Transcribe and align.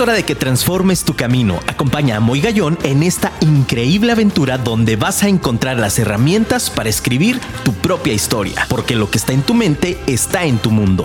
Es 0.00 0.04
hora 0.04 0.14
de 0.14 0.24
que 0.24 0.34
transformes 0.34 1.04
tu 1.04 1.14
camino. 1.14 1.60
Acompaña 1.66 2.16
a 2.16 2.20
Moy 2.20 2.40
Gallón 2.40 2.78
en 2.84 3.02
esta 3.02 3.32
increíble 3.40 4.12
aventura 4.12 4.56
donde 4.56 4.96
vas 4.96 5.22
a 5.22 5.28
encontrar 5.28 5.76
las 5.76 5.98
herramientas 5.98 6.70
para 6.70 6.88
escribir 6.88 7.38
tu 7.64 7.74
propia 7.74 8.14
historia, 8.14 8.64
porque 8.70 8.96
lo 8.96 9.10
que 9.10 9.18
está 9.18 9.34
en 9.34 9.42
tu 9.42 9.52
mente 9.52 9.98
está 10.06 10.44
en 10.44 10.56
tu 10.56 10.70
mundo. 10.70 11.04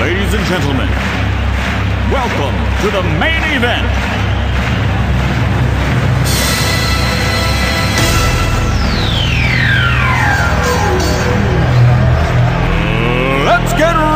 Ladies 0.00 0.34
and 0.34 0.44
gentlemen, 0.48 0.88
welcome 2.14 2.54
to 2.80 2.90
the 2.92 3.02
main 3.18 3.42
event. 3.56 3.88
Let's 13.44 13.72
get 13.72 13.96
ready 13.96 14.13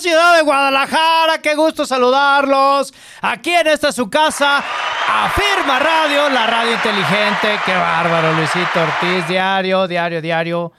ciudad 0.00 0.36
de 0.36 0.42
Guadalajara. 0.42 1.40
Qué 1.42 1.54
gusto 1.54 1.86
saludarlos. 1.86 2.92
Aquí 3.20 3.50
en 3.50 3.66
esta 3.68 3.92
su 3.92 4.08
casa, 4.08 4.64
Afirma 5.06 5.78
Radio, 5.78 6.28
la 6.30 6.46
radio 6.46 6.72
inteligente. 6.72 7.60
Qué 7.64 7.74
bárbaro, 7.74 8.32
Luisito 8.32 8.80
Ortiz. 8.80 9.28
Diario, 9.28 9.86
diario, 9.86 10.22
diario. 10.22 10.72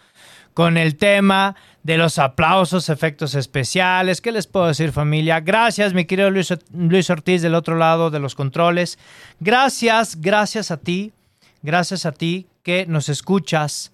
Con 0.54 0.78
el 0.78 0.98
tema 0.98 1.56
de 1.84 1.98
los 1.98 2.20
aplausos, 2.20 2.90
efectos 2.90 3.36
especiales. 3.36 4.20
¿Qué 4.22 4.32
les 4.32 4.48
puedo 4.48 4.68
decir, 4.68 4.92
familia? 4.92 5.40
Gracias, 5.40 5.94
mi 5.94 6.06
querido 6.06 6.30
Luis, 6.30 6.54
Luis 6.74 7.10
Ortiz, 7.10 7.42
del 7.42 7.56
otro 7.56 7.78
lado 7.78 8.10
de 8.10 8.20
los 8.20 8.36
controles. 8.36 9.00
Gracias, 9.40 10.20
gracias 10.20 10.72
a 10.72 10.78
ti. 10.78 11.14
Gracias 11.62 12.06
a 12.06 12.12
ti 12.12 12.48
que 12.64 12.86
nos 12.88 13.08
escuchas 13.08 13.92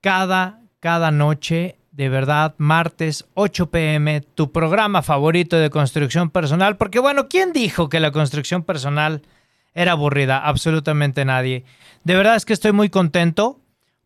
cada, 0.00 0.60
cada 0.80 1.10
noche, 1.10 1.77
de 1.98 2.08
verdad, 2.08 2.54
martes 2.58 3.26
8 3.34 3.72
pm, 3.72 4.20
tu 4.20 4.52
programa 4.52 5.02
favorito 5.02 5.58
de 5.58 5.68
construcción 5.68 6.30
personal. 6.30 6.76
Porque 6.76 7.00
bueno, 7.00 7.26
¿quién 7.28 7.52
dijo 7.52 7.88
que 7.88 7.98
la 7.98 8.12
construcción 8.12 8.62
personal 8.62 9.22
era 9.74 9.92
aburrida? 9.92 10.38
Absolutamente 10.38 11.24
nadie. 11.24 11.64
De 12.04 12.14
verdad 12.14 12.36
es 12.36 12.44
que 12.44 12.52
estoy 12.52 12.70
muy 12.70 12.88
contento 12.88 13.58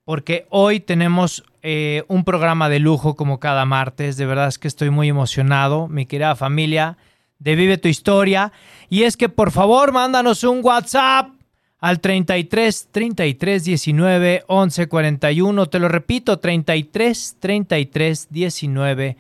porque 0.07 0.47
hoy 0.49 0.81
tenemos 0.81 1.45
eh, 1.61 2.05
un 2.09 2.25
programa 2.25 2.71
de 2.71 2.79
lujo 2.79 3.15
como 3.15 3.39
cada 3.39 3.67
martes. 3.67 4.17
De 4.17 4.25
verdad 4.25 4.49
es 4.49 4.59
que 4.59 4.69
estoy 4.69 4.89
muy 4.89 5.11
emocionado, 5.11 5.87
mi 5.87 6.07
querida 6.07 6.35
familia 6.35 6.97
de 7.41 7.57
Vive 7.57 7.77
tu 7.77 7.89
Historia. 7.89 8.55
Y 8.89 9.03
es 9.03 9.19
que 9.19 9.29
por 9.29 9.51
favor, 9.51 9.93
mándanos 9.93 10.45
un 10.45 10.61
WhatsApp 10.65 11.29
al 11.83 12.01
33 12.01 12.89
33 12.93 13.65
19 13.65 14.45
11 14.47 14.89
41. 14.89 15.67
Te 15.67 15.79
lo 15.81 15.89
repito, 15.89 16.39
33 16.39 17.37
33 17.41 18.29
19 18.31 19.17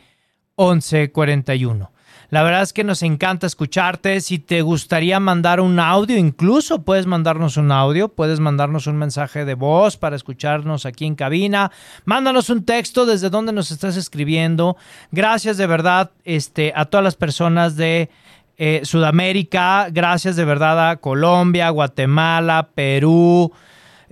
11 0.54 1.10
41. 1.10 1.92
La 2.30 2.42
verdad 2.44 2.62
es 2.62 2.72
que 2.72 2.84
nos 2.84 3.02
encanta 3.02 3.46
escucharte. 3.46 4.20
Si 4.22 4.38
te 4.38 4.62
gustaría 4.62 5.20
mandar 5.20 5.60
un 5.60 5.78
audio, 5.78 6.16
incluso 6.16 6.82
puedes 6.82 7.04
mandarnos 7.04 7.58
un 7.58 7.70
audio, 7.72 8.08
puedes 8.08 8.40
mandarnos 8.40 8.86
un 8.86 8.96
mensaje 8.96 9.44
de 9.44 9.52
voz 9.52 9.98
para 9.98 10.16
escucharnos 10.16 10.86
aquí 10.86 11.04
en 11.04 11.16
cabina. 11.16 11.72
Mándanos 12.06 12.48
un 12.48 12.64
texto 12.64 13.04
desde 13.04 13.28
donde 13.28 13.52
nos 13.52 13.70
estás 13.72 13.96
escribiendo. 13.96 14.76
Gracias 15.10 15.58
de 15.58 15.66
verdad 15.66 16.12
este, 16.24 16.72
a 16.74 16.84
todas 16.86 17.04
las 17.04 17.16
personas 17.16 17.76
de 17.76 18.08
eh, 18.56 18.80
Sudamérica. 18.84 19.88
Gracias 19.90 20.36
de 20.36 20.44
verdad 20.44 20.90
a 20.90 20.96
Colombia, 20.96 21.70
Guatemala, 21.70 22.68
Perú. 22.74 23.52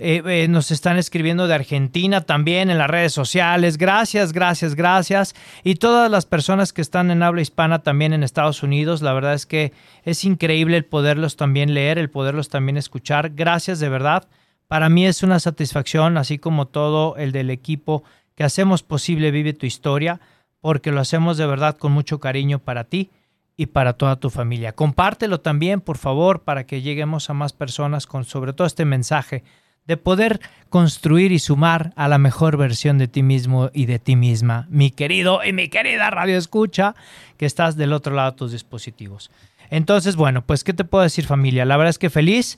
Eh, 0.03 0.23
eh, 0.25 0.47
nos 0.47 0.71
están 0.71 0.97
escribiendo 0.97 1.47
de 1.47 1.53
Argentina 1.53 2.21
también 2.21 2.71
en 2.71 2.79
las 2.79 2.89
redes 2.89 3.13
sociales. 3.13 3.77
Gracias, 3.77 4.33
gracias, 4.33 4.73
gracias. 4.73 5.35
Y 5.63 5.75
todas 5.75 6.09
las 6.09 6.25
personas 6.25 6.73
que 6.73 6.81
están 6.81 7.11
en 7.11 7.21
habla 7.21 7.41
hispana 7.41 7.83
también 7.83 8.11
en 8.11 8.23
Estados 8.23 8.63
Unidos. 8.63 9.03
La 9.03 9.13
verdad 9.13 9.35
es 9.35 9.45
que 9.45 9.73
es 10.03 10.25
increíble 10.25 10.77
el 10.77 10.85
poderlos 10.85 11.35
también 11.35 11.75
leer, 11.75 11.99
el 11.99 12.09
poderlos 12.09 12.49
también 12.49 12.77
escuchar. 12.77 13.29
Gracias 13.35 13.79
de 13.79 13.89
verdad. 13.89 14.27
Para 14.67 14.89
mí 14.89 15.05
es 15.05 15.21
una 15.21 15.39
satisfacción, 15.39 16.17
así 16.17 16.39
como 16.39 16.65
todo 16.65 17.15
el 17.17 17.31
del 17.31 17.51
equipo 17.51 18.03
que 18.33 18.43
hacemos 18.43 18.81
posible 18.81 19.29
Vive 19.29 19.53
tu 19.53 19.67
historia, 19.67 20.19
porque 20.61 20.91
lo 20.91 20.99
hacemos 20.99 21.37
de 21.37 21.45
verdad 21.45 21.77
con 21.77 21.91
mucho 21.91 22.19
cariño 22.19 22.57
para 22.57 22.85
ti 22.85 23.11
y 23.61 23.67
para 23.67 23.93
toda 23.93 24.15
tu 24.15 24.31
familia. 24.31 24.71
Compártelo 24.71 25.39
también, 25.39 25.81
por 25.81 25.99
favor, 25.99 26.41
para 26.41 26.65
que 26.65 26.81
lleguemos 26.81 27.29
a 27.29 27.35
más 27.35 27.53
personas 27.53 28.07
con 28.07 28.23
sobre 28.25 28.53
todo 28.53 28.65
este 28.65 28.85
mensaje 28.85 29.43
de 29.85 29.97
poder 29.97 30.39
construir 30.69 31.31
y 31.31 31.37
sumar 31.37 31.93
a 31.95 32.07
la 32.07 32.17
mejor 32.17 32.57
versión 32.57 32.97
de 32.97 33.07
ti 33.07 33.21
mismo 33.21 33.69
y 33.71 33.85
de 33.85 33.99
ti 33.99 34.15
misma, 34.15 34.65
mi 34.71 34.89
querido 34.89 35.43
y 35.45 35.53
mi 35.53 35.69
querida 35.69 36.09
radio 36.09 36.39
escucha, 36.39 36.95
que 37.37 37.45
estás 37.45 37.75
del 37.75 37.93
otro 37.93 38.15
lado 38.15 38.31
de 38.31 38.37
tus 38.37 38.51
dispositivos. 38.51 39.29
Entonces, 39.69 40.15
bueno, 40.15 40.43
pues, 40.43 40.63
¿qué 40.63 40.73
te 40.73 40.83
puedo 40.83 41.03
decir 41.03 41.27
familia? 41.27 41.63
La 41.63 41.77
verdad 41.77 41.91
es 41.91 41.99
que 41.99 42.09
feliz, 42.09 42.57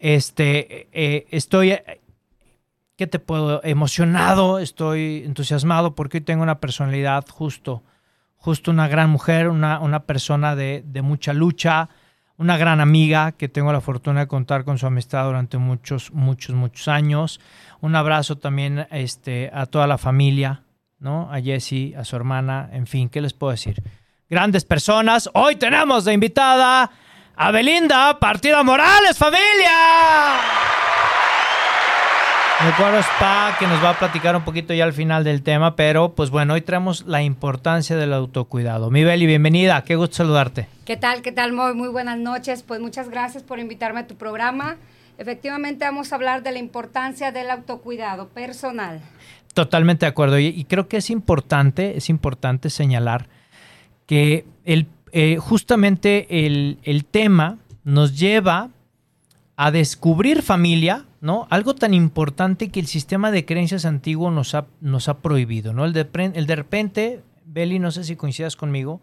este, 0.00 0.88
eh, 0.92 1.26
estoy, 1.30 1.76
¿qué 2.96 3.06
te 3.06 3.20
puedo? 3.20 3.60
Emocionado, 3.62 4.58
estoy 4.58 5.22
entusiasmado 5.24 5.94
porque 5.94 6.16
hoy 6.16 6.22
tengo 6.22 6.42
una 6.42 6.58
personalidad 6.58 7.26
justo, 7.28 7.84
justo 8.42 8.72
una 8.72 8.88
gran 8.88 9.08
mujer, 9.08 9.48
una, 9.48 9.78
una 9.78 10.00
persona 10.00 10.56
de, 10.56 10.82
de 10.84 11.00
mucha 11.00 11.32
lucha, 11.32 11.88
una 12.36 12.56
gran 12.56 12.80
amiga 12.80 13.32
que 13.32 13.48
tengo 13.48 13.72
la 13.72 13.80
fortuna 13.80 14.20
de 14.20 14.26
contar 14.26 14.64
con 14.64 14.78
su 14.78 14.86
amistad 14.86 15.24
durante 15.26 15.58
muchos, 15.58 16.12
muchos, 16.12 16.56
muchos 16.56 16.88
años. 16.88 17.40
Un 17.80 17.94
abrazo 17.94 18.36
también 18.36 18.88
este, 18.90 19.48
a 19.54 19.66
toda 19.66 19.86
la 19.86 19.96
familia, 19.96 20.64
¿no? 20.98 21.32
A 21.32 21.40
Jessie, 21.40 21.94
a 21.94 22.04
su 22.04 22.16
hermana, 22.16 22.68
en 22.72 22.88
fin, 22.88 23.08
¿qué 23.08 23.20
les 23.20 23.32
puedo 23.32 23.52
decir? 23.52 23.80
Grandes 24.28 24.64
personas. 24.64 25.30
Hoy 25.34 25.54
tenemos 25.54 26.04
de 26.04 26.14
invitada 26.14 26.90
a 27.36 27.50
Belinda 27.52 28.18
Partida 28.18 28.64
Morales, 28.64 29.16
familia. 29.16 30.71
Recuerdo 32.64 33.00
Spa 33.00 33.56
que 33.58 33.66
nos 33.66 33.82
va 33.82 33.90
a 33.90 33.98
platicar 33.98 34.36
un 34.36 34.44
poquito 34.44 34.72
ya 34.72 34.84
al 34.84 34.92
final 34.92 35.24
del 35.24 35.42
tema, 35.42 35.74
pero 35.74 36.14
pues 36.14 36.30
bueno, 36.30 36.54
hoy 36.54 36.60
traemos 36.60 37.04
la 37.08 37.20
importancia 37.20 37.96
del 37.96 38.12
autocuidado. 38.12 38.88
Mi 38.88 39.02
Beli, 39.02 39.26
bienvenida, 39.26 39.82
qué 39.82 39.96
gusto 39.96 40.16
saludarte. 40.16 40.68
¿Qué 40.84 40.96
tal? 40.96 41.22
¿Qué 41.22 41.32
tal, 41.32 41.52
Muy? 41.52 41.74
Muy 41.74 41.88
buenas 41.88 42.18
noches. 42.18 42.62
Pues 42.62 42.80
muchas 42.80 43.08
gracias 43.08 43.42
por 43.42 43.58
invitarme 43.58 44.00
a 44.00 44.06
tu 44.06 44.14
programa. 44.14 44.76
Efectivamente 45.18 45.84
vamos 45.84 46.12
a 46.12 46.14
hablar 46.14 46.44
de 46.44 46.52
la 46.52 46.60
importancia 46.60 47.32
del 47.32 47.50
autocuidado 47.50 48.28
personal. 48.28 49.00
Totalmente 49.54 50.06
de 50.06 50.10
acuerdo. 50.10 50.38
Y, 50.38 50.46
y 50.46 50.64
creo 50.64 50.86
que 50.86 50.98
es 50.98 51.10
importante, 51.10 51.96
es 51.96 52.08
importante 52.08 52.70
señalar 52.70 53.26
que 54.06 54.44
el, 54.64 54.86
eh, 55.10 55.36
justamente 55.38 56.46
el, 56.46 56.78
el 56.84 57.06
tema 57.06 57.58
nos 57.82 58.16
lleva 58.16 58.70
a 59.56 59.72
descubrir 59.72 60.42
familia, 60.42 61.06
¿no? 61.22 61.46
Algo 61.50 61.74
tan 61.74 61.94
importante 61.94 62.70
que 62.70 62.80
el 62.80 62.88
sistema 62.88 63.30
de 63.30 63.46
creencias 63.46 63.86
antiguo 63.86 64.30
nos 64.32 64.54
ha, 64.54 64.66
nos 64.80 65.08
ha 65.08 65.18
prohibido, 65.18 65.72
¿no? 65.72 65.84
El 65.84 65.92
de, 65.92 66.08
el 66.34 66.46
de 66.46 66.56
repente, 66.56 67.22
Beli, 67.46 67.78
no 67.78 67.92
sé 67.92 68.02
si 68.02 68.16
coincidas 68.16 68.56
conmigo, 68.56 69.00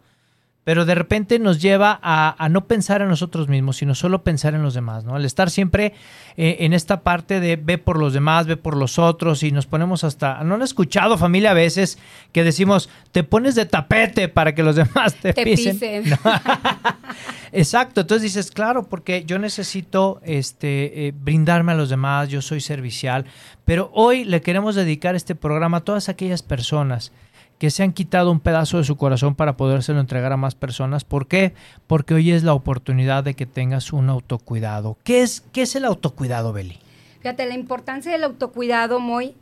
pero 0.64 0.84
de 0.84 0.94
repente 0.94 1.38
nos 1.38 1.60
lleva 1.60 1.98
a, 2.02 2.36
a 2.38 2.48
no 2.48 2.66
pensar 2.66 3.00
en 3.00 3.08
nosotros 3.08 3.48
mismos, 3.48 3.78
sino 3.78 3.94
solo 3.94 4.22
pensar 4.22 4.54
en 4.54 4.62
los 4.62 4.74
demás, 4.74 5.04
¿no? 5.04 5.14
Al 5.16 5.24
estar 5.24 5.50
siempre 5.50 5.94
eh, 6.36 6.58
en 6.60 6.74
esta 6.74 7.00
parte 7.02 7.40
de 7.40 7.56
ve 7.56 7.78
por 7.78 7.98
los 7.98 8.12
demás, 8.12 8.46
ve 8.46 8.56
por 8.56 8.76
los 8.76 8.98
otros 8.98 9.42
y 9.42 9.52
nos 9.52 9.66
ponemos 9.66 10.04
hasta, 10.04 10.44
¿no 10.44 10.56
han 10.56 10.62
escuchado 10.62 11.16
familia 11.16 11.52
a 11.52 11.54
veces 11.54 11.98
que 12.32 12.44
decimos, 12.44 12.90
te 13.12 13.24
pones 13.24 13.54
de 13.54 13.64
tapete 13.64 14.28
para 14.28 14.54
que 14.54 14.62
los 14.62 14.76
demás 14.82 15.14
te, 15.14 15.32
Te 15.32 15.44
pisen? 15.44 15.78
pisen. 15.78 16.10
No. 16.10 16.16
Exacto, 17.52 18.02
entonces 18.02 18.22
dices, 18.22 18.50
claro, 18.50 18.88
porque 18.88 19.24
yo 19.24 19.38
necesito 19.38 20.20
este, 20.24 21.08
eh, 21.08 21.12
brindarme 21.14 21.72
a 21.72 21.74
los 21.74 21.88
demás, 21.88 22.28
yo 22.28 22.42
soy 22.42 22.60
servicial, 22.60 23.24
pero 23.64 23.90
hoy 23.92 24.24
le 24.24 24.40
queremos 24.40 24.74
dedicar 24.74 25.16
este 25.16 25.34
programa 25.34 25.78
a 25.78 25.80
todas 25.80 26.08
aquellas 26.08 26.42
personas 26.42 27.12
que 27.60 27.70
se 27.70 27.82
han 27.82 27.92
quitado 27.92 28.32
un 28.32 28.40
pedazo 28.40 28.78
de 28.78 28.84
su 28.84 28.96
corazón 28.96 29.34
para 29.34 29.58
podérselo 29.58 30.00
entregar 30.00 30.32
a 30.32 30.38
más 30.38 30.54
personas. 30.54 31.04
¿Por 31.04 31.28
qué? 31.28 31.52
Porque 31.86 32.14
hoy 32.14 32.32
es 32.32 32.42
la 32.42 32.54
oportunidad 32.54 33.22
de 33.22 33.34
que 33.34 33.44
tengas 33.44 33.92
un 33.92 34.08
autocuidado. 34.08 34.96
¿Qué 35.04 35.20
es, 35.20 35.42
qué 35.52 35.62
es 35.62 35.76
el 35.76 35.84
autocuidado, 35.84 36.54
Beli? 36.54 36.78
Fíjate, 37.20 37.44
la 37.44 37.54
importancia 37.54 38.10
del 38.10 38.24
autocuidado, 38.24 38.98
Moy, 38.98 39.34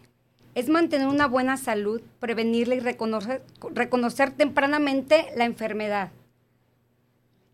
es 0.56 0.68
mantener 0.68 1.06
una 1.06 1.28
buena 1.28 1.56
salud, 1.56 2.02
prevenirla 2.18 2.74
y 2.74 2.80
reconocer, 2.80 3.44
reconocer 3.72 4.32
tempranamente 4.32 5.26
la 5.36 5.44
enfermedad. 5.44 6.10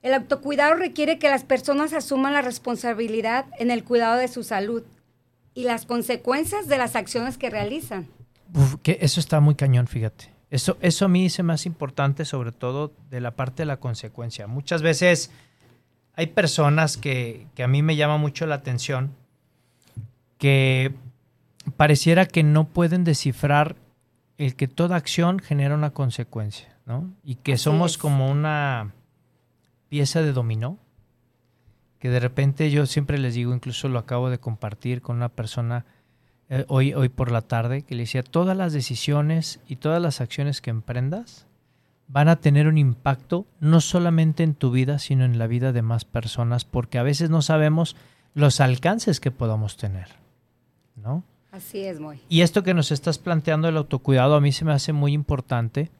El 0.01 0.15
autocuidado 0.15 0.77
requiere 0.77 1.19
que 1.19 1.29
las 1.29 1.45
personas 1.45 1.93
asuman 1.93 2.33
la 2.33 2.41
responsabilidad 2.41 3.45
en 3.59 3.71
el 3.71 3.85
cuidado 3.85 4.17
de 4.17 4.29
su 4.29 4.43
salud 4.43 4.83
y 5.53 5.65
las 5.65 5.85
consecuencias 5.85 6.69
de 6.69 6.79
las 6.79 6.97
acciones 6.97 7.37
que 7.37 7.51
realizan. 7.51 8.09
Uf, 8.55 8.77
que 8.83 8.97
eso 9.03 9.21
está 9.21 9.41
muy 9.41 9.57
cañón, 9.57 9.89
fíjate. 9.89 10.34
Eso, 10.51 10.77
eso 10.81 11.07
a 11.07 11.09
mí 11.09 11.27
es 11.27 11.43
más 11.43 11.67
importante, 11.67 12.25
sobre 12.25 12.53
todo 12.53 12.93
de 13.11 13.21
la 13.21 13.33
parte 13.33 13.63
de 13.63 13.67
la 13.67 13.79
consecuencia. 13.79 14.47
Muchas 14.47 14.83
veces 14.83 15.31
hay 16.15 16.29
personas 16.29 16.97
que, 16.97 17.47
que 17.55 17.65
a 17.65 17.69
mí 17.69 17.83
me 17.83 17.97
llama 17.97 18.19
mucho 18.19 18.47
la 18.47 18.55
atención 18.57 19.13
que 20.39 20.95
pareciera 21.77 22.27
que 22.27 22.43
no 22.43 22.69
pueden 22.69 23.05
descifrar 23.05 23.77
el 24.39 24.57
que 24.57 24.69
toda 24.69 24.97
acción 24.97 25.39
genera 25.39 25.75
una 25.75 25.91
consecuencia, 25.91 26.77
¿no? 26.87 27.11
Y 27.23 27.37
que 27.37 27.55
Así 27.55 27.65
somos 27.65 27.93
es. 27.93 27.99
como 27.99 28.31
una 28.31 28.93
pieza 29.89 30.23
de 30.23 30.33
dominó, 30.33 30.79
que 31.99 32.11
de 32.11 32.21
repente 32.21 32.71
yo 32.71 32.87
siempre 32.87 33.19
les 33.19 33.35
digo, 33.35 33.55
incluso 33.55 33.89
lo 33.89 33.99
acabo 33.99 34.29
de 34.29 34.39
compartir 34.39 35.01
con 35.03 35.17
una 35.17 35.29
persona 35.31 35.87
eh, 36.51 36.65
hoy, 36.69 36.95
hoy 36.95 37.09
por 37.09 37.31
la 37.31 37.43
tarde, 37.43 37.83
que 37.83 37.95
le 37.95 38.03
decía, 38.03 38.23
todas 38.23 38.57
las 38.57 38.73
decisiones 38.73 39.61
y 39.67 39.77
todas 39.77 40.01
las 40.01 40.21
acciones 40.21 40.61
que 40.61 40.71
emprendas 40.71 41.47
van 42.07 42.29
a 42.29 42.37
tener 42.37 42.67
un 42.67 42.79
impacto 42.79 43.47
no 43.61 43.81
solamente 43.81 44.43
en 44.43 44.55
tu 44.55 44.71
vida, 44.71 44.99
sino 44.99 45.25
en 45.25 45.39
la 45.39 45.47
vida 45.47 45.73
de 45.73 45.83
más 45.83 46.05
personas, 46.05 46.65
porque 46.65 46.99
a 46.99 47.03
veces 47.03 47.31
no 47.31 47.43
sabemos 47.43 47.97
los 48.35 48.61
alcances 48.61 49.21
que 49.21 49.31
podamos 49.31 49.77
tener, 49.77 50.09
¿no? 50.97 51.25
Así 51.51 51.85
es, 51.85 52.01
Moy. 52.01 52.21
Y 52.29 52.41
esto 52.41 52.63
que 52.63 52.75
nos 52.75 52.91
estás 52.91 53.19
planteando 53.19 53.67
del 53.67 53.77
autocuidado 53.77 54.35
a 54.35 54.41
mí 54.41 54.51
se 54.53 54.65
me 54.65 54.73
hace 54.73 54.93
muy 54.93 55.13
importante 55.13 55.91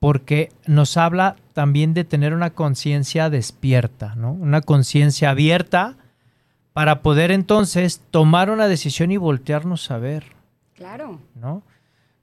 porque 0.00 0.50
nos 0.66 0.96
habla 0.96 1.36
también 1.52 1.94
de 1.94 2.04
tener 2.04 2.34
una 2.34 2.50
conciencia 2.50 3.30
despierta, 3.30 4.16
¿no? 4.16 4.32
Una 4.32 4.60
conciencia 4.60 5.30
abierta 5.30 5.96
para 6.72 7.02
poder 7.02 7.30
entonces 7.30 8.00
tomar 8.10 8.50
una 8.50 8.68
decisión 8.68 9.10
y 9.10 9.16
voltearnos 9.16 9.90
a 9.90 9.98
ver, 9.98 10.24
Claro. 10.74 11.20
¿no? 11.34 11.62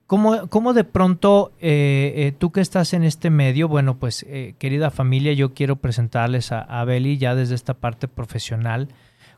¿Cómo, 0.07 0.47
cómo 0.47 0.73
de 0.73 0.83
pronto 0.83 1.51
eh, 1.59 2.13
eh, 2.15 2.31
tú 2.37 2.51
que 2.51 2.61
estás 2.61 2.93
en 2.93 3.03
este 3.03 3.29
medio, 3.29 3.67
bueno, 3.67 3.97
pues 3.97 4.25
eh, 4.27 4.55
querida 4.57 4.89
familia, 4.89 5.33
yo 5.33 5.53
quiero 5.53 5.75
presentarles 5.75 6.51
a, 6.51 6.61
a 6.61 6.83
Beli 6.83 7.19
ya 7.19 7.35
desde 7.35 7.53
esta 7.53 7.75
parte 7.75 8.07
profesional. 8.07 8.87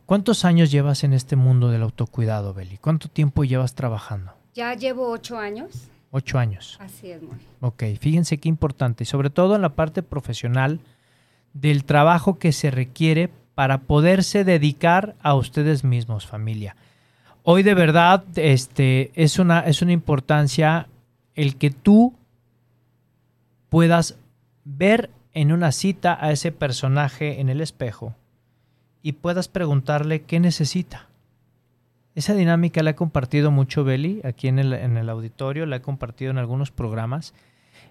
¿Cuántos 0.06 0.46
años 0.46 0.72
llevas 0.72 1.04
en 1.04 1.12
este 1.12 1.36
mundo 1.36 1.69
del 1.69 1.84
autocuidado, 1.84 2.54
Beli? 2.54 2.78
¿Cuánto 2.78 3.10
tiempo 3.10 3.44
llevas 3.44 3.75
trabajando? 3.75 4.31
Ya 4.54 4.74
llevo 4.74 5.10
ocho 5.10 5.38
años. 5.38 5.90
Ocho 6.10 6.40
años. 6.40 6.78
Así 6.80 7.12
es, 7.12 7.22
Moy. 7.22 7.38
Ok, 7.60 7.84
fíjense 8.00 8.38
qué 8.38 8.48
importante, 8.50 9.04
y 9.04 9.07
sobre 9.07 9.30
todo 9.30 9.56
en 9.56 9.62
la 9.62 9.75
parte 9.75 10.04
profesional 10.04 10.80
del 11.54 11.84
trabajo 11.84 12.40
que 12.40 12.54
se 12.54 12.72
requiere 12.72 13.30
para 13.56 13.80
poderse 13.80 14.44
dedicar 14.44 15.15
a 15.21 15.36
ustedes 15.36 15.83
mismos, 15.83 16.25
familia. 16.25 16.75
Hoy 17.44 17.63
de 17.63 17.74
verdad 17.74 18.24
este, 18.36 19.12
es, 19.15 19.39
una, 19.39 19.62
es 19.62 19.81
una 19.81 19.92
importancia 19.92 20.88
el 21.36 21.56
que 21.57 21.71
tú 21.71 22.13
puedas 23.69 24.18
ver 24.63 25.09
en 25.33 25.51
una 25.51 25.71
cita 25.71 26.18
a 26.19 26.31
ese 26.31 26.51
personaje 26.51 27.39
en 27.39 27.50
el 27.50 27.62
espejo 27.62 28.15
y 29.01 29.13
puedas 29.13 29.48
preguntarle 29.48 30.21
qué 30.24 30.39
necesita. 30.39 31.07
Esa 32.13 32.36
dinámica 32.36 32.83
la 32.83 32.92
he 32.92 32.95
compartido 32.95 33.51
mucho, 33.51 33.83
Beli, 33.83 34.21
aquí 34.24 34.47
en 34.50 34.59
el, 34.59 34.74
en 34.74 34.97
el 34.97 35.09
auditorio, 35.09 35.65
la 35.65 35.77
he 35.77 35.81
compartido 35.81 36.31
en 36.31 36.38
algunos 36.38 36.69
programas. 36.69 37.33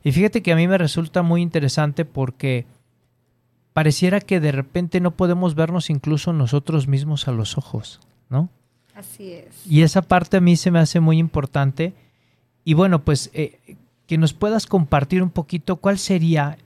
Y 0.04 0.12
fíjate 0.12 0.42
que 0.42 0.52
a 0.52 0.56
mí 0.56 0.68
me 0.68 0.78
resulta 0.78 1.22
muy 1.22 1.40
interesante 1.40 2.04
porque 2.04 2.66
pareciera 3.72 4.20
que 4.20 4.40
de 4.40 4.52
repente 4.52 5.00
no 5.00 5.12
podemos 5.12 5.54
vernos 5.54 5.90
incluso 5.90 6.32
nosotros 6.32 6.88
mismos 6.88 7.28
a 7.28 7.32
los 7.32 7.56
ojos, 7.56 8.00
¿no? 8.28 8.48
Así 8.94 9.32
es. 9.32 9.66
Y 9.66 9.82
esa 9.82 10.02
parte 10.02 10.36
a 10.36 10.40
mí 10.40 10.56
se 10.56 10.70
me 10.70 10.78
hace 10.78 11.00
muy 11.00 11.18
importante. 11.18 11.94
Y 12.64 12.74
bueno, 12.74 13.02
pues 13.04 13.30
eh, 13.32 13.58
que 14.06 14.18
nos 14.18 14.34
puedas 14.34 14.66
compartir 14.66 15.22
un 15.22 15.30
poquito 15.30 15.76
cuál 15.76 15.98
sería, 15.98 16.58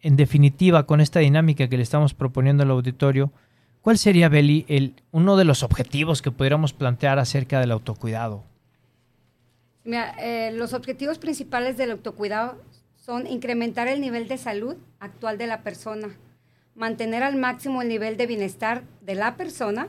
en 0.00 0.16
definitiva, 0.16 0.86
con 0.86 1.00
esta 1.00 1.20
dinámica 1.20 1.68
que 1.68 1.76
le 1.76 1.82
estamos 1.82 2.14
proponiendo 2.14 2.62
al 2.62 2.70
auditorio, 2.70 3.32
cuál 3.80 3.98
sería, 3.98 4.28
Beli, 4.28 4.64
el, 4.68 4.94
uno 5.10 5.36
de 5.36 5.44
los 5.44 5.62
objetivos 5.62 6.22
que 6.22 6.30
pudiéramos 6.30 6.72
plantear 6.72 7.18
acerca 7.18 7.60
del 7.60 7.72
autocuidado. 7.72 8.44
Mira, 9.84 10.14
eh, 10.18 10.52
los 10.52 10.72
objetivos 10.72 11.18
principales 11.18 11.76
del 11.76 11.92
autocuidado 11.92 12.60
son 12.96 13.26
incrementar 13.26 13.86
el 13.88 14.00
nivel 14.00 14.26
de 14.26 14.36
salud 14.36 14.76
actual 14.98 15.38
de 15.38 15.46
la 15.46 15.62
persona, 15.62 16.16
mantener 16.76 17.22
al 17.22 17.36
máximo 17.36 17.82
el 17.82 17.88
nivel 17.88 18.16
de 18.16 18.26
bienestar 18.26 18.82
de 19.00 19.14
la 19.14 19.36
persona, 19.36 19.88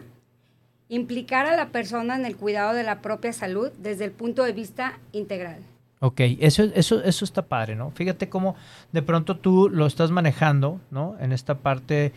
implicar 0.89 1.45
a 1.45 1.55
la 1.55 1.69
persona 1.69 2.15
en 2.15 2.25
el 2.25 2.37
cuidado 2.37 2.73
de 2.73 2.83
la 2.83 3.01
propia 3.01 3.33
salud 3.33 3.71
desde 3.79 4.05
el 4.05 4.11
punto 4.11 4.43
de 4.43 4.53
vista 4.53 4.99
integral. 5.11 5.59
Ok, 5.99 6.21
eso, 6.39 6.63
eso, 6.75 7.03
eso 7.03 7.25
está 7.25 7.41
padre, 7.41 7.75
¿no? 7.75 7.91
Fíjate 7.91 8.29
cómo 8.29 8.55
de 8.91 9.01
pronto 9.01 9.37
tú 9.37 9.69
lo 9.69 9.85
estás 9.85 10.11
manejando, 10.11 10.79
¿no? 10.91 11.15
En 11.19 11.31
esta 11.31 11.55
parte, 11.55 12.13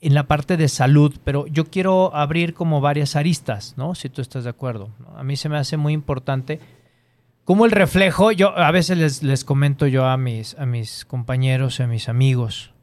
en 0.00 0.14
la 0.14 0.28
parte 0.28 0.56
de 0.56 0.68
salud, 0.68 1.16
pero 1.24 1.46
yo 1.48 1.66
quiero 1.66 2.14
abrir 2.14 2.54
como 2.54 2.80
varias 2.80 3.16
aristas, 3.16 3.74
¿no? 3.76 3.94
Si 3.94 4.08
tú 4.08 4.22
estás 4.22 4.44
de 4.44 4.50
acuerdo. 4.50 4.90
A 5.16 5.24
mí 5.24 5.36
se 5.36 5.48
me 5.48 5.58
hace 5.58 5.76
muy 5.76 5.92
importante 5.92 6.60
como 7.48 7.64
el 7.64 7.70
reflejo, 7.70 8.30
yo 8.30 8.54
a 8.58 8.70
veces 8.72 8.98
les, 8.98 9.22
les 9.22 9.42
comento 9.42 9.86
yo 9.86 10.04
a 10.04 10.18
mis, 10.18 10.54
a 10.58 10.66
mis 10.66 11.06
compañeros, 11.06 11.80
a 11.80 11.86
mis 11.86 12.10
amigos, 12.10 12.74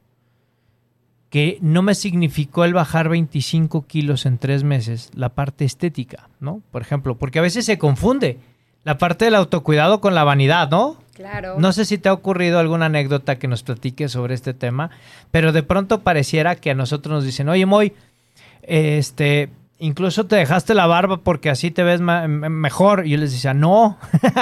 que 1.30 1.58
no 1.60 1.82
me 1.82 1.94
significó 1.94 2.64
el 2.64 2.74
bajar 2.74 3.08
25 3.08 3.86
kilos 3.86 4.26
en 4.26 4.38
tres 4.38 4.64
meses 4.64 5.10
la 5.14 5.30
parte 5.30 5.64
estética, 5.64 6.28
¿no? 6.40 6.62
Por 6.70 6.82
ejemplo, 6.82 7.16
porque 7.16 7.38
a 7.38 7.42
veces 7.42 7.64
se 7.64 7.78
confunde 7.78 8.38
la 8.84 8.98
parte 8.98 9.24
del 9.24 9.34
autocuidado 9.34 10.00
con 10.00 10.14
la 10.14 10.24
vanidad, 10.24 10.70
¿no? 10.70 10.96
Claro. 11.14 11.56
No 11.58 11.72
sé 11.72 11.84
si 11.84 11.98
te 11.98 12.08
ha 12.08 12.12
ocurrido 12.12 12.58
alguna 12.58 12.86
anécdota 12.86 13.38
que 13.38 13.48
nos 13.48 13.62
platiques 13.62 14.12
sobre 14.12 14.34
este 14.34 14.54
tema, 14.54 14.90
pero 15.30 15.52
de 15.52 15.62
pronto 15.62 16.02
pareciera 16.02 16.56
que 16.56 16.70
a 16.70 16.74
nosotros 16.74 17.12
nos 17.12 17.24
dicen, 17.24 17.48
oye, 17.48 17.66
Moy, 17.66 17.94
este, 18.62 19.48
incluso 19.78 20.26
te 20.26 20.36
dejaste 20.36 20.74
la 20.74 20.86
barba 20.86 21.18
porque 21.18 21.50
así 21.50 21.70
te 21.70 21.82
ves 21.82 22.00
mejor. 22.00 23.06
Y 23.06 23.10
yo 23.10 23.18
les 23.18 23.32
decía, 23.32 23.54
no, 23.54 23.98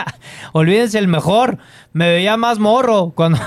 olvídense 0.52 0.98
el 0.98 1.08
mejor, 1.08 1.58
me 1.92 2.08
veía 2.08 2.36
más 2.36 2.58
morro 2.58 3.12
cuando 3.14 3.38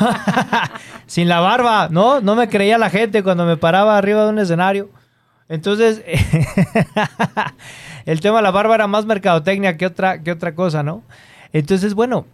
sin 1.08 1.30
la 1.30 1.40
barba, 1.40 1.90
¿no? 1.90 2.22
No 2.22 2.36
me 2.36 2.50
creía 2.50 2.78
la 2.78 2.90
gente 2.90 3.24
cuando 3.24 3.46
me 3.46 3.58
paraba 3.58 3.98
arriba 3.98 4.24
de 4.24 4.30
un 4.30 4.40
escenario. 4.40 4.90
Entonces, 5.50 6.04
el 8.06 8.20
tema 8.20 8.38
de 8.38 8.44
la 8.44 8.52
barba 8.52 8.76
era 8.76 8.88
más 8.88 9.06
mercadotecnia 9.06 9.78
que 9.78 9.86
otra, 9.86 10.22
que 10.22 10.32
otra 10.32 10.56
cosa, 10.56 10.84
¿no? 10.84 11.04
Entonces, 11.54 11.94
bueno, 11.94 12.26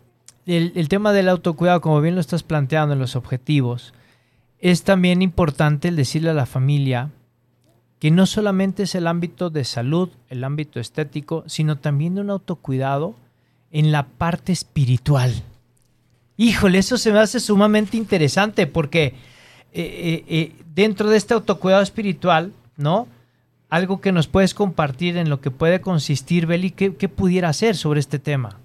el, 0.48 0.74
el 0.76 0.90
tema 0.90 1.14
del 1.14 1.30
autocuidado, 1.30 1.82
como 1.82 2.02
bien 2.02 2.16
lo 2.16 2.22
estás 2.22 2.42
planteando 2.42 2.94
en 2.94 3.00
los 3.00 3.16
objetivos, 3.16 3.94
es 4.60 4.84
también 4.84 5.22
importante 5.22 5.90
el 5.90 5.96
decirle 5.96 6.32
a 6.32 6.34
la 6.34 6.48
familia 6.48 7.12
que 8.04 8.12
no 8.12 8.26
solamente 8.26 8.84
es 8.84 8.96
el 8.96 9.08
ámbito 9.08 9.50
de 9.50 9.64
salud, 9.64 10.10
el 10.28 10.44
ámbito 10.44 10.82
estético, 10.82 11.46
sino 11.48 11.78
también 11.78 12.16
de 12.16 12.20
un 12.20 12.32
autocuidado 12.32 13.16
en 13.72 13.94
la 13.94 14.08
parte 14.08 14.52
espiritual. 14.52 15.32
Híjole, 16.36 16.80
eso 16.80 16.98
se 16.98 17.14
me 17.14 17.20
hace 17.20 17.40
sumamente 17.40 17.96
interesante 17.96 18.68
porque 18.68 19.06
eh, 19.06 19.14
eh, 19.72 20.26
eh, 20.28 20.52
dentro 20.76 21.10
de 21.10 21.16
este 21.16 21.34
autocuidado 21.34 21.82
espiritual, 21.82 22.52
¿no? 22.76 23.08
Algo 23.70 24.02
que 24.02 24.12
nos 24.12 24.28
puedes 24.28 24.54
compartir 24.54 25.16
en 25.16 25.30
lo 25.30 25.40
que 25.40 25.50
puede 25.50 25.80
consistir, 25.80 26.46
Beli, 26.46 26.72
¿qué, 26.72 26.98
qué 26.98 27.08
pudiera 27.08 27.48
hacer 27.48 27.78
sobre 27.78 28.02
este 28.02 28.20
tema? 28.20 28.60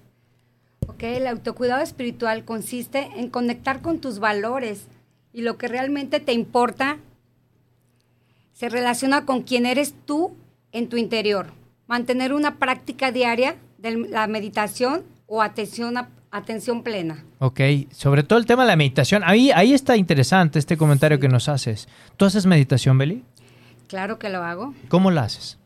Ok, 0.85 1.03
el 1.03 1.27
autocuidado 1.27 1.81
espiritual 1.81 2.43
consiste 2.43 3.07
en 3.15 3.29
conectar 3.29 3.81
con 3.81 3.99
tus 3.99 4.19
valores 4.19 4.87
y 5.31 5.43
lo 5.43 5.57
que 5.57 5.69
realmente 5.69 6.19
te 6.19 6.33
importa 6.33 6.97
se 8.59 8.67
relaciona 8.67 9.25
con 9.25 9.43
quién 9.43 9.65
eres 9.65 9.95
tú 10.05 10.35
en 10.73 10.89
tu 10.89 10.97
interior. 10.97 11.53
Mantener 11.87 12.33
una 12.33 12.57
práctica 12.57 13.13
diaria 13.13 13.55
de 13.77 13.91
la 14.09 14.27
meditación 14.27 15.03
o 15.27 15.41
atención, 15.41 15.97
a- 15.97 16.09
atención 16.29 16.83
plena. 16.83 17.23
Ok, 17.39 17.61
sobre 17.91 18.23
todo 18.23 18.37
el 18.37 18.45
tema 18.45 18.63
de 18.63 18.67
la 18.67 18.75
meditación. 18.75 19.23
Ahí, 19.25 19.49
ahí 19.51 19.73
está 19.73 19.95
interesante 19.95 20.59
este 20.59 20.75
comentario 20.75 21.15
Sí. 21.17 21.21
que 21.21 21.29
nos 21.29 21.47
haces. 21.47 21.87
¿Tú 22.17 22.25
haces 22.25 22.45
meditación, 22.45 22.97
Beli? 22.97 23.23
Claro 23.87 24.19
que 24.19 24.27
lo 24.27 24.43
hago. 24.43 24.73
¿Cómo 24.89 25.09
la 25.09 25.21
haces? 25.23 25.57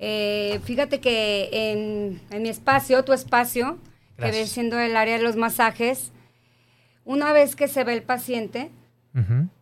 Eh, 0.00 0.58
fíjate 0.64 0.98
que 1.00 1.50
en, 1.52 2.20
en 2.30 2.42
mi 2.42 2.48
espacio, 2.48 3.04
tu 3.04 3.12
espacio, 3.12 3.78
que 4.18 4.30
viene 4.32 4.46
siendo 4.48 4.80
el 4.80 4.96
área 4.96 5.18
de 5.18 5.22
los 5.22 5.36
masajes, 5.36 6.10
una 7.04 7.32
vez 7.32 7.54
que 7.54 7.68
se 7.68 7.84
ve 7.84 7.92
el 7.94 8.02
paciente, 8.02 8.70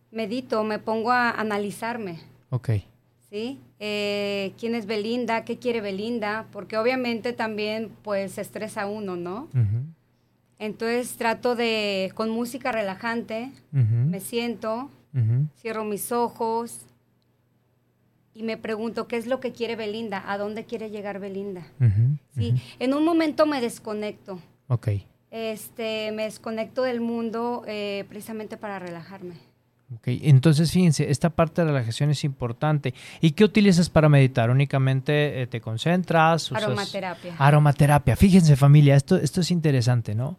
medito, 0.09 0.63
me 0.63 0.79
pongo 0.79 1.11
a 1.11 1.29
analizarme. 1.29 2.19
Ok, 2.51 2.69
¿sí? 3.31 3.59
Eh, 3.79 4.53
¿Quién 4.59 4.75
es 4.75 4.85
Belinda? 4.85 5.45
¿Qué 5.45 5.57
quiere 5.57 5.81
Belinda? 5.81 6.45
Porque 6.51 6.77
obviamente 6.77 7.33
también 7.33 7.89
pues 8.03 8.33
se 8.33 8.41
estresa 8.41 8.85
uno, 8.85 9.15
¿no? 9.15 9.47
Entonces 10.59 11.15
trato 11.15 11.55
de, 11.55 12.11
con 12.13 12.29
música 12.29 12.71
relajante, 12.71 13.51
me 13.71 14.19
siento, 14.19 14.91
cierro 15.57 15.85
mis 15.85 16.11
ojos 16.11 16.85
y 18.35 18.43
me 18.43 18.57
pregunto 18.57 19.07
qué 19.07 19.17
es 19.17 19.25
lo 19.25 19.39
que 19.39 19.51
quiere 19.53 19.75
Belinda, 19.75 20.23
a 20.31 20.37
dónde 20.37 20.65
quiere 20.65 20.89
llegar 20.89 21.19
Belinda. 21.19 21.65
sí, 22.35 22.53
en 22.79 22.93
un 22.93 23.03
momento 23.03 23.45
me 23.45 23.61
desconecto. 23.61 24.39
Ok. 24.67 24.89
Este, 25.31 26.11
me 26.11 26.23
desconecto 26.23 26.83
del 26.83 26.99
mundo 26.99 27.63
eh, 27.65 28.05
precisamente 28.09 28.57
para 28.57 28.79
relajarme. 28.79 29.35
Ok, 29.93 30.07
entonces 30.07 30.71
fíjense, 30.71 31.11
esta 31.11 31.29
parte 31.31 31.61
de 31.61 31.67
relajación 31.67 32.11
es 32.11 32.23
importante. 32.23 32.93
¿Y 33.19 33.31
qué 33.31 33.43
utilizas 33.43 33.89
para 33.89 34.07
meditar? 34.07 34.49
¿Únicamente 34.49 35.41
eh, 35.41 35.47
te 35.47 35.59
concentras? 35.59 36.51
Aromaterapia. 36.53 37.35
Aromaterapia. 37.37 38.15
Fíjense 38.15 38.55
familia, 38.55 38.95
esto, 38.95 39.17
esto 39.17 39.41
es 39.41 39.51
interesante, 39.51 40.15
¿no? 40.15 40.37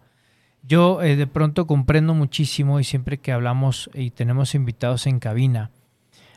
Yo 0.62 1.02
eh, 1.02 1.16
de 1.16 1.26
pronto 1.26 1.66
comprendo 1.66 2.14
muchísimo 2.14 2.80
y 2.80 2.84
siempre 2.84 3.18
que 3.18 3.32
hablamos 3.32 3.90
y 3.92 4.10
tenemos 4.10 4.54
invitados 4.54 5.06
en 5.06 5.18
cabina, 5.18 5.70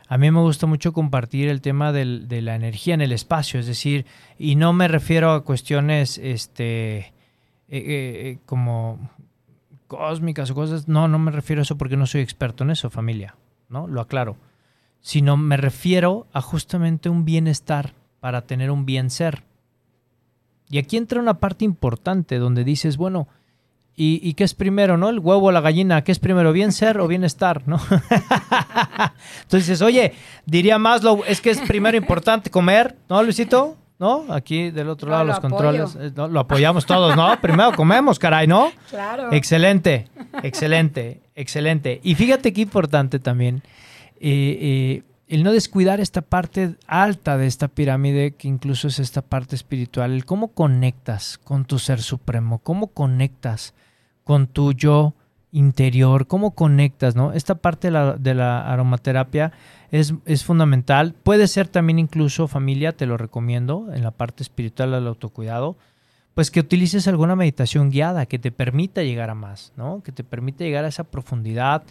a 0.08 0.18
mí 0.18 0.30
me 0.30 0.40
gusta 0.40 0.66
mucho 0.66 0.92
compartir 0.92 1.48
el 1.48 1.62
tema 1.62 1.92
del, 1.92 2.28
de 2.28 2.42
la 2.42 2.54
energía 2.54 2.94
en 2.94 3.00
el 3.00 3.12
espacio, 3.12 3.58
es 3.58 3.66
decir, 3.66 4.04
y 4.38 4.56
no 4.56 4.72
me 4.72 4.88
refiero 4.88 5.32
a 5.32 5.42
cuestiones 5.42 6.18
este, 6.18 7.12
eh, 7.68 8.38
como 8.46 9.10
cósmicas 9.86 10.50
o 10.50 10.54
cosas. 10.54 10.88
No, 10.88 11.08
no 11.08 11.18
me 11.18 11.30
refiero 11.30 11.60
a 11.60 11.64
eso 11.64 11.78
porque 11.78 11.96
no 11.96 12.06
soy 12.06 12.20
experto 12.20 12.64
en 12.64 12.70
eso, 12.70 12.90
familia, 12.90 13.36
¿no? 13.68 13.86
Lo 13.86 14.00
aclaro. 14.00 14.36
Sino 15.00 15.36
me 15.36 15.56
refiero 15.56 16.26
a 16.32 16.40
justamente 16.40 17.08
un 17.08 17.24
bienestar 17.24 17.94
para 18.20 18.42
tener 18.42 18.70
un 18.70 18.86
bien 18.86 19.10
ser. 19.10 19.44
Y 20.68 20.78
aquí 20.78 20.96
entra 20.96 21.20
una 21.20 21.38
parte 21.38 21.64
importante 21.64 22.38
donde 22.38 22.64
dices, 22.64 22.96
bueno, 22.96 23.28
¿y, 23.94 24.34
qué 24.34 24.44
es 24.44 24.54
primero, 24.54 24.96
no? 24.96 25.08
El 25.08 25.20
huevo 25.20 25.46
o 25.46 25.52
la 25.52 25.60
gallina, 25.60 26.02
¿qué 26.02 26.12
es 26.12 26.18
primero, 26.18 26.52
bien 26.52 26.72
ser 26.72 26.98
o 26.98 27.06
bienestar, 27.06 27.62
no? 27.66 27.80
Entonces 29.42 29.80
oye, 29.80 30.12
diría 30.44 30.78
Maslow, 30.78 31.22
es 31.26 31.40
que 31.40 31.50
es 31.50 31.60
primero 31.60 31.96
importante 31.96 32.50
comer, 32.50 32.96
¿no, 33.08 33.22
Luisito? 33.22 33.76
¿No? 33.98 34.26
Aquí 34.30 34.70
del 34.70 34.88
otro 34.88 35.10
lado 35.10 35.24
los 35.24 35.40
controles, 35.40 35.96
eh, 35.96 36.12
lo 36.14 36.40
apoyamos 36.40 36.86
todos, 36.86 37.16
¿no? 37.16 37.36
Primero 37.40 37.72
comemos, 37.72 38.18
caray, 38.18 38.46
¿no? 38.46 38.70
Claro. 38.90 39.32
Excelente, 39.32 40.08
excelente, 40.42 41.22
excelente. 41.34 42.00
Y 42.02 42.14
fíjate 42.14 42.52
qué 42.52 42.60
importante 42.60 43.18
también 43.18 43.62
eh, 44.20 44.58
eh, 44.60 45.02
el 45.28 45.42
no 45.42 45.52
descuidar 45.52 46.00
esta 46.00 46.22
parte 46.22 46.76
alta 46.86 47.36
de 47.36 47.46
esta 47.46 47.68
pirámide, 47.68 48.32
que 48.32 48.48
incluso 48.48 48.88
es 48.88 48.98
esta 48.98 49.22
parte 49.22 49.56
espiritual, 49.56 50.12
el 50.12 50.24
cómo 50.24 50.48
conectas 50.48 51.38
con 51.38 51.64
tu 51.64 51.78
ser 51.78 52.00
supremo, 52.00 52.60
cómo 52.60 52.88
conectas 52.88 53.74
con 54.24 54.46
tu 54.46 54.72
yo 54.72 55.14
interior, 55.52 56.26
cómo 56.26 56.54
conectas, 56.54 57.16
¿no? 57.16 57.32
Esta 57.32 57.56
parte 57.56 57.88
de 57.88 57.92
la, 57.92 58.16
de 58.16 58.34
la 58.34 58.70
aromaterapia 58.70 59.52
es, 59.90 60.14
es, 60.24 60.44
fundamental. 60.44 61.14
Puede 61.22 61.46
ser 61.48 61.68
también 61.68 61.98
incluso 61.98 62.48
familia, 62.48 62.96
te 62.96 63.06
lo 63.06 63.16
recomiendo, 63.16 63.92
en 63.92 64.02
la 64.02 64.10
parte 64.10 64.42
espiritual 64.42 64.92
del 64.92 65.06
autocuidado, 65.06 65.76
pues 66.34 66.50
que 66.50 66.60
utilices 66.60 67.08
alguna 67.08 67.34
meditación 67.34 67.90
guiada 67.90 68.26
que 68.26 68.38
te 68.38 68.52
permita 68.52 69.02
llegar 69.02 69.30
a 69.30 69.34
más, 69.34 69.72
¿no? 69.76 70.02
Que 70.02 70.12
te 70.12 70.22
permita 70.22 70.64
llegar 70.64 70.84
a 70.84 70.88
esa 70.88 71.04
profundidad, 71.04 71.84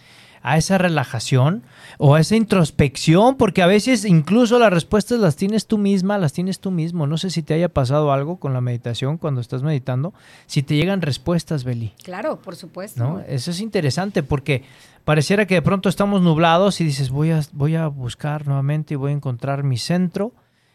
a 0.46 0.58
esa 0.58 0.78
relajación 0.78 1.64
o 1.98 2.14
a 2.14 2.20
esa 2.20 2.36
introspección, 2.36 3.36
porque 3.36 3.64
a 3.64 3.68
veces 3.68 4.06
incluso 4.06 4.60
las 4.60 4.72
respuestas 4.72 5.20
las 5.20 5.36
tienes 5.36 5.66
tú 5.66 5.80
misma, 5.80 6.20
las 6.20 6.34
tienes 6.34 6.60
tú 6.60 6.70
mismo. 6.70 7.08
No 7.08 7.18
sé 7.18 7.32
si 7.32 7.42
te 7.42 7.56
haya 7.56 7.68
pasado 7.68 8.12
algo 8.14 8.38
con 8.38 8.54
la 8.54 8.62
meditación 8.62 9.18
cuando 9.18 9.42
estás 9.42 9.64
meditando, 9.64 10.14
si 10.46 10.62
te 10.62 10.76
llegan 10.76 11.02
respuestas, 11.02 11.64
Beli. 11.64 11.94
Claro, 12.04 12.44
por 12.44 12.56
supuesto. 12.56 13.04
¿No? 13.04 13.20
Eso 13.22 13.50
es 13.50 13.60
interesante 13.60 14.22
porque 14.22 14.64
pareciera 15.04 15.48
que 15.48 15.56
de 15.56 15.64
pronto 15.64 15.90
estamos 15.90 16.22
nublados 16.22 16.80
y 16.80 16.84
dices, 16.84 17.10
voy 17.10 17.32
a, 17.32 17.42
voy 17.52 17.76
a 17.76 17.88
buscar 17.88 18.46
nuevamente 18.46 18.94
y 18.94 18.98
voy 18.98 19.14
a 19.14 19.16
encontrar 19.16 19.64
mi 19.64 19.80
centro. 19.80 20.32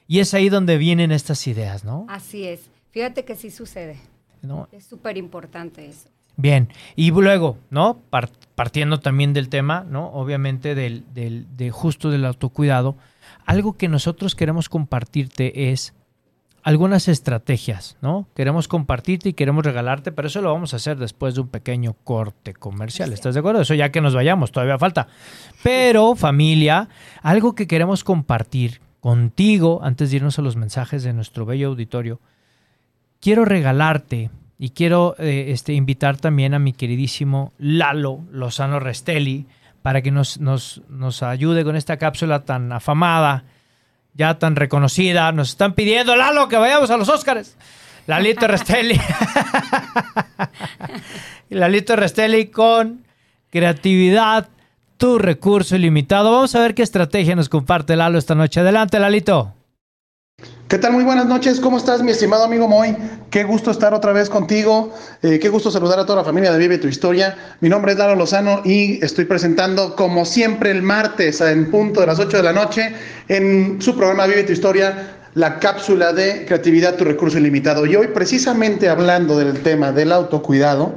Y 0.09 0.19
es 0.19 0.35
ahí 0.35 0.49
donde 0.49 0.79
vienen 0.79 1.12
estas 1.12 1.47
ideas, 1.47 1.85
¿no? 1.85 2.07
Así 2.09 2.45
es. 2.45 2.62
Fíjate 2.91 3.25
que 3.25 3.37
sí 3.37 3.53
sucede. 3.53 4.00
¿No? 4.43 4.69
Es 4.73 4.85
súper 4.85 5.17
importante 5.17 5.87
eso. 5.87 6.09
Bien, 6.37 6.69
y 6.97 7.11
luego, 7.11 7.59
¿no? 7.71 8.01
partiendo 8.55 9.01
también 9.01 9.33
del 9.33 9.49
tema, 9.49 9.85
¿no? 9.89 10.09
Obviamente 10.13 10.75
del, 10.75 11.05
del, 11.15 11.47
de 11.57 11.71
justo 11.71 12.11
del 12.11 12.25
autocuidado, 12.25 12.97
algo 13.47 13.77
que 13.77 13.89
nosotros 13.89 14.35
queremos 14.35 14.69
compartirte 14.69 15.71
es 15.71 15.95
algunas 16.63 17.09
estrategias, 17.09 17.97
¿no? 18.03 18.27
Queremos 18.35 18.69
compartirte 18.69 19.31
y 19.31 19.33
queremos 19.33 19.65
regalarte, 19.65 20.13
pero 20.13 20.29
eso 20.29 20.43
lo 20.43 20.53
vamos 20.53 20.75
a 20.75 20.77
hacer 20.77 20.99
después 20.99 21.35
de 21.35 21.41
un 21.41 21.49
pequeño 21.49 21.95
corte 22.05 22.53
comercial. 22.53 23.13
¿Estás 23.13 23.35
de 23.35 23.41
acuerdo? 23.41 23.63
Eso 23.63 23.75
ya 23.75 23.91
que 23.91 24.01
nos 24.01 24.15
vayamos, 24.15 24.53
todavía 24.53 24.79
falta. 24.79 25.09
Pero 25.63 26.15
familia, 26.15 26.89
algo 27.23 27.55
que 27.55 27.67
queremos 27.67 28.05
compartir 28.05 28.81
contigo 29.01 29.81
antes 29.83 30.11
de 30.11 30.17
irnos 30.17 30.39
a 30.39 30.43
los 30.43 30.57
mensajes 30.57 31.03
de 31.03 31.15
nuestro 31.15 31.47
bello 31.47 31.69
auditorio, 31.69 32.21
quiero 33.21 33.45
regalarte 33.45 34.31
y 34.62 34.71
quiero 34.71 35.17
eh, 35.19 35.47
este, 35.49 35.73
invitar 35.73 36.19
también 36.19 36.52
a 36.52 36.59
mi 36.59 36.75
queridísimo 36.75 37.55
Lalo 37.59 38.21
Lozano 38.31 38.79
Restelli 38.79 39.47
para 39.81 40.02
que 40.02 40.11
nos, 40.11 40.38
nos, 40.38 40.83
nos 40.90 41.23
ayude 41.23 41.64
con 41.64 41.76
esta 41.76 41.97
cápsula 41.97 42.45
tan 42.45 42.71
afamada, 42.71 43.45
ya 44.12 44.38
tan 44.38 44.57
reconocida. 44.57 45.33
Nos 45.33 45.49
están 45.49 45.73
pidiendo, 45.73 46.14
Lalo, 46.14 46.47
que 46.49 46.59
vayamos 46.59 46.90
a 46.90 46.99
los 46.99 47.09
Óscares. 47.09 47.57
Lalito 48.07 48.47
Restelli. 48.47 49.00
Lalito 51.49 51.97
Restelli 51.97 52.49
con 52.49 53.07
creatividad, 53.49 54.50
tu 54.99 55.19
recurso 55.19 55.75
ilimitado. 55.75 56.33
Vamos 56.33 56.55
a 56.55 56.61
ver 56.61 56.75
qué 56.75 56.83
estrategia 56.83 57.35
nos 57.35 57.49
comparte 57.49 57.97
Lalo 57.97 58.19
esta 58.19 58.35
noche. 58.35 58.61
Adelante, 58.61 58.99
Lalito. 58.99 59.55
¿Qué 60.71 60.79
tal? 60.79 60.93
Muy 60.93 61.03
buenas 61.03 61.27
noches. 61.27 61.59
¿Cómo 61.59 61.79
estás, 61.79 62.00
mi 62.00 62.12
estimado 62.12 62.45
amigo 62.45 62.69
Moy? 62.69 62.97
Qué 63.29 63.43
gusto 63.43 63.73
estar 63.73 63.93
otra 63.93 64.12
vez 64.12 64.31
contigo. 64.31 64.95
Eh, 65.21 65.41
qué 65.41 65.49
gusto 65.49 65.69
saludar 65.69 65.99
a 65.99 66.07
toda 66.07 66.19
la 66.19 66.25
familia 66.25 66.53
de 66.53 66.59
Vive 66.59 66.79
tu 66.79 66.87
Historia. 66.87 67.57
Mi 67.59 67.69
nombre 67.69 67.91
es 67.91 67.99
Lalo 67.99 68.15
Lozano 68.15 68.62
y 68.65 69.05
estoy 69.05 69.25
presentando, 69.25 69.97
como 69.97 70.25
siempre, 70.25 70.71
el 70.71 70.83
martes 70.83 71.41
en 71.41 71.73
punto 71.73 72.03
de 72.03 72.07
las 72.07 72.21
8 72.21 72.37
de 72.37 72.43
la 72.45 72.53
noche 72.53 72.95
en 73.27 73.83
su 73.83 73.97
programa 73.97 74.29
Vive 74.29 74.45
tu 74.45 74.53
Historia, 74.53 75.17
la 75.35 75.59
cápsula 75.59 76.12
de 76.12 76.45
creatividad, 76.47 76.95
tu 76.95 77.03
recurso 77.03 77.39
ilimitado. 77.39 77.85
Y 77.85 77.97
hoy, 77.97 78.07
precisamente 78.15 78.89
hablando 78.89 79.37
del 79.37 79.65
tema 79.65 79.91
del 79.91 80.12
autocuidado, 80.12 80.95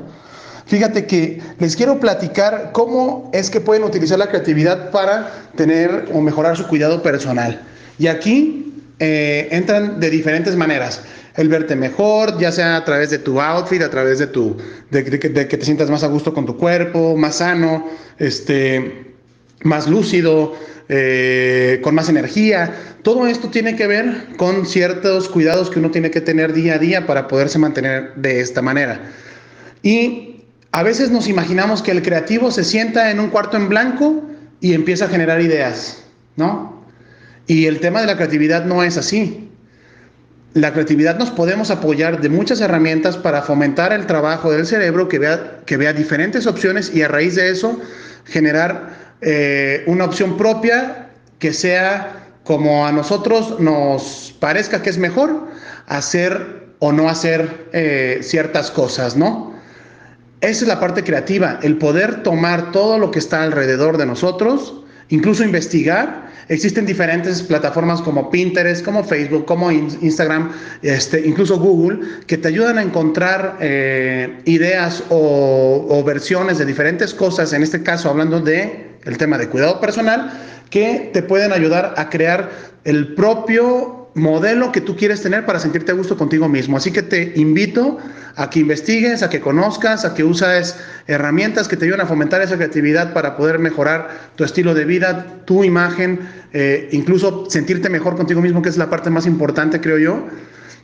fíjate 0.68 1.08
que 1.08 1.42
les 1.58 1.76
quiero 1.76 2.00
platicar 2.00 2.70
cómo 2.74 3.32
es 3.34 3.50
que 3.50 3.60
pueden 3.60 3.86
utilizar 3.86 4.20
la 4.20 4.28
creatividad 4.28 4.92
para 4.92 5.32
tener 5.56 6.10
o 6.14 6.22
mejorar 6.22 6.56
su 6.58 6.68
cuidado 6.68 7.02
personal. 7.02 7.60
Y 7.98 8.06
aquí 8.06 8.73
eh, 9.00 9.48
entran 9.52 10.00
de 10.00 10.10
diferentes 10.10 10.56
maneras. 10.56 11.04
El 11.36 11.50
verte 11.50 11.76
mejor, 11.76 12.38
ya 12.40 12.52
sea 12.52 12.78
a 12.78 12.86
través 12.86 13.10
de 13.10 13.18
tu 13.18 13.42
outfit, 13.42 13.82
a 13.82 13.90
través 13.90 14.20
de 14.20 14.28
tu 14.28 14.56
de, 14.92 15.04
que 15.04 15.58
te 15.58 15.66
sientas 15.66 15.90
más 15.90 16.04
a 16.04 16.08
gusto 16.08 16.34
con 16.34 16.46
tu 16.46 16.58
cuerpo, 16.58 17.18
más 17.18 17.38
sano, 17.38 17.90
este, 18.20 19.16
más 19.64 19.88
lúcido, 19.88 20.54
eh, 20.90 21.80
con 21.82 21.96
más 21.96 22.10
energía. 22.10 22.74
Todo 23.02 23.26
esto 23.28 23.50
tiene 23.50 23.76
que 23.76 23.88
ver 23.88 24.28
con 24.38 24.66
ciertos 24.66 25.28
cuidados 25.28 25.70
que 25.70 25.80
uno 25.80 25.92
tiene 25.92 26.12
que 26.12 26.22
tener 26.22 26.54
día 26.54 26.76
a 26.76 26.78
día 26.78 27.08
para 27.08 27.28
poderse 27.28 27.58
mantener 27.58 28.14
de 28.16 28.40
esta 28.40 28.62
manera. 28.62 29.02
Y 29.82 30.44
a 30.72 30.84
veces 30.84 31.10
nos 31.12 31.28
imaginamos 31.28 31.82
que 31.82 31.92
el 31.92 32.02
creativo 32.02 32.52
se 32.52 32.64
sienta 32.64 33.12
en 33.12 33.20
un 33.20 33.30
cuarto 33.30 33.58
en 33.58 33.70
blanco 33.70 34.24
y 34.60 34.74
empieza 34.74 35.06
a 35.06 35.08
generar 35.10 35.42
ideas, 35.42 36.04
¿no? 36.36 36.73
Y 37.48 37.66
el 37.66 37.80
tema 37.80 38.02
de 38.02 38.08
la 38.08 38.16
creatividad 38.16 38.66
no 38.66 38.84
es 38.84 38.98
así. 38.98 39.50
La 40.54 40.72
creatividad 40.72 41.18
nos 41.18 41.32
podemos 41.32 41.72
apoyar 41.72 42.22
de 42.22 42.30
muchas 42.30 42.62
herramientas 42.62 43.18
para 43.18 43.42
fomentar 43.42 43.92
el 43.92 44.06
trabajo 44.06 44.52
del 44.52 44.66
cerebro 44.66 45.08
que 45.08 45.20
vea, 45.20 45.62
que 45.66 45.78
vea 45.78 45.94
diferentes 45.94 46.46
opciones 46.46 46.94
y 46.94 47.02
a 47.02 47.08
raíz 47.08 47.36
de 47.36 47.50
eso 47.50 47.82
generar 48.26 49.16
eh, 49.22 49.84
una 49.88 50.06
opción 50.06 50.38
propia 50.38 51.10
que 51.40 51.54
sea 51.54 52.30
como 52.44 52.86
a 52.86 52.92
nosotros 52.92 53.60
nos 53.60 54.36
parezca 54.40 54.82
que 54.82 54.90
es 54.90 54.98
mejor 54.98 55.48
hacer 55.88 56.68
o 56.80 56.92
no 56.92 57.10
hacer 57.10 57.68
eh, 57.74 58.20
ciertas 58.22 58.70
cosas, 58.70 59.16
¿no? 59.16 59.54
Esa 60.42 60.66
es 60.66 60.68
la 60.68 60.80
parte 60.80 61.04
creativa, 61.04 61.58
el 61.64 61.78
poder 61.78 62.22
tomar 62.22 62.72
todo 62.74 63.00
lo 63.00 63.12
que 63.12 63.20
está 63.20 63.44
alrededor 63.44 63.98
de 63.98 64.06
nosotros, 64.06 64.84
incluso 65.08 65.44
investigar 65.46 66.33
Existen 66.50 66.86
diferentes 66.86 67.42
plataformas 67.42 68.02
como 68.02 68.30
Pinterest, 68.30 68.84
como 68.84 69.04
Facebook, 69.04 69.46
como 69.46 69.72
Instagram, 69.72 70.52
este, 70.82 71.26
incluso 71.26 71.58
Google, 71.58 72.00
que 72.28 72.38
te 72.38 72.50
ayudan 72.50 72.78
a 72.78 72.82
encontrar 72.82 73.58
eh, 73.62 74.42
ideas 74.46 75.04
o, 75.10 76.04
versiones 76.06 76.58
de 76.58 76.66
diferentes 76.66 77.14
cosas, 77.14 77.54
en 77.54 77.64
este 77.64 77.82
caso 77.82 78.10
hablando 78.10 78.40
de 78.42 78.92
el 79.06 79.18
tema 79.18 79.38
de 79.38 79.48
cuidado 79.48 79.80
personal, 79.80 80.32
que 80.70 81.12
te 81.14 81.24
pueden 81.24 81.54
ayudar 81.54 81.94
a 81.98 82.10
crear 82.10 82.50
el 82.84 83.14
propio 83.16 84.03
modelo 84.16 84.72
que 84.72 84.82
tú 84.82 84.96
quieres 84.96 85.22
tener 85.22 85.46
para 85.46 85.60
sentirte 85.60 85.92
a 85.92 85.96
gusto 85.96 86.18
contigo 86.18 86.48
mismo. 86.48 86.78
Así 86.78 86.92
que 86.92 87.02
te 87.02 87.34
invito 87.36 87.98
a 88.36 88.50
que 88.50 88.60
investigues, 88.60 89.24
a 89.24 89.30
que 89.30 89.40
conozcas, 89.40 90.06
a 90.06 90.14
que 90.14 90.24
uses 90.24 90.76
herramientas 91.08 91.68
que 91.68 91.78
te 91.78 91.86
ayuden 91.86 92.02
a 92.02 92.06
fomentar 92.06 92.42
esa 92.42 92.56
creatividad 92.56 93.14
para 93.14 93.36
poder 93.36 93.60
mejorar 93.60 94.10
tu 94.36 94.44
estilo 94.44 94.74
de 94.74 94.86
vida, 94.86 95.26
tu 95.46 95.64
imagen, 95.64 96.20
eh, 96.54 96.90
incluso 96.92 97.50
sentirte 97.50 97.90
mejor 97.90 98.16
contigo 98.16 98.42
mismo, 98.42 98.62
que 98.62 98.70
es 98.70 98.78
la 98.78 98.90
parte 98.90 99.10
más 99.10 99.26
importante, 99.26 99.82
creo 99.82 99.98
yo, 99.98 100.28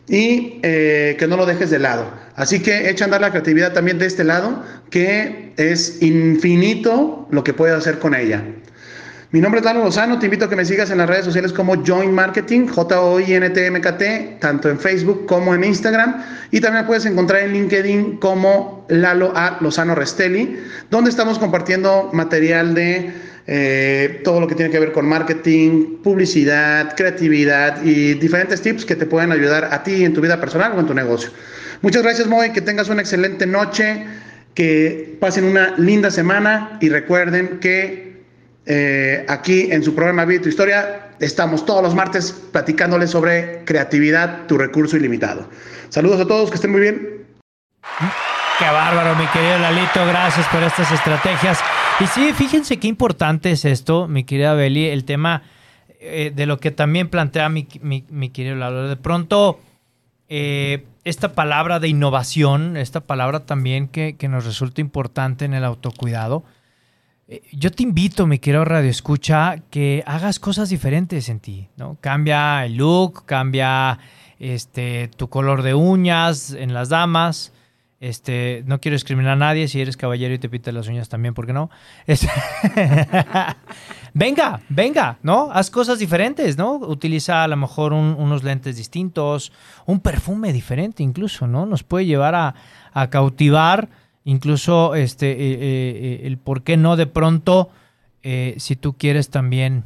y 0.08 0.60
eh, 0.64 1.16
que 1.20 1.28
no 1.28 1.38
lo 1.38 1.46
dejes 1.46 1.70
de 1.70 1.80
lado. 1.80 2.12
Así 2.36 2.62
que 2.62 2.90
echa 2.90 3.04
a 3.04 3.08
andar 3.08 3.22
la 3.22 3.30
creatividad 3.30 3.74
también 3.74 4.00
de 4.00 4.08
este 4.08 4.24
lado, 4.24 4.64
que 4.90 5.54
es 5.58 6.02
infinito 6.02 7.28
lo 7.32 7.44
que 7.44 7.54
puedes 7.54 7.76
hacer 7.76 8.00
con 8.00 8.16
ella. 8.16 8.44
Mi 9.32 9.42
nombre 9.42 9.60
es 9.60 9.66
Lalo 9.66 9.84
Lozano, 9.84 10.18
te 10.18 10.26
invito 10.26 10.46
a 10.46 10.50
que 10.50 10.56
me 10.56 10.66
sigas 10.66 10.90
en 10.90 10.98
las 10.98 11.08
redes 11.08 11.26
sociales 11.26 11.54
como 11.54 11.86
Join 11.86 12.12
Marketing, 12.12 12.66
J-O-I-N-T-M-K-T, 12.66 14.38
tanto 14.40 14.72
en 14.72 14.80
Facebook 14.80 15.28
como 15.28 15.54
en 15.54 15.64
Instagram. 15.64 16.24
Y 16.50 16.60
también 16.60 16.88
puedes 16.88 17.06
encontrar 17.06 17.44
en 17.44 17.54
LinkedIn 17.54 18.18
como 18.18 18.88
Lalo 18.90 19.32
A. 19.36 19.60
Lozano 19.62 19.94
Restelli, 19.94 20.58
donde 20.90 21.12
estamos 21.12 21.38
compartiendo 21.38 22.10
material 22.12 22.74
de 22.74 23.12
eh, 23.46 24.22
todo 24.24 24.40
lo 24.40 24.48
que 24.48 24.56
tiene 24.56 24.72
que 24.72 24.80
ver 24.80 24.92
con 24.94 25.08
marketing, 25.08 25.98
publicidad, 26.02 26.96
creatividad 26.96 27.84
y 27.84 28.16
diferentes 28.16 28.64
tips 28.64 28.84
que 28.84 28.96
te 28.96 29.06
pueden 29.06 29.32
ayudar 29.32 29.70
a 29.72 29.84
ti 29.84 30.06
en 30.06 30.14
tu 30.16 30.22
vida 30.22 30.40
personal 30.40 30.74
o 30.76 30.80
en 30.80 30.88
tu 30.88 30.96
negocio. 30.96 31.30
Muchas 31.84 32.02
gracias, 32.02 32.28
Moy, 32.28 32.52
que 32.52 32.62
tengas 32.62 32.90
una 32.90 33.02
excelente 33.02 33.46
noche, 33.46 34.08
que 34.56 35.18
pasen 35.20 35.44
una 35.44 35.76
linda 35.78 36.10
semana 36.10 36.80
y 36.82 36.90
recuerden 36.90 37.60
que 37.60 38.09
eh, 38.72 39.26
aquí 39.28 39.72
en 39.72 39.84
su 39.84 39.96
programa 39.96 40.26
Vida 40.26 40.44
tu 40.44 40.50
Historia. 40.50 41.10
Estamos 41.20 41.66
todos 41.66 41.82
los 41.82 41.96
martes 41.96 42.32
platicándoles 42.32 43.10
sobre 43.10 43.64
creatividad, 43.66 44.46
tu 44.46 44.60
recurso 44.60 44.96
ilimitado. 44.96 45.50
Saludos 45.90 46.22
a 46.22 46.28
todos, 46.28 46.50
que 46.52 46.56
estén 46.56 46.72
muy 46.72 46.82
bien. 46.82 47.26
Qué 48.60 48.66
bárbaro, 48.66 49.16
mi 49.16 49.26
querido 49.28 49.58
Lalito. 49.58 50.06
Gracias 50.06 50.48
por 50.50 50.62
estas 50.62 50.92
estrategias. 50.92 51.60
Y 52.00 52.06
sí, 52.06 52.32
fíjense 52.34 52.78
qué 52.78 52.88
importante 52.88 53.50
es 53.50 53.66
esto, 53.66 54.08
mi 54.08 54.24
querida 54.24 54.54
Beli, 54.54 54.86
el 54.86 55.04
tema 55.04 55.42
eh, 56.00 56.32
de 56.34 56.46
lo 56.46 56.60
que 56.60 56.70
también 56.70 57.10
plantea 57.10 57.50
mi, 57.50 57.66
querido 58.32 58.56
Lalo. 58.56 58.88
De 58.88 58.98
pronto, 58.98 59.60
eh, 60.28 60.86
esta 61.06 61.34
palabra 61.34 61.80
de 61.80 61.88
innovación, 61.88 62.78
esta 62.78 63.02
palabra 63.02 63.48
también 63.48 63.88
que, 63.88 64.16
que 64.16 64.28
nos 64.28 64.46
resulta 64.46 64.80
importante 64.80 65.46
en 65.46 65.56
el 65.56 65.64
autocuidado, 65.64 66.44
yo 67.52 67.72
te 67.72 67.84
invito, 67.84 68.26
mi 68.26 68.40
querido 68.40 68.66
Radio 68.66 68.90
Escucha, 68.90 69.58
que 69.70 70.04
hagas 70.08 70.40
cosas 70.40 70.70
diferentes 70.70 71.30
en 71.30 71.40
ti, 71.40 71.68
¿no? 71.78 71.98
Cambia 72.02 72.66
el 72.66 72.78
look, 72.78 73.26
cambia 73.26 74.00
este, 74.40 75.10
tu 75.16 75.30
color 75.30 75.62
de 75.62 75.76
uñas 75.76 76.52
en 76.52 76.74
las 76.74 76.90
damas. 76.90 77.54
Este, 78.00 78.64
no 78.66 78.80
quiero 78.80 78.96
discriminar 78.96 79.34
a 79.34 79.36
nadie, 79.36 79.68
si 79.68 79.80
eres 79.80 79.98
caballero 79.98 80.34
y 80.34 80.40
te 80.40 80.50
pintas 80.50 80.74
las 80.74 80.88
uñas 80.88 81.10
también, 81.10 81.34
¿por 81.36 81.46
qué 81.46 81.54
no? 81.54 81.70
venga, 84.14 84.62
venga, 84.70 85.20
¿no? 85.22 85.52
Haz 85.52 85.70
cosas 85.70 86.00
diferentes, 86.00 86.58
¿no? 86.58 86.76
Utiliza 86.78 87.44
a 87.44 87.48
lo 87.48 87.58
mejor 87.58 87.94
unos 87.94 88.44
lentes 88.44 88.78
distintos, 88.78 89.52
un 89.86 90.00
perfume 90.00 90.52
diferente 90.54 91.04
incluso, 91.04 91.46
¿no? 91.46 91.68
Nos 91.68 91.84
puede 91.84 92.06
llevar 92.06 92.34
a, 92.34 92.56
a 92.94 93.10
cautivar 93.10 93.90
incluso 94.24 94.96
este, 94.96 95.32
eh, 95.32 95.36
eh, 95.36 95.60
eh, 95.62 96.22
el 96.24 96.38
por 96.38 96.64
qué 96.64 96.78
no 96.78 96.96
de 96.96 97.08
pronto, 97.08 97.70
si 98.22 98.76
tú 98.76 98.98
quieres 98.98 99.30
también 99.30 99.84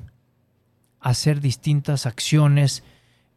hacer 0.99 1.39
distintas 1.39 2.05
acciones, 2.05 2.83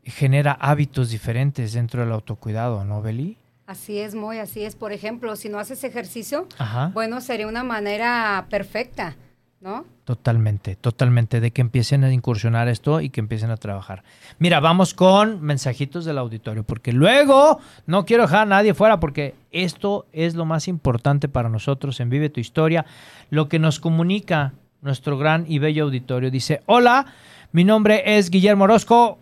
genera 0.04 0.52
hábitos 0.52 1.10
diferentes 1.10 1.74
dentro 1.74 2.00
del 2.00 2.12
autocuidado, 2.12 2.84
¿no, 2.84 3.02
Beli? 3.02 3.36
Así 3.66 3.98
es, 3.98 4.14
muy 4.14 4.38
así 4.38 4.64
es. 4.64 4.74
Por 4.74 4.92
ejemplo, 4.92 5.36
si 5.36 5.48
no 5.48 5.58
haces 5.58 5.84
ejercicio, 5.84 6.48
bueno, 6.94 7.20
sería 7.20 7.46
una 7.46 7.62
manera 7.62 8.46
perfecta 8.48 9.16
¿no? 9.60 9.84
Totalmente, 10.04 10.76
totalmente, 10.76 11.40
de 11.40 11.50
que 11.50 11.60
empiecen 11.60 12.04
a 12.04 12.12
incursionar 12.12 12.68
esto 12.68 13.00
y 13.00 13.10
que 13.10 13.20
empiecen 13.20 13.50
a 13.50 13.56
trabajar. 13.56 14.04
Mira, 14.38 14.60
vamos 14.60 14.94
con 14.94 15.40
mensajitos 15.42 16.04
del 16.04 16.18
auditorio, 16.18 16.62
porque 16.62 16.92
luego 16.92 17.58
no 17.86 18.04
quiero 18.04 18.24
dejar 18.24 18.42
a 18.42 18.46
nadie 18.46 18.74
fuera, 18.74 19.00
porque 19.00 19.34
esto 19.50 20.06
es 20.12 20.34
lo 20.34 20.44
más 20.44 20.68
importante 20.68 21.28
para 21.28 21.48
nosotros 21.48 21.98
en 22.00 22.10
Vive 22.10 22.28
tu 22.28 22.40
Historia, 22.40 22.86
lo 23.30 23.48
que 23.48 23.58
nos 23.58 23.80
comunica 23.80 24.52
nuestro 24.82 25.18
gran 25.18 25.44
y 25.48 25.58
bello 25.58 25.84
auditorio. 25.84 26.30
Dice, 26.30 26.62
hola, 26.66 27.06
mi 27.52 27.64
nombre 27.64 28.18
es 28.18 28.30
Guillermo 28.30 28.64
Orozco, 28.64 29.18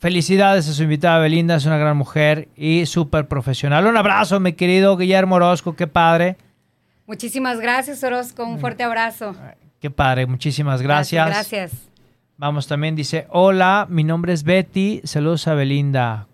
Felicidades 0.00 0.68
a 0.68 0.72
su 0.72 0.84
invitada 0.84 1.18
Belinda, 1.18 1.56
es 1.56 1.66
una 1.66 1.76
gran 1.76 1.96
mujer 1.96 2.48
y 2.54 2.86
súper 2.86 3.26
profesional. 3.26 3.84
Un 3.84 3.96
abrazo, 3.96 4.38
mi 4.38 4.52
querido 4.52 4.96
Guillermo 4.96 5.34
Orozco, 5.34 5.74
qué 5.74 5.88
padre. 5.88 6.36
Muchísimas 7.08 7.58
gracias, 7.58 8.04
Orozco, 8.04 8.44
un 8.44 8.60
fuerte 8.60 8.84
abrazo. 8.84 9.34
Qué 9.80 9.90
padre, 9.90 10.26
muchísimas 10.26 10.82
gracias. 10.82 11.28
Gracias. 11.28 11.72
Vamos 12.36 12.66
también, 12.66 12.94
dice, 12.94 13.26
hola, 13.30 13.86
mi 13.88 14.04
nombre 14.04 14.32
es 14.32 14.44
Betty, 14.44 15.00
saludos 15.04 15.48
a 15.48 15.54
Belinda. 15.54 16.26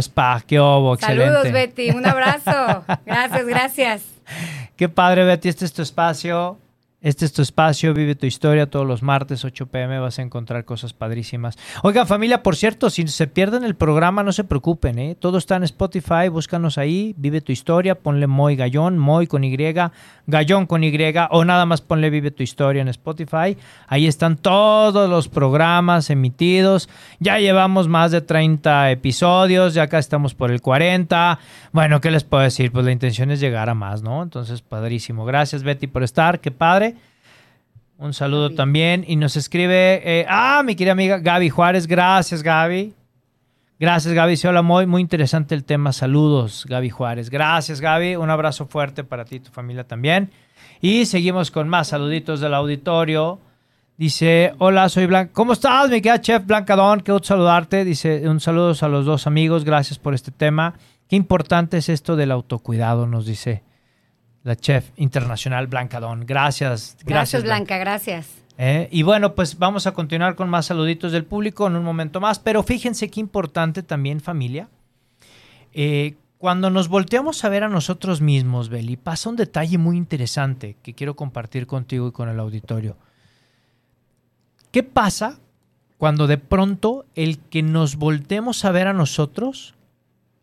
Spa, 0.00 0.42
qué 0.46 0.58
obo, 0.58 0.94
excelente. 0.94 1.26
Saludos, 1.26 1.52
Betty, 1.52 1.90
un 1.90 2.06
abrazo. 2.06 2.84
gracias, 3.06 3.46
gracias. 3.46 4.02
Qué 4.76 4.88
padre, 4.88 5.24
Betty, 5.24 5.48
este 5.48 5.64
es 5.64 5.72
tu 5.72 5.82
espacio. 5.82 6.58
Este 7.00 7.24
es 7.24 7.32
tu 7.32 7.42
espacio, 7.42 7.94
vive 7.94 8.16
tu 8.16 8.26
historia 8.26 8.68
todos 8.68 8.84
los 8.84 9.04
martes 9.04 9.44
8 9.44 9.66
pm, 9.66 10.00
vas 10.00 10.18
a 10.18 10.22
encontrar 10.22 10.64
cosas 10.64 10.92
padrísimas. 10.92 11.56
Oigan 11.84 12.08
familia, 12.08 12.42
por 12.42 12.56
cierto, 12.56 12.90
si 12.90 13.06
se 13.06 13.28
pierden 13.28 13.62
el 13.62 13.76
programa 13.76 14.24
no 14.24 14.32
se 14.32 14.42
preocupen, 14.42 14.98
¿eh? 14.98 15.14
todo 15.14 15.38
está 15.38 15.54
en 15.54 15.62
Spotify, 15.62 16.26
búscanos 16.28 16.76
ahí, 16.76 17.14
vive 17.16 17.40
tu 17.40 17.52
historia, 17.52 17.94
ponle 17.94 18.26
Moy 18.26 18.56
Gallón, 18.56 18.98
Moy 18.98 19.28
con 19.28 19.44
Y, 19.44 19.56
Gallón 20.26 20.66
con 20.66 20.82
Y 20.82 20.92
o 21.30 21.44
nada 21.44 21.66
más 21.66 21.82
ponle 21.82 22.10
vive 22.10 22.32
tu 22.32 22.42
historia 22.42 22.82
en 22.82 22.88
Spotify. 22.88 23.56
Ahí 23.86 24.08
están 24.08 24.36
todos 24.36 25.08
los 25.08 25.28
programas 25.28 26.10
emitidos, 26.10 26.88
ya 27.20 27.38
llevamos 27.38 27.86
más 27.86 28.10
de 28.10 28.22
30 28.22 28.90
episodios, 28.90 29.72
ya 29.72 29.84
acá 29.84 30.00
estamos 30.00 30.34
por 30.34 30.50
el 30.50 30.60
40. 30.60 31.38
Bueno, 31.70 32.00
¿qué 32.00 32.10
les 32.10 32.24
puedo 32.24 32.42
decir? 32.42 32.72
Pues 32.72 32.84
la 32.84 32.90
intención 32.90 33.30
es 33.30 33.38
llegar 33.38 33.70
a 33.70 33.74
más, 33.74 34.02
¿no? 34.02 34.20
Entonces, 34.20 34.62
padrísimo. 34.62 35.24
Gracias 35.24 35.62
Betty 35.62 35.86
por 35.86 36.02
estar, 36.02 36.40
qué 36.40 36.50
padre. 36.50 36.88
Un 37.98 38.14
saludo 38.14 38.50
también. 38.50 39.04
Y 39.08 39.16
nos 39.16 39.36
escribe, 39.36 40.00
eh, 40.04 40.24
ah, 40.28 40.62
mi 40.64 40.76
querida 40.76 40.92
amiga 40.92 41.18
Gaby 41.18 41.50
Juárez. 41.50 41.88
Gracias, 41.88 42.44
Gaby. 42.44 42.94
Gracias, 43.80 44.14
Gaby. 44.14 44.36
Se 44.36 44.46
hola, 44.46 44.62
muy, 44.62 44.86
muy 44.86 45.02
interesante 45.02 45.56
el 45.56 45.64
tema. 45.64 45.92
Saludos, 45.92 46.64
Gaby 46.68 46.90
Juárez. 46.90 47.28
Gracias, 47.28 47.80
Gaby. 47.80 48.14
Un 48.14 48.30
abrazo 48.30 48.66
fuerte 48.66 49.02
para 49.02 49.24
ti 49.24 49.36
y 49.36 49.40
tu 49.40 49.50
familia 49.50 49.82
también. 49.82 50.30
Y 50.80 51.06
seguimos 51.06 51.50
con 51.50 51.68
más 51.68 51.88
saluditos 51.88 52.38
del 52.38 52.54
auditorio. 52.54 53.40
Dice, 53.96 54.54
hola, 54.58 54.88
soy 54.88 55.06
Blanca. 55.06 55.32
¿Cómo 55.32 55.52
estás, 55.52 55.90
mi 55.90 56.00
querida 56.00 56.20
chef 56.20 56.46
Blanca 56.46 56.76
Don? 56.76 57.00
Qué 57.00 57.10
gusto 57.10 57.26
saludarte. 57.26 57.84
Dice, 57.84 58.28
un 58.28 58.38
saludo 58.38 58.74
a 58.80 58.88
los 58.88 59.06
dos 59.06 59.26
amigos. 59.26 59.64
Gracias 59.64 59.98
por 59.98 60.14
este 60.14 60.30
tema. 60.30 60.74
Qué 61.08 61.16
importante 61.16 61.78
es 61.78 61.88
esto 61.88 62.14
del 62.14 62.30
autocuidado, 62.30 63.08
nos 63.08 63.26
dice 63.26 63.64
la 64.44 64.56
chef 64.56 64.90
internacional 64.96 65.66
Blanca 65.66 66.00
Don. 66.00 66.26
Gracias. 66.26 66.96
Gracias, 67.04 67.42
Blanca, 67.42 67.78
gracias. 67.78 68.28
Eh, 68.56 68.88
y 68.90 69.02
bueno, 69.02 69.34
pues 69.34 69.58
vamos 69.58 69.86
a 69.86 69.92
continuar 69.92 70.34
con 70.34 70.48
más 70.48 70.66
saluditos 70.66 71.12
del 71.12 71.24
público 71.24 71.66
en 71.66 71.76
un 71.76 71.84
momento 71.84 72.20
más, 72.20 72.38
pero 72.38 72.62
fíjense 72.62 73.08
qué 73.08 73.20
importante 73.20 73.82
también 73.82 74.20
familia. 74.20 74.68
Eh, 75.72 76.16
cuando 76.38 76.70
nos 76.70 76.88
volteamos 76.88 77.44
a 77.44 77.48
ver 77.48 77.64
a 77.64 77.68
nosotros 77.68 78.20
mismos, 78.20 78.68
Beli, 78.68 78.96
pasa 78.96 79.28
un 79.28 79.36
detalle 79.36 79.78
muy 79.78 79.96
interesante 79.96 80.76
que 80.82 80.94
quiero 80.94 81.14
compartir 81.14 81.66
contigo 81.66 82.08
y 82.08 82.12
con 82.12 82.28
el 82.28 82.40
auditorio. 82.40 82.96
¿Qué 84.70 84.82
pasa 84.82 85.38
cuando 85.96 86.26
de 86.26 86.38
pronto 86.38 87.06
el 87.14 87.38
que 87.38 87.62
nos 87.62 87.96
volteemos 87.96 88.64
a 88.64 88.70
ver 88.70 88.86
a 88.86 88.92
nosotros, 88.92 89.74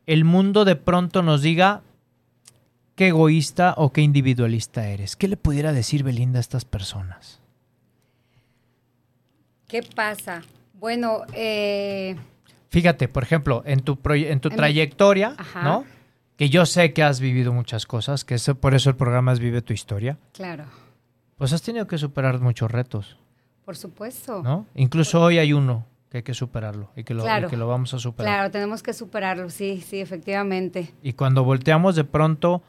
el 0.06 0.26
mundo 0.26 0.66
de 0.66 0.76
pronto 0.76 1.22
nos 1.22 1.42
diga, 1.42 1.82
qué 2.96 3.08
egoísta 3.08 3.74
o 3.78 3.92
qué 3.92 4.02
individualista 4.02 4.88
eres. 4.88 5.16
¿Qué 5.16 5.28
le 5.28 5.38
pudiera 5.38 5.74
decir 5.74 6.04
Belinda 6.04 6.40
a 6.40 6.42
estas 6.42 6.66
personas? 6.66 7.42
¿Qué 9.68 9.84
pasa? 9.84 10.42
Bueno, 10.74 11.22
eh... 11.34 12.16
fíjate, 12.70 13.08
por 13.08 13.24
ejemplo, 13.24 13.64
en 13.66 13.82
tu, 13.82 14.00
en 14.06 14.40
tu 14.40 14.50
trayectoria, 14.50 15.36
¿no? 15.64 15.86
Que 16.38 16.50
yo 16.50 16.66
sé 16.66 16.94
que 16.94 17.02
has 17.02 17.20
vivido 17.20 17.54
muchas 17.54 17.86
cosas, 17.86 18.26
que 18.26 18.36
eso, 18.36 18.56
por 18.56 18.74
eso 18.74 18.90
el 18.90 18.96
programa 18.96 19.32
es 19.32 19.40
Vive 19.40 19.62
tu 19.62 19.74
Historia. 19.74 20.18
Claro. 20.34 20.66
Pues 21.38 21.54
has 21.54 21.62
tenido 21.62 21.88
que 21.88 21.98
superar 21.98 22.40
muchos 22.40 22.70
retos. 22.70 23.18
Por 23.64 23.76
supuesto. 23.78 24.44
¿No? 24.44 24.68
Incluso 24.76 25.22
hoy 25.22 25.40
hay 25.40 25.54
uno 25.54 25.86
que 26.10 26.18
hay 26.18 26.24
que 26.24 26.34
superarlo 26.34 26.92
y 26.96 27.04
que, 27.04 27.14
lo, 27.14 27.26
y 27.26 27.48
que 27.48 27.58
lo 27.58 27.68
vamos 27.68 27.94
a 27.94 28.00
superar. 28.00 28.34
Claro, 28.34 28.52
tenemos 28.52 28.84
que 28.84 28.94
superarlo, 28.94 29.50
sí, 29.50 29.82
sí, 29.86 30.00
efectivamente. 30.00 30.94
Y 31.02 31.14
cuando 31.14 31.44
volteamos 31.44 31.96
de 31.96 32.04
pronto 32.04 32.62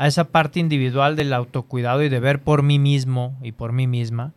a 0.00 0.06
esa 0.06 0.24
parte 0.28 0.60
individual 0.60 1.14
del 1.14 1.30
autocuidado 1.34 2.02
y 2.02 2.08
de 2.08 2.20
ver 2.20 2.42
por 2.42 2.62
mí 2.62 2.78
mismo 2.78 3.38
y 3.42 3.52
por 3.52 3.72
mí 3.72 3.86
misma, 3.86 4.32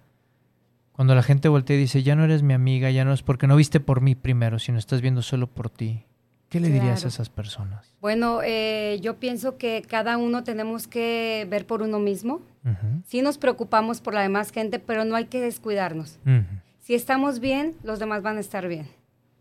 cuando 0.92 1.16
la 1.16 1.24
gente 1.24 1.48
voltea 1.48 1.78
y 1.78 1.80
dice, 1.80 2.04
ya 2.04 2.16
no 2.18 2.26
eres 2.26 2.44
mi 2.44 2.54
amiga, 2.54 2.92
ya 2.92 3.06
no 3.06 3.14
es 3.14 3.24
porque 3.24 3.48
no 3.48 3.56
viste 3.56 3.80
por 3.80 4.02
mí 4.02 4.14
primero, 4.14 4.60
sino 4.60 4.78
estás 4.78 5.00
viendo 5.02 5.22
solo 5.22 5.48
por 5.48 5.70
ti. 5.70 6.04
¿Qué 6.50 6.60
le 6.60 6.68
dirías 6.70 7.06
a 7.06 7.08
esas 7.08 7.30
personas? 7.30 7.96
Bueno, 8.02 8.42
eh, 8.44 9.00
yo 9.02 9.16
pienso 9.20 9.58
que 9.58 9.82
cada 9.88 10.18
uno 10.18 10.44
tenemos 10.44 10.86
que 10.88 11.48
ver 11.50 11.66
por 11.66 11.82
uno 11.82 11.98
mismo. 12.00 12.42
Ujú, 12.66 13.02
Sí 13.06 13.22
nos 13.22 13.38
preocupamos 13.38 14.02
por 14.02 14.14
la 14.14 14.22
demás 14.22 14.52
gente, 14.52 14.80
pero 14.80 15.06
no 15.06 15.16
hay 15.16 15.26
que 15.26 15.40
descuidarnos. 15.40 16.20
ujú. 16.26 16.44
Si 16.82 16.94
estamos 16.94 17.40
bien, 17.40 17.76
los 17.84 18.00
demás 18.00 18.22
van 18.22 18.36
a 18.36 18.42
estar 18.42 18.68
bien. 18.68 18.88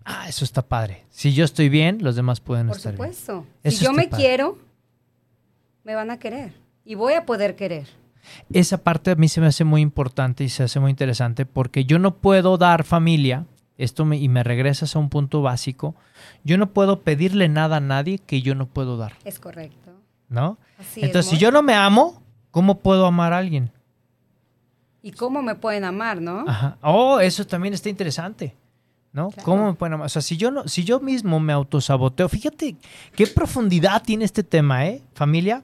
Ah, 0.05 0.29
eso 0.29 0.45
está 0.45 0.63
padre. 0.63 1.05
Si 1.11 1.35
yo 1.35 1.45
estoy 1.45 1.69
bien, 1.69 1.99
los 2.01 2.15
demás 2.15 2.41
pueden 2.41 2.69
Por 2.69 2.77
estar 2.77 2.93
bien. 2.97 3.13
supuesto. 3.13 3.45
Eso 3.65 3.79
si 3.79 3.85
yo 3.85 3.93
me 3.93 4.07
padre. 4.09 4.25
quiero, 4.25 4.59
me 5.85 5.95
van 5.95 6.11
a 6.11 6.19
querer. 6.19 6.53
Y 6.85 6.95
voy 6.95 7.15
a 7.15 7.27
poder 7.27 7.57
querer. 7.57 7.87
Esa 8.53 8.79
parte 8.79 9.11
a 9.11 9.15
mí 9.17 9.29
se 9.29 9.41
me 9.41 9.49
hace 9.49 9.65
muy 9.65 9.81
importante 9.81 10.45
y 10.45 10.49
se 10.49 10.63
hace 10.63 10.79
muy 10.81 10.91
interesante 10.91 11.47
porque 11.47 11.85
yo 11.85 11.99
no 11.99 12.15
puedo 12.17 12.57
dar 12.57 12.85
familia, 12.85 13.47
esto 13.79 14.05
me, 14.05 14.17
y 14.17 14.29
me 14.29 14.45
regresas 14.45 14.95
a 14.95 14.99
un 14.99 15.09
punto 15.09 15.43
básico, 15.43 15.97
yo 16.45 16.57
no 16.57 16.69
puedo 16.71 17.01
pedirle 17.01 17.49
nada 17.49 17.77
a 17.79 17.81
nadie 17.81 18.19
que 18.19 18.43
yo 18.43 18.55
no 18.55 18.67
puedo 18.67 18.97
dar, 18.97 19.15
Es 19.25 19.41
correcto. 19.41 19.91
¿no? 20.29 20.59
Así 20.79 21.01
es, 21.01 21.07
Entonces, 21.07 21.31
si 21.31 21.39
yo 21.39 21.51
no 21.51 21.63
me 21.63 21.75
amo, 21.75 22.23
¿cómo 22.51 22.79
puedo 22.79 23.07
amar 23.07 23.33
a 23.33 23.39
alguien? 23.39 23.71
¿Y 25.03 25.13
cómo 25.13 25.43
me 25.43 25.55
pueden 25.57 25.85
amar, 25.85 26.21
no? 26.21 26.45
Ajá. 26.47 26.79
Oh, 26.81 27.21
eso 27.21 27.47
también 27.47 27.75
está 27.75 27.89
interesante. 27.89 28.57
¿No? 29.13 29.29
Claro. 29.29 29.45
¿Cómo 29.45 29.67
me 29.67 29.75
pueden 29.75 29.95
amar? 29.95 30.07
O 30.07 30.09
sea, 30.09 30.23
si 30.23 30.39
yo 30.39 30.51
no, 30.51 30.67
si 30.69 30.85
yo 30.85 31.01
mismo 31.01 31.39
me 31.39 31.53
autosaboteo, 31.53 32.31
fíjate 32.31 32.77
qué 33.15 33.27
profundidad 33.27 34.03
tiene 34.03 34.25
este 34.25 34.43
tema, 34.43 34.87
¿eh? 34.87 35.03
Familia, 35.13 35.63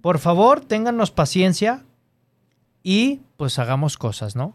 por 0.00 0.18
favor, 0.18 0.60
téngannos 0.60 1.10
paciencia 1.10 1.84
y 2.82 3.20
pues 3.36 3.58
hagamos 3.58 3.96
cosas, 3.96 4.36
¿no? 4.36 4.54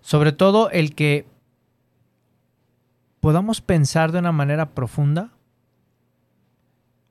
Sobre 0.00 0.32
todo 0.32 0.70
el 0.70 0.94
que 0.94 1.26
podamos 3.20 3.60
pensar 3.60 4.12
de 4.12 4.20
una 4.20 4.32
manera 4.32 4.70
profunda 4.70 5.30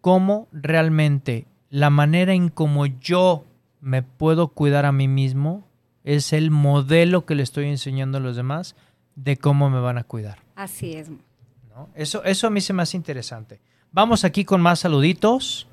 cómo 0.02 0.48
realmente 0.52 1.48
la 1.70 1.90
manera 1.90 2.34
en 2.34 2.50
como 2.50 2.86
yo 2.86 3.44
me 3.82 4.04
puedo 4.04 4.50
cuidar 4.50 4.86
a 4.86 4.92
mí 4.92 5.08
mismo 5.08 5.68
es 6.04 6.32
el 6.32 6.50
modelo 6.50 7.26
que 7.26 7.36
le 7.36 7.44
estoy 7.44 7.68
enseñando 7.68 8.18
a 8.18 8.22
los 8.22 8.38
demás 8.38 8.76
de 9.16 9.36
cómo 9.36 9.70
me 9.70 9.80
van 9.80 9.98
a 9.98 10.04
cuidar. 10.04 10.40
Así 10.56 10.94
es. 10.94 11.10
¿no? 11.10 11.90
Eso, 11.96 12.24
eso 12.24 12.48
a 12.48 12.50
mí 12.50 12.62
se 12.62 12.72
me 12.72 12.84
hace 12.84 12.96
interesante. 12.96 13.60
Vamos 13.92 14.24
aquí 14.24 14.46
con 14.46 14.62
más 14.62 14.80
saluditos. 14.80 15.67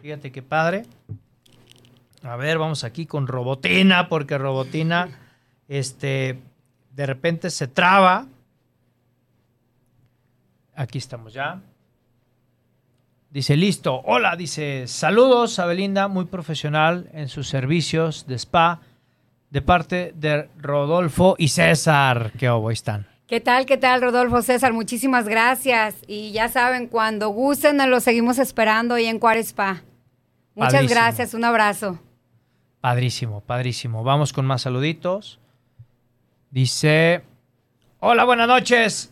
Fíjate 0.00 0.32
qué 0.32 0.42
padre. 0.42 0.86
A 2.22 2.36
ver, 2.36 2.58
vamos 2.58 2.84
aquí 2.84 3.06
con 3.06 3.26
Robotina, 3.26 4.08
porque 4.08 4.38
Robotina, 4.38 5.08
este, 5.68 6.38
de 6.94 7.06
repente 7.06 7.50
se 7.50 7.68
traba. 7.68 8.26
Aquí 10.74 10.98
estamos 10.98 11.32
ya. 11.32 11.60
Dice, 13.30 13.56
listo. 13.56 14.00
Hola, 14.04 14.36
dice, 14.36 14.86
saludos 14.86 15.58
a 15.58 15.66
Belinda, 15.66 16.08
muy 16.08 16.24
profesional 16.24 17.08
en 17.12 17.28
sus 17.28 17.48
servicios 17.48 18.26
de 18.26 18.34
spa, 18.36 18.80
de 19.50 19.62
parte 19.62 20.12
de 20.16 20.48
Rodolfo 20.58 21.36
y 21.38 21.48
César. 21.48 22.32
¿Qué 22.38 22.48
obo 22.48 22.70
están? 22.70 23.06
¿Qué 23.26 23.40
tal, 23.40 23.66
qué 23.66 23.76
tal, 23.76 24.02
Rodolfo 24.02 24.42
César? 24.42 24.72
Muchísimas 24.72 25.28
gracias. 25.28 25.94
Y 26.08 26.32
ya 26.32 26.48
saben, 26.48 26.88
cuando 26.88 27.28
gusten, 27.28 27.76
nos 27.76 27.88
lo 27.88 28.00
seguimos 28.00 28.38
esperando 28.38 28.94
ahí 28.94 29.06
en 29.06 29.20
Cuares 29.20 29.48
Spa. 29.48 29.82
Muchas 30.60 30.74
Padrísimo. 30.74 31.00
gracias, 31.00 31.32
un 31.32 31.44
abrazo. 31.44 31.98
Padrísimo, 32.82 33.40
padrísimo. 33.40 34.04
Vamos 34.04 34.34
con 34.34 34.44
más 34.44 34.60
saluditos. 34.60 35.40
Dice, 36.50 37.22
hola, 37.98 38.24
buenas 38.24 38.46
noches. 38.46 39.10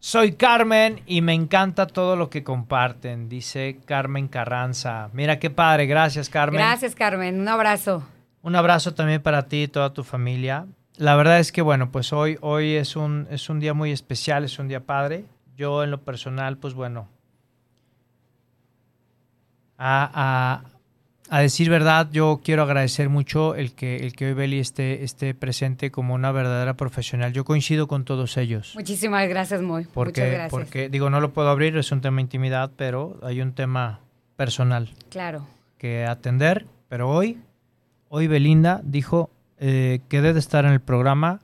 Soy 0.00 0.32
Carmen 0.32 1.02
y 1.06 1.20
me 1.20 1.34
encanta 1.34 1.86
todo 1.86 2.16
lo 2.16 2.30
que 2.30 2.42
comparten, 2.42 3.28
dice 3.28 3.78
Carmen 3.84 4.26
Carranza. 4.26 5.08
Mira 5.12 5.38
qué 5.38 5.50
padre, 5.50 5.86
gracias 5.86 6.28
Carmen. 6.28 6.60
Gracias, 6.60 6.96
Carmen. 6.96 7.38
Un 7.38 7.46
abrazo. 7.46 8.02
Un 8.42 8.56
abrazo 8.56 8.92
también 8.92 9.22
para 9.22 9.46
ti 9.46 9.62
y 9.62 9.68
toda 9.68 9.92
tu 9.92 10.02
familia. 10.02 10.66
La 10.96 11.14
verdad 11.14 11.38
es 11.38 11.52
que 11.52 11.62
bueno, 11.62 11.92
pues 11.92 12.12
hoy, 12.12 12.38
hoy 12.40 12.74
es, 12.74 12.96
un, 12.96 13.28
es 13.30 13.48
un 13.50 13.60
día 13.60 13.72
muy 13.72 13.92
especial, 13.92 14.42
es 14.42 14.58
un 14.58 14.66
día 14.66 14.80
padre. 14.80 15.26
Yo 15.54 15.84
en 15.84 15.92
lo 15.92 16.00
personal, 16.02 16.56
pues 16.56 16.74
bueno, 16.74 17.08
a, 19.80 20.10
a- 20.14 20.64
a 21.32 21.40
decir 21.40 21.70
verdad, 21.70 22.08
yo 22.10 22.40
quiero 22.42 22.64
agradecer 22.64 23.08
mucho 23.08 23.54
el 23.54 23.72
que, 23.72 23.98
el 24.04 24.14
que 24.14 24.26
hoy 24.26 24.32
Beli 24.34 24.58
esté, 24.58 25.04
esté 25.04 25.32
presente 25.32 25.92
como 25.92 26.12
una 26.14 26.32
verdadera 26.32 26.74
profesional. 26.74 27.32
Yo 27.32 27.44
coincido 27.44 27.86
con 27.86 28.04
todos 28.04 28.36
ellos. 28.36 28.72
Muchísimas 28.74 29.28
gracias, 29.28 29.62
Moy. 29.62 29.82
Muchas 29.82 29.94
Porque, 29.94 30.28
gracias. 30.28 30.50
porque, 30.50 30.88
digo, 30.88 31.08
no 31.08 31.20
lo 31.20 31.32
puedo 31.32 31.48
abrir, 31.48 31.76
es 31.76 31.92
un 31.92 32.00
tema 32.00 32.16
de 32.16 32.22
intimidad, 32.22 32.72
pero 32.76 33.18
hay 33.22 33.40
un 33.40 33.52
tema 33.52 34.00
personal 34.34 34.90
Claro. 35.08 35.46
que 35.78 36.04
atender, 36.04 36.66
pero 36.88 37.08
hoy, 37.08 37.38
hoy 38.08 38.26
Belinda 38.26 38.80
dijo 38.82 39.30
eh, 39.60 40.00
que 40.08 40.22
debe 40.22 40.40
estar 40.40 40.64
en 40.64 40.72
el 40.72 40.80
programa, 40.80 41.38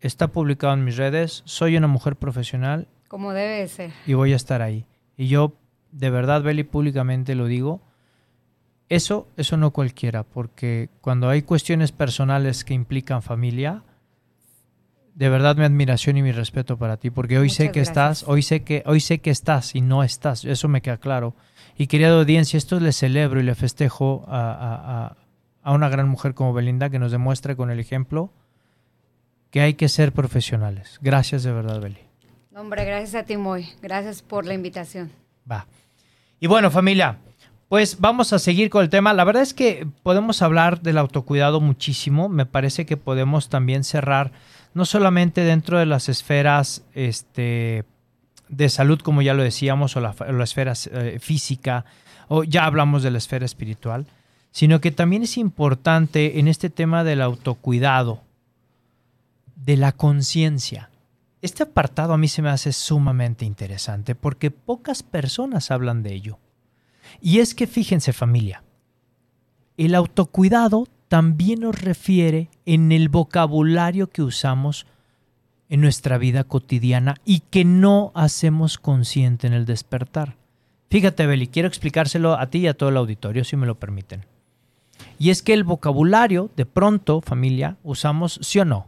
está 0.00 0.28
publicado 0.28 0.72
en 0.72 0.82
mis 0.84 0.96
redes, 0.96 1.42
soy 1.44 1.76
una 1.76 1.88
mujer 1.88 2.16
profesional 2.16 2.88
Como 3.08 3.34
debe 3.34 3.58
de 3.60 3.68
ser. 3.68 3.90
y 4.06 4.14
voy 4.14 4.32
a 4.32 4.36
estar 4.36 4.62
ahí. 4.62 4.86
Y 5.18 5.28
yo, 5.28 5.52
de 5.96 6.10
verdad, 6.10 6.42
Beli, 6.42 6.64
públicamente 6.64 7.34
lo 7.34 7.46
digo, 7.46 7.80
eso, 8.88 9.28
eso 9.36 9.56
no 9.56 9.70
cualquiera, 9.70 10.24
porque 10.24 10.90
cuando 11.00 11.28
hay 11.28 11.42
cuestiones 11.42 11.92
personales 11.92 12.64
que 12.64 12.74
implican 12.74 13.22
familia, 13.22 13.82
de 15.14 15.28
verdad 15.28 15.56
mi 15.56 15.62
admiración 15.64 16.16
y 16.16 16.22
mi 16.22 16.32
respeto 16.32 16.76
para 16.76 16.96
ti, 16.96 17.10
porque 17.10 17.38
hoy 17.38 17.48
sé 17.48 17.66
que 17.70 17.80
gracias. 17.80 17.88
estás, 17.88 18.24
hoy 18.28 18.42
sé 18.42 18.62
que, 18.64 18.82
hoy 18.86 18.98
sé 19.00 19.20
que 19.20 19.30
estás 19.30 19.74
y 19.76 19.80
no 19.80 20.02
estás, 20.02 20.44
eso 20.44 20.68
me 20.68 20.82
queda 20.82 20.96
claro. 20.98 21.34
Y 21.78 21.86
querida 21.86 22.10
audiencia, 22.18 22.56
esto 22.58 22.78
le 22.80 22.92
celebro 22.92 23.40
y 23.40 23.44
le 23.44 23.54
festejo 23.54 24.24
a, 24.28 24.52
a- 24.52 25.06
a- 25.06 25.16
a 25.62 25.72
una 25.72 25.88
gran 25.88 26.08
mujer 26.08 26.34
como 26.34 26.52
Belinda 26.52 26.90
que 26.90 26.98
nos 26.98 27.10
demuestra 27.12 27.54
con 27.56 27.70
el 27.70 27.78
ejemplo 27.80 28.32
que 29.50 29.60
hay 29.60 29.74
que 29.74 29.88
ser 29.88 30.12
profesionales. 30.12 30.98
Gracias 31.00 31.42
de 31.44 31.52
verdad, 31.52 31.80
Beli. 31.80 31.98
Hombre, 32.54 32.84
gracias 32.84 33.14
a 33.14 33.24
ti, 33.24 33.36
Moy. 33.36 33.66
Gracias 33.80 34.20
por 34.20 34.44
la 34.44 34.52
invitación. 34.54 35.10
Va. 35.50 35.66
Y 36.40 36.46
bueno, 36.46 36.70
familia, 36.70 37.18
pues 37.68 37.98
vamos 38.00 38.32
a 38.32 38.38
seguir 38.38 38.70
con 38.70 38.82
el 38.82 38.90
tema. 38.90 39.12
La 39.12 39.24
verdad 39.24 39.42
es 39.42 39.54
que 39.54 39.86
podemos 40.02 40.42
hablar 40.42 40.80
del 40.80 40.98
autocuidado 40.98 41.60
muchísimo. 41.60 42.28
Me 42.28 42.46
parece 42.46 42.86
que 42.86 42.96
podemos 42.96 43.48
también 43.48 43.84
cerrar 43.84 44.32
no 44.74 44.84
solamente 44.84 45.42
dentro 45.42 45.78
de 45.78 45.86
las 45.86 46.08
esferas 46.08 46.84
este, 46.94 47.84
de 48.48 48.68
salud, 48.68 49.00
como 49.00 49.22
ya 49.22 49.34
lo 49.34 49.42
decíamos, 49.42 49.96
o 49.96 50.00
la, 50.00 50.14
esfera 50.42 50.74
eh, 50.92 51.18
física, 51.20 51.84
o 52.28 52.44
ya 52.44 52.64
hablamos 52.64 53.02
de 53.02 53.10
la 53.10 53.18
esfera 53.18 53.44
espiritual, 53.44 54.06
sino 54.50 54.80
que 54.80 54.90
también 54.90 55.22
es 55.22 55.36
importante 55.36 56.38
en 56.38 56.48
este 56.48 56.70
tema 56.70 57.04
del 57.04 57.22
autocuidado, 57.22 58.22
de 59.56 59.76
la 59.76 59.92
conciencia. 59.92 60.90
Este 61.44 61.62
apartado 61.62 62.14
a 62.14 62.16
mí 62.16 62.26
se 62.26 62.40
me 62.40 62.48
hace 62.48 62.72
sumamente 62.72 63.44
interesante 63.44 64.14
porque 64.14 64.50
pocas 64.50 65.02
personas 65.02 65.70
hablan 65.70 66.02
de 66.02 66.14
ello. 66.14 66.38
Y 67.20 67.40
es 67.40 67.54
que 67.54 67.66
fíjense 67.66 68.14
familia, 68.14 68.64
el 69.76 69.94
autocuidado 69.94 70.88
también 71.08 71.60
nos 71.60 71.78
refiere 71.78 72.48
en 72.64 72.92
el 72.92 73.10
vocabulario 73.10 74.08
que 74.08 74.22
usamos 74.22 74.86
en 75.68 75.82
nuestra 75.82 76.16
vida 76.16 76.44
cotidiana 76.44 77.16
y 77.26 77.40
que 77.40 77.66
no 77.66 78.10
hacemos 78.14 78.78
consciente 78.78 79.46
en 79.46 79.52
el 79.52 79.66
despertar. 79.66 80.36
Fíjate, 80.88 81.26
Beli, 81.26 81.48
quiero 81.48 81.68
explicárselo 81.68 82.38
a 82.40 82.46
ti 82.46 82.60
y 82.60 82.68
a 82.68 82.74
todo 82.74 82.88
el 82.88 82.96
auditorio, 82.96 83.44
si 83.44 83.56
me 83.56 83.66
lo 83.66 83.78
permiten. 83.78 84.24
Y 85.18 85.28
es 85.28 85.42
que 85.42 85.52
el 85.52 85.64
vocabulario, 85.64 86.50
de 86.56 86.64
pronto, 86.64 87.20
familia, 87.20 87.76
usamos 87.82 88.38
sí 88.40 88.60
o 88.60 88.64
no. 88.64 88.86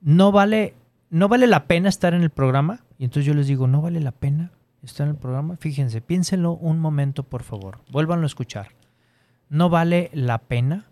No 0.00 0.32
vale, 0.32 0.72
no 1.14 1.28
vale 1.28 1.46
la 1.46 1.68
pena 1.68 1.88
estar 1.88 2.12
en 2.12 2.22
el 2.22 2.30
programa. 2.30 2.80
Y 2.98 3.04
entonces 3.04 3.24
yo 3.24 3.34
les 3.34 3.46
digo, 3.46 3.68
no 3.68 3.80
vale 3.80 4.00
la 4.00 4.10
pena 4.10 4.50
estar 4.82 5.06
en 5.06 5.12
el 5.12 5.16
programa. 5.16 5.56
Fíjense, 5.56 6.00
piénsenlo 6.00 6.54
un 6.54 6.80
momento, 6.80 7.22
por 7.22 7.44
favor. 7.44 7.78
Vuélvanlo 7.92 8.24
a 8.24 8.26
escuchar. 8.26 8.70
No 9.48 9.68
vale 9.68 10.10
la 10.12 10.38
pena 10.38 10.90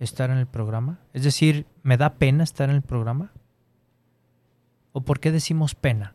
estar 0.00 0.28
en 0.28 0.36
el 0.36 0.46
programa. 0.46 1.00
Es 1.14 1.24
decir, 1.24 1.66
¿me 1.82 1.96
da 1.96 2.16
pena 2.16 2.44
estar 2.44 2.68
en 2.68 2.76
el 2.76 2.82
programa? 2.82 3.32
¿O 4.92 5.00
por 5.00 5.18
qué 5.18 5.32
decimos 5.32 5.74
pena? 5.74 6.12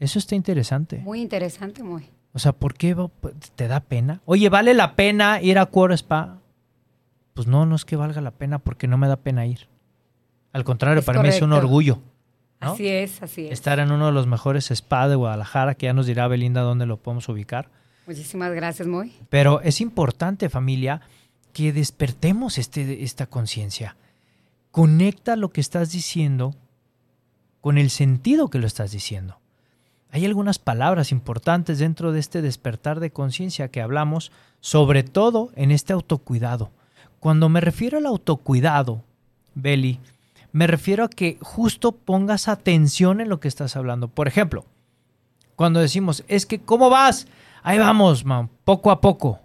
Eso 0.00 0.18
está 0.18 0.34
interesante. 0.34 0.98
Muy 0.98 1.20
interesante, 1.20 1.84
Moy. 1.84 2.10
O 2.32 2.40
sea, 2.40 2.50
¿por 2.50 2.74
qué 2.74 2.96
te 3.54 3.68
da 3.68 3.78
pena? 3.78 4.20
Oye, 4.24 4.48
¿vale 4.48 4.74
la 4.74 4.96
pena 4.96 5.40
ir 5.40 5.60
a 5.60 5.66
Cuoro 5.66 5.94
Spa? 5.94 6.40
Pues 7.34 7.46
no, 7.46 7.66
no 7.66 7.76
es 7.76 7.84
que 7.84 7.94
valga 7.94 8.20
la 8.20 8.32
pena 8.32 8.58
porque 8.58 8.88
no 8.88 8.98
me 8.98 9.06
da 9.06 9.14
pena 9.14 9.46
ir. 9.46 9.69
Al 10.52 10.64
contrario, 10.64 11.00
Es 11.00 11.04
para 11.04 11.22
mí 11.22 11.28
es 11.28 11.42
un 11.42 11.52
orgullo 11.52 12.00
¿no? 12.60 12.72
Así 12.72 12.88
es, 12.88 13.22
así 13.22 13.46
es. 13.46 13.52
estar 13.52 13.78
en 13.78 13.90
uno 13.90 14.06
de 14.06 14.12
los 14.12 14.26
mejores 14.26 14.70
spa 14.70 15.08
de 15.08 15.16
Guadalajara, 15.16 15.74
que 15.74 15.86
ya 15.86 15.92
nos 15.92 16.06
dirá 16.06 16.28
Belinda 16.28 16.60
dónde 16.60 16.86
lo 16.86 16.98
podemos 16.98 17.28
ubicar. 17.28 17.70
Muchísimas 18.06 18.52
gracias, 18.52 18.86
Moy. 18.86 19.12
Pero 19.30 19.60
es 19.62 19.80
importante, 19.80 20.50
familia, 20.50 21.00
que 21.52 21.72
despertemos 21.72 22.58
este, 22.58 23.02
esta 23.02 23.26
conciencia. 23.26 23.96
Conecta 24.70 25.36
lo 25.36 25.52
que 25.52 25.60
estás 25.60 25.90
diciendo 25.90 26.54
con 27.60 27.78
el 27.78 27.90
sentido 27.90 28.48
que 28.48 28.58
lo 28.58 28.66
estás 28.66 28.90
diciendo. 28.92 29.38
hay 30.12 30.26
algunas 30.26 30.58
palabras 30.58 31.12
importantes 31.12 31.78
dentro 31.78 32.10
de 32.10 32.18
este 32.18 32.42
despertar 32.42 32.98
de 32.98 33.12
conciencia 33.12 33.68
que 33.68 33.80
hablamos, 33.80 34.32
sobre 34.60 35.04
todo 35.04 35.50
en 35.54 35.70
este 35.70 35.92
autocuidado. 35.92 36.72
Cuando 37.20 37.48
me 37.48 37.60
refiero 37.60 37.98
al 37.98 38.06
autocuidado, 38.06 39.04
Beli, 39.54 40.00
me 40.52 40.66
refiero 40.66 41.04
a 41.04 41.08
que 41.08 41.38
justo 41.40 41.92
pongas 41.92 42.48
atención 42.48 43.20
en 43.20 43.28
lo 43.28 43.40
que 43.40 43.48
estás 43.48 43.76
hablando. 43.76 44.08
Por 44.08 44.28
ejemplo, 44.28 44.64
cuando 45.56 45.80
decimos, 45.80 46.24
es 46.28 46.46
que, 46.46 46.60
¿cómo 46.60 46.90
vas? 46.90 47.26
Ahí 47.62 47.78
vamos, 47.78 48.24
man, 48.24 48.50
poco 48.64 48.90
a 48.90 49.00
poco. 49.00 49.40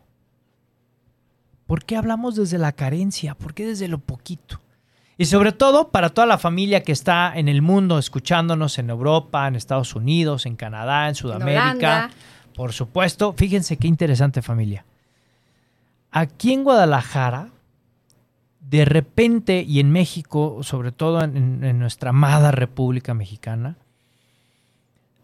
¿Por 1.68 1.84
qué 1.84 1.98
hablamos 1.98 2.36
desde 2.36 2.58
la 2.58 2.72
carencia? 2.72 3.36
¿Por 3.36 3.54
qué 3.54 3.66
desde 3.66 3.88
lo 3.88 4.00
poquito? 4.00 4.62
Y 5.18 5.26
sobre 5.26 5.52
todo 5.52 5.90
para 5.90 6.10
toda 6.10 6.28
la 6.28 6.38
familia 6.38 6.84
que 6.84 6.92
está 6.92 7.32
en 7.36 7.48
el 7.48 7.62
mundo 7.62 7.98
escuchándonos 7.98 8.78
en 8.80 8.90
Europa, 8.90 9.48
en 9.48 9.56
Estados 9.56 9.96
Unidos, 9.96 10.46
en 10.46 10.56
Canadá, 10.56 11.08
en 11.08 11.16
Sudamérica. 11.16 12.10
por 12.54 12.74
supuesto, 12.74 13.34
fíjense 13.34 13.78
qué 13.78 13.88
interesante 13.88 14.42
familia. 14.42 14.86
Aquí 16.12 16.54
en 16.54 16.64
Guadalajara, 16.64 17.50
de 18.70 18.86
repente, 18.86 19.64
y 19.68 19.80
en 19.80 19.92
México, 19.92 20.60
sobre 20.62 20.92
todo 20.92 21.22
en, 21.24 21.80
nuestra 21.80 22.10
amada 22.10 22.52
República 22.52 23.14
Mexicana, 23.14 23.78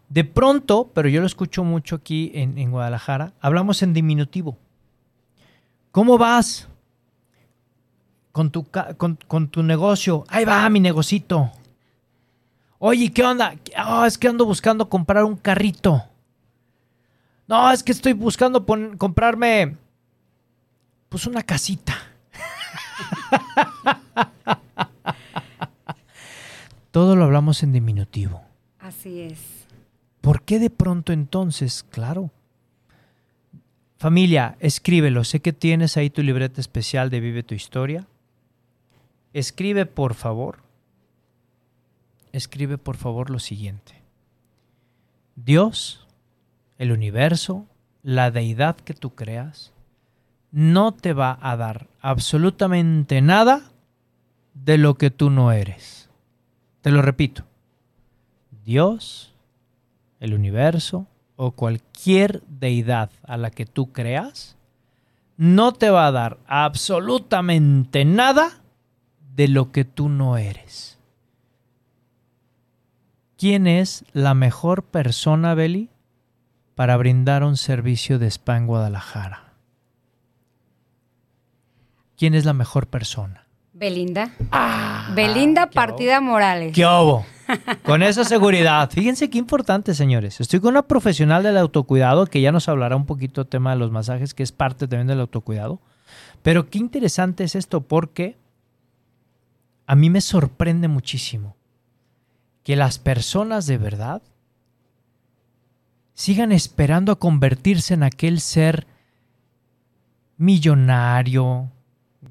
de 0.08 0.24
pronto, 0.24 0.90
pero 0.94 1.08
yo 1.08 1.20
lo 1.20 1.26
escucho 1.26 1.64
mucho 1.64 1.96
aquí 1.96 2.30
en, 2.34 2.58
en 2.58 2.70
Guadalajara, 2.70 3.32
hablamos 3.40 3.82
en 3.82 3.94
diminutivo. 3.94 4.56
¿Cómo 5.90 6.18
vas? 6.18 6.68
con 8.32 8.50
tu, 8.50 8.66
con, 8.96 9.48
tu 9.48 9.62
negocio. 9.62 10.24
Ahí 10.28 10.44
va 10.44 10.68
mi 10.70 10.80
negocito. 10.80 11.52
Oye, 12.78 13.12
¿qué 13.12 13.22
onda? 13.22 13.54
Oh, 13.86 14.04
es 14.04 14.18
que 14.18 14.26
ando 14.26 14.44
buscando 14.44 14.88
comprar 14.88 15.22
un 15.24 15.36
carrito. 15.36 16.02
No, 17.46 17.70
es 17.70 17.82
que 17.82 17.92
estoy 17.92 18.14
buscando 18.14 18.64
comprarme 18.96 19.76
pues 21.08 21.26
una 21.26 21.42
casita. 21.42 21.94
Todo 26.90 27.16
lo 27.16 27.24
hablamos 27.24 27.62
en 27.62 27.72
diminutivo. 27.72 28.42
Así 28.78 29.20
es. 29.20 29.66
¿Por 30.20 30.42
qué 30.42 30.58
de 30.58 30.70
pronto 30.70 31.12
entonces? 31.12 31.84
Claro. 31.90 32.30
Familia, 33.98 34.56
escríbelo. 34.60 35.24
Sé 35.24 35.40
que 35.40 35.52
tienes 35.52 35.96
ahí 35.96 36.10
tu 36.10 36.22
libreta 36.22 36.60
especial 36.60 37.10
de 37.10 37.20
Vive 37.20 37.42
tu 37.42 37.54
Historia 37.54 38.06
escribe 39.32 39.86
por 39.86 40.14
favor, 40.14 40.58
escribe 42.32 42.78
por 42.78 42.96
favor 42.96 43.30
lo 43.30 43.38
siguiente. 43.38 44.02
Dios, 45.36 46.06
el 46.78 46.92
universo, 46.92 47.66
la 48.02 48.30
deidad 48.30 48.76
que 48.76 48.94
tú 48.94 49.14
creas, 49.14 49.72
no 50.52 50.92
te 50.92 51.14
va 51.14 51.38
a 51.40 51.56
dar 51.56 51.88
absolutamente 52.00 53.22
nada 53.22 53.72
de 54.54 54.78
lo 54.78 54.94
que 54.94 55.10
tú 55.10 55.30
no 55.30 55.50
eres. 55.50 56.10
Te 56.82 56.90
lo 56.90 57.02
repito. 57.02 57.44
Dios, 58.64 59.34
el 60.20 60.34
universo 60.34 61.06
o 61.36 61.52
cualquier 61.52 62.42
deidad 62.46 63.10
a 63.24 63.36
la 63.36 63.50
que 63.50 63.66
tú 63.66 63.92
creas, 63.92 64.56
no 65.36 65.72
te 65.72 65.90
va 65.90 66.06
a 66.06 66.12
dar 66.12 66.38
absolutamente 66.46 68.04
nada 68.04 68.60
de 69.34 69.48
lo 69.48 69.72
que 69.72 69.84
tú 69.84 70.10
no 70.10 70.36
eres. 70.36 70.98
¿Quién 73.38 73.66
es 73.66 74.04
la 74.12 74.34
mejor 74.34 74.84
persona, 74.84 75.54
Beli, 75.54 75.88
para 76.74 76.96
brindar 76.96 77.42
un 77.42 77.56
servicio 77.56 78.18
de 78.18 78.26
spa 78.26 78.56
en 78.56 78.66
Guadalajara? 78.66 79.51
¿Quién 82.22 82.36
es 82.36 82.44
la 82.44 82.52
mejor 82.52 82.86
persona? 82.86 83.48
Belinda. 83.72 84.30
Ah, 84.52 85.10
Belinda 85.12 85.68
Partida 85.68 86.20
Morales. 86.20 86.72
¿Qué 86.72 86.86
hubo? 86.86 87.26
Con 87.82 88.00
esa 88.04 88.22
seguridad. 88.22 88.88
Fíjense 88.92 89.28
qué 89.28 89.38
importante, 89.38 89.92
señores. 89.92 90.40
Estoy 90.40 90.60
con 90.60 90.70
una 90.70 90.86
profesional 90.86 91.42
del 91.42 91.56
autocuidado 91.56 92.26
que 92.26 92.40
ya 92.40 92.52
nos 92.52 92.68
hablará 92.68 92.94
un 92.94 93.06
poquito 93.06 93.42
del 93.42 93.50
tema 93.50 93.72
de 93.72 93.78
los 93.78 93.90
masajes, 93.90 94.34
que 94.34 94.44
es 94.44 94.52
parte 94.52 94.86
también 94.86 95.08
del 95.08 95.18
autocuidado. 95.18 95.80
Pero 96.44 96.70
qué 96.70 96.78
interesante 96.78 97.42
es 97.42 97.56
esto 97.56 97.80
porque 97.80 98.36
a 99.88 99.96
mí 99.96 100.08
me 100.08 100.20
sorprende 100.20 100.86
muchísimo 100.86 101.56
que 102.62 102.76
las 102.76 103.00
personas 103.00 103.66
de 103.66 103.78
verdad 103.78 104.22
sigan 106.14 106.52
esperando 106.52 107.10
a 107.10 107.18
convertirse 107.18 107.94
en 107.94 108.04
aquel 108.04 108.40
ser 108.40 108.86
millonario, 110.36 111.71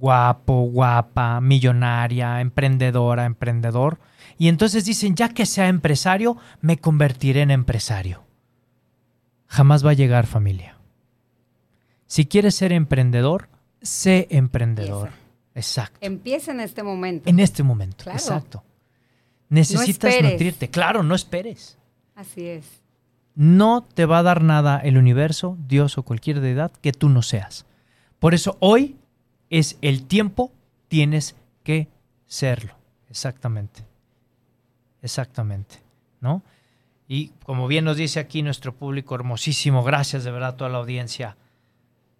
guapo, 0.01 0.63
guapa, 0.63 1.39
millonaria, 1.39 2.41
emprendedora, 2.41 3.25
emprendedor, 3.25 3.99
y 4.37 4.47
entonces 4.47 4.83
dicen, 4.83 5.15
ya 5.15 5.29
que 5.29 5.45
sea 5.45 5.67
empresario, 5.67 6.37
me 6.59 6.77
convertiré 6.77 7.41
en 7.41 7.51
empresario. 7.51 8.23
Jamás 9.45 9.85
va 9.85 9.91
a 9.91 9.93
llegar 9.93 10.25
familia. 10.25 10.77
Si 12.07 12.25
quieres 12.25 12.55
ser 12.55 12.71
emprendedor, 12.71 13.49
sé 13.81 14.27
emprendedor. 14.31 15.11
Exacto. 15.53 15.99
Empieza 16.01 16.51
en 16.51 16.61
este 16.61 16.81
momento. 16.81 17.29
En 17.29 17.39
este 17.39 17.61
momento, 17.61 18.09
exacto. 18.09 18.63
Necesitas 19.49 20.15
nutrirte. 20.23 20.69
Claro, 20.69 21.03
no 21.03 21.13
esperes. 21.13 21.77
Así 22.15 22.47
es. 22.47 22.81
No 23.35 23.83
te 23.83 24.05
va 24.05 24.19
a 24.19 24.23
dar 24.23 24.41
nada 24.43 24.79
el 24.79 24.97
universo, 24.97 25.57
Dios 25.67 25.97
o 25.97 26.03
cualquier 26.03 26.41
deidad 26.41 26.71
que 26.71 26.91
tú 26.91 27.09
no 27.09 27.21
seas. 27.21 27.65
Por 28.19 28.33
eso 28.33 28.57
hoy 28.59 28.97
es 29.51 29.77
el 29.81 30.07
tiempo, 30.07 30.51
tienes 30.87 31.35
que 31.63 31.87
serlo. 32.25 32.73
Exactamente. 33.09 33.83
Exactamente. 35.03 35.75
¿No? 36.21 36.41
Y 37.07 37.31
como 37.43 37.67
bien 37.67 37.85
nos 37.85 37.97
dice 37.97 38.19
aquí 38.19 38.41
nuestro 38.41 38.73
público 38.73 39.13
hermosísimo, 39.13 39.83
gracias 39.83 40.23
de 40.23 40.31
verdad 40.31 40.49
a 40.49 40.57
toda 40.57 40.69
la 40.69 40.77
audiencia. 40.77 41.35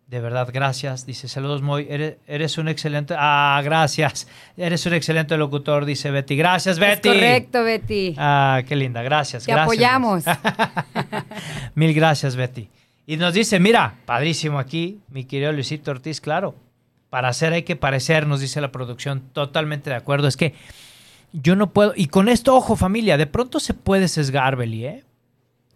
De 0.08 0.20
verdad, 0.20 0.50
gracias. 0.52 1.06
Dice, 1.06 1.30
saludos, 1.30 1.62
Moy. 1.62 1.88
Eres, 1.90 2.58
un 2.58 2.68
excelente. 2.68 3.16
Ah, 3.18 3.62
gracias. 3.64 4.28
Eres 4.58 4.86
un 4.86 4.94
excelente 4.94 5.38
locutor, 5.38 5.86
dice 5.86 6.12
Betty. 6.12 6.36
Gracias, 6.36 6.80
Betty. 6.80 7.08
correcto, 7.08 7.64
Betty. 7.64 8.16
Ah, 8.18 8.62
qué 8.68 8.76
linda. 8.76 9.02
Gracias. 9.04 9.46
Te 9.46 9.54
apoyamos. 9.54 10.26
Mil 11.76 11.94
gracias, 11.94 12.36
Betty. 12.36 12.68
Y 13.08 13.16
nos 13.16 13.34
dice, 13.34 13.58
mira, 13.62 13.96
padrísimo 14.06 14.60
aquí, 14.60 15.00
mi 15.08 15.24
querido 15.24 15.54
Luisito 15.54 15.92
Ortiz, 15.92 16.20
claro. 16.20 16.56
Para 17.12 17.28
hacer 17.28 17.52
hay 17.52 17.64
que 17.64 17.76
parecer, 17.76 18.26
nos 18.26 18.40
dice 18.40 18.62
la 18.62 18.72
producción. 18.72 19.22
Totalmente 19.34 19.90
de 19.90 19.98
acuerdo. 19.98 20.30
Es 20.30 20.38
que 20.38 20.56
yo 21.34 21.58
no 21.58 21.72
puedo. 21.72 21.92
Y 21.94 22.08
con 22.08 22.30
esto, 22.30 22.56
ojo, 22.56 22.78
familia, 22.78 23.18
de 23.18 23.28
pronto 23.28 23.60
se 23.60 23.74
puede 23.74 24.08
sesgar, 24.08 24.56
Beli, 24.56 24.86
¿eh? 24.86 25.04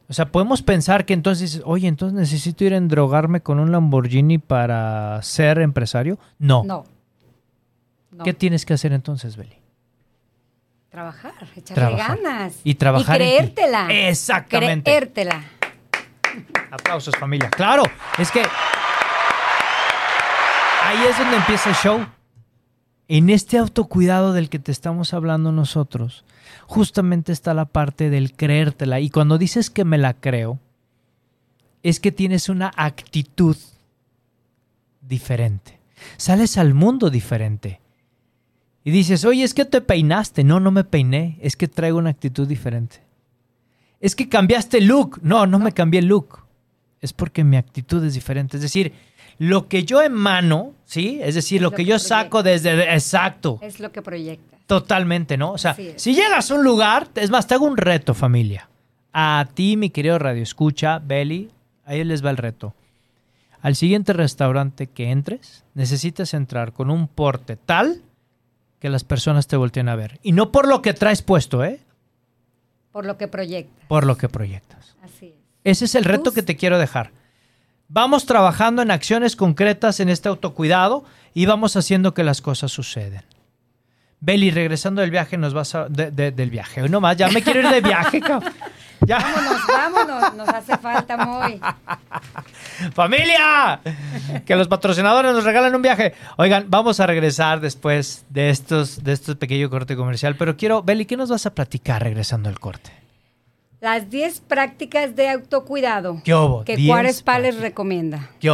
O 0.08 0.14
sea, 0.14 0.32
podemos 0.32 0.62
pensar 0.62 1.04
que 1.04 1.14
entonces, 1.14 1.62
oye, 1.66 1.90
entonces 1.90 2.18
necesito 2.18 2.64
ir 2.64 2.74
a 2.74 2.78
endrogarme 2.78 3.42
con 3.42 3.60
un 3.60 3.74
Lamborghini 3.74 4.38
para 4.38 5.22
ser 5.24 5.60
empresario. 5.60 6.18
No. 6.40 6.64
No. 6.64 6.86
¿Qué 8.24 8.34
tienes 8.34 8.66
que 8.66 8.74
hacer 8.74 8.94
entonces, 8.94 9.36
Beli? 9.36 9.58
Trabajar, 10.90 11.34
echarle 11.54 11.98
ganas. 11.98 12.62
Y 12.64 12.76
trabajar. 12.76 13.18
Y 13.18 13.26
creértela. 13.26 13.88
Exactamente. 13.90 14.90
Creértela. 14.90 15.44
Aplausos, 16.72 17.14
familia. 17.18 17.50
Claro, 17.50 17.84
es 18.18 18.32
que 18.32 18.42
ahí 20.86 21.08
es 21.10 21.18
donde 21.18 21.38
empieza 21.38 21.70
el 21.70 21.76
show. 21.76 22.06
En 23.08 23.30
este 23.30 23.58
autocuidado 23.58 24.34
del 24.34 24.50
que 24.50 24.60
te 24.60 24.72
estamos 24.72 25.14
hablando 25.14 25.52
nosotros, 25.52 26.26
justamente 26.66 27.32
está 27.32 27.54
la 27.54 27.66
parte 27.66 28.10
del 28.10 28.34
creértela. 28.34 29.00
Y 29.00 29.10
cuando 29.10 29.38
dices 29.38 29.70
que 29.70 29.86
me 29.86 29.98
la 29.98 30.14
creo, 30.14 30.60
es 31.84 32.00
que 32.00 32.12
tienes 32.12 32.50
una 32.50 32.72
actitud 32.76 33.58
diferente. 35.02 35.80
Sales 36.18 36.58
al 36.58 36.74
mundo 36.74 37.10
diferente. 37.10 37.80
Y 38.84 38.92
dices, 38.92 39.26
oye, 39.26 39.44
es 39.44 39.54
que 39.54 39.66
te 39.66 39.82
peinaste. 39.82 40.44
No, 40.44 40.60
no 40.60 40.72
me 40.72 40.84
peiné. 40.84 41.38
Es 41.42 41.56
que 41.56 41.68
traigo 41.68 41.98
una 41.98 42.12
actitud 42.12 42.48
diferente. 42.48 43.02
Es 44.00 44.16
que 44.16 44.30
cambiaste 44.30 44.80
el 44.80 44.86
look. 44.86 45.20
No, 45.22 45.48
no 45.48 45.60
me 45.60 45.74
cambié 45.74 46.00
el 46.00 46.08
look. 46.08 46.46
Es 47.02 47.14
porque 47.14 47.44
mi 47.44 47.58
actitud 47.58 48.04
es 48.04 48.14
diferente. 48.16 48.58
Es 48.58 48.64
decir, 48.64 48.94
lo 49.38 49.68
que 49.68 49.84
yo 49.84 50.02
emano, 50.02 50.74
¿sí? 50.86 51.20
Es 51.22 51.36
decir, 51.36 51.62
lo, 51.62 51.72
que, 51.72 51.86
yo 51.86 52.00
saco 52.00 52.44
desde... 52.44 52.94
Exacto. 52.94 53.60
Es 53.62 53.80
lo 53.80 53.92
que 53.92 54.02
proyecta. 54.02 54.58
Totalmente, 54.68 55.38
¿no? 55.38 55.52
O 55.52 55.58
sea, 55.58 55.76
si 55.96 56.16
llegas 56.16 56.50
a 56.50 56.56
un 56.56 56.64
lugar, 56.64 57.08
es 57.16 57.30
más, 57.30 57.48
te 57.48 57.54
hago 57.54 57.66
un 57.66 57.78
reto, 57.78 58.14
familia. 58.14 58.70
A 59.14 59.48
ti, 59.54 59.78
mi 59.78 59.90
querido 59.90 60.18
Radio 60.18 60.42
Escucha, 60.42 61.00
Belly, 61.00 61.52
ahí 61.86 62.04
les 62.04 62.26
va 62.26 62.32
el 62.32 62.38
reto. 62.38 62.74
Al 63.62 63.76
siguiente 63.76 64.14
restaurante 64.14 64.88
que 64.88 65.12
entres, 65.12 65.64
necesitas 65.74 66.34
entrar 66.34 66.74
con 66.74 66.90
un 66.90 67.08
porte 67.08 67.56
tal 67.56 68.02
que 68.80 68.90
las 68.90 69.04
personas 69.04 69.48
te 69.48 69.58
volteen 69.58 69.90
a 69.90 69.96
ver. 69.96 70.20
Y 70.22 70.32
no 70.32 70.52
por 70.52 70.68
lo 70.68 70.82
que 70.82 70.94
traes 70.94 71.22
puesto, 71.22 71.64
¿eh? 71.64 71.80
Por 72.92 73.06
lo 73.06 73.18
que 73.18 73.28
proyectas. 73.28 73.86
Por 73.88 74.06
lo 74.06 74.18
que 74.18 74.30
proyectas. 74.30 74.96
Ese 75.64 75.86
es 75.86 75.96
el 75.96 76.04
reto 76.04 76.32
que 76.32 76.44
te 76.44 76.56
quiero 76.56 76.78
dejar. 76.78 77.12
Vamos 77.88 78.26
trabajando 78.26 78.82
en 78.82 78.92
acciones 78.92 79.36
concretas 79.36 80.00
en 80.00 80.10
este 80.10 80.28
autocuidado 80.28 81.04
y 81.34 81.46
vamos 81.46 81.76
haciendo 81.76 82.14
que 82.14 82.24
las 82.24 82.42
cosas 82.42 82.72
suceden. 82.72 83.24
Beli, 84.20 84.50
regresando 84.50 85.02
del 85.02 85.12
viaje, 85.12 85.38
nos 85.38 85.54
vas 85.54 85.76
a. 85.76 85.88
del 85.88 86.50
viaje. 86.50 86.82
Hoy 86.82 86.90
nomás, 86.90 87.16
ya 87.16 87.30
me 87.30 87.44
quiero 87.44 87.60
ir 87.62 87.70
de 87.70 87.82
viaje, 87.82 88.20
cabrón. 88.20 88.54
Ya. 89.06 89.20
Vámonos, 89.20 89.68
vámonos, 89.68 90.34
nos 90.36 90.50
hace 90.50 90.78
falta 90.78 91.18
muy. 91.18 91.62
¡Familia! 92.94 93.80
Que 94.46 94.56
los 94.56 94.68
patrocinadores 94.68 95.32
nos 95.34 95.44
regalan 95.44 95.76
un 95.76 95.82
viaje. 95.82 96.16
Oigan, 96.38 96.66
vamos 96.70 97.00
a 97.00 97.06
regresar 97.06 97.60
después 97.60 98.26
de 98.30 98.50
estos, 98.50 99.04
de 99.04 99.12
estos 99.12 99.36
pequeño 99.36 99.70
corte 99.70 99.96
comercial, 99.96 100.38
pero 100.38 100.58
quiero, 100.58 100.82
Beli, 100.82 101.06
¿qué 101.06 101.18
nos 101.18 101.30
vas 101.30 101.46
a 101.46 101.54
platicar 101.54 102.02
regresando 102.02 102.50
al 102.50 102.60
corte? 102.60 103.05
Las 103.86 104.10
10 104.10 104.42
prácticas 104.42 105.16
de 105.16 105.30
autocuidado 105.30 106.20
que 106.66 106.76
10 106.76 106.90
Juárez 106.90 107.22
Pales 107.22 107.50
prácticas. 107.50 107.62
recomienda. 107.62 108.30
¿Qué? 108.40 108.50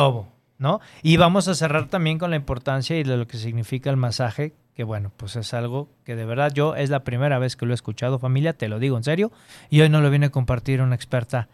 ¿No? 0.58 0.82
Y 1.04 1.16
vamos 1.16 1.48
a 1.48 1.56
cerrar 1.56 1.88
también 1.88 2.20
con 2.20 2.32
la 2.32 2.36
importancia 2.36 3.00
y 3.00 3.04
de 3.04 3.16
lo 3.16 3.26
que 3.28 3.38
significa 3.38 3.90
el 3.90 3.96
masaje, 3.96 4.52
que 4.76 4.84
bueno, 4.84 5.10
pues 5.16 5.38
es 5.38 5.54
algo 5.54 5.88
que 6.04 6.18
de 6.18 6.26
verdad 6.26 6.52
yo 6.54 6.76
es 6.76 6.90
la 6.90 7.06
primera 7.06 7.40
vez 7.40 7.56
que 7.56 7.66
lo 7.66 7.72
he 7.72 7.76
escuchado, 7.76 8.20
familia, 8.20 8.52
te 8.52 8.68
lo 8.68 8.78
digo 8.78 8.98
en 8.98 9.06
serio, 9.06 9.32
y 9.70 9.80
hoy 9.80 9.88
nos 9.88 10.02
lo 10.02 10.10
viene 10.10 10.26
a 10.26 10.32
compartir 10.32 10.82
una 10.82 10.96
experta 10.96 11.48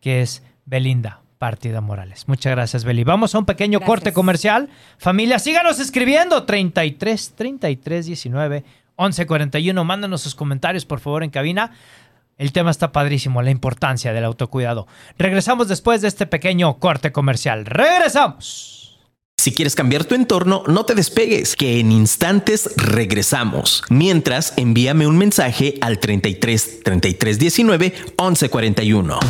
que 0.00 0.22
es 0.22 0.42
Belinda 0.64 1.20
Partida 1.36 1.82
Morales. 1.82 2.28
Muchas 2.28 2.52
gracias, 2.52 2.84
Beli. 2.84 3.04
Vamos 3.04 3.34
a 3.34 3.40
un 3.40 3.44
pequeño 3.44 3.78
Gracias. 3.78 3.88
corte 3.88 4.12
comercial. 4.14 4.70
Familia, 4.96 5.38
síganos 5.38 5.78
escribiendo 5.80 6.44
33 6.44 7.34
33 7.36 8.06
19 8.06 8.64
11 9.00 9.26
41. 9.26 9.84
Mándanos 9.84 10.22
sus 10.22 10.34
comentarios, 10.34 10.84
por 10.84 10.98
favor, 10.98 11.22
en 11.22 11.30
cabina. 11.30 11.70
El 12.38 12.52
tema 12.52 12.70
está 12.70 12.92
padrísimo, 12.92 13.42
la 13.42 13.50
importancia 13.50 14.12
del 14.12 14.24
autocuidado. 14.24 14.86
Regresamos 15.18 15.66
después 15.66 16.00
de 16.00 16.08
este 16.08 16.24
pequeño 16.26 16.78
corte 16.78 17.10
comercial. 17.10 17.66
¡Regresamos! 17.66 18.78
Si 19.36 19.52
quieres 19.52 19.74
cambiar 19.74 20.04
tu 20.04 20.14
entorno, 20.14 20.62
no 20.66 20.84
te 20.84 20.94
despegues, 20.94 21.56
que 21.56 21.80
en 21.80 21.90
instantes 21.90 22.70
regresamos. 22.76 23.82
Mientras, 23.88 24.54
envíame 24.56 25.06
un 25.06 25.18
mensaje 25.18 25.74
al 25.80 25.98
33 25.98 26.82
33 26.84 27.38
19 27.40 27.94
11 28.16 28.48
41. 28.50 29.20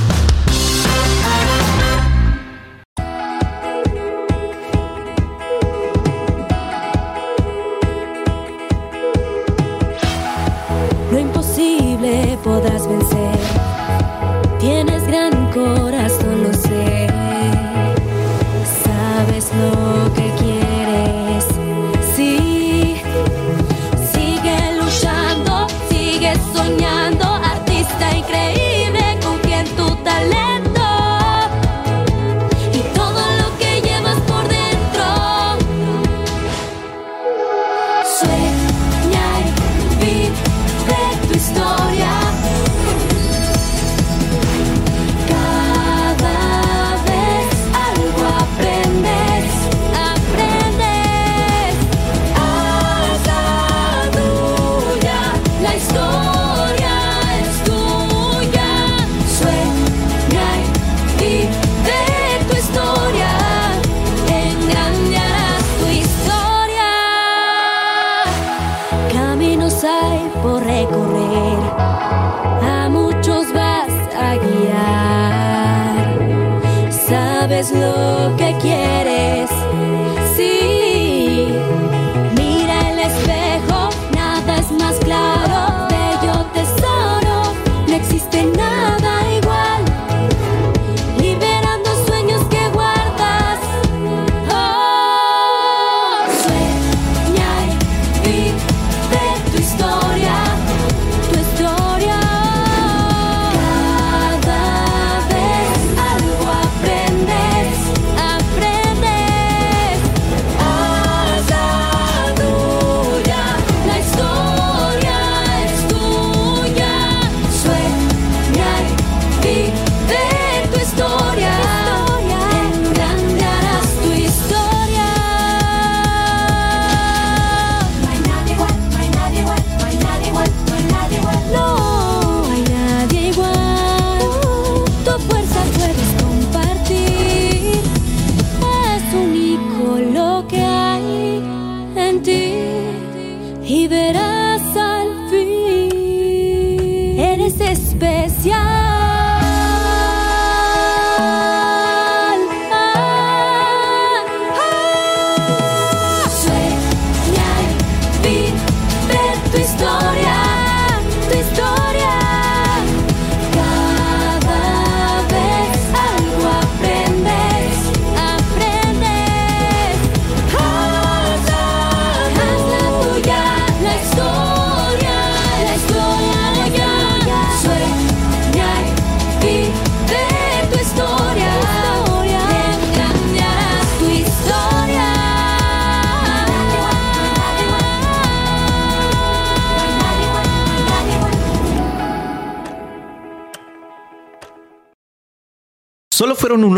Especial. 148.49 148.78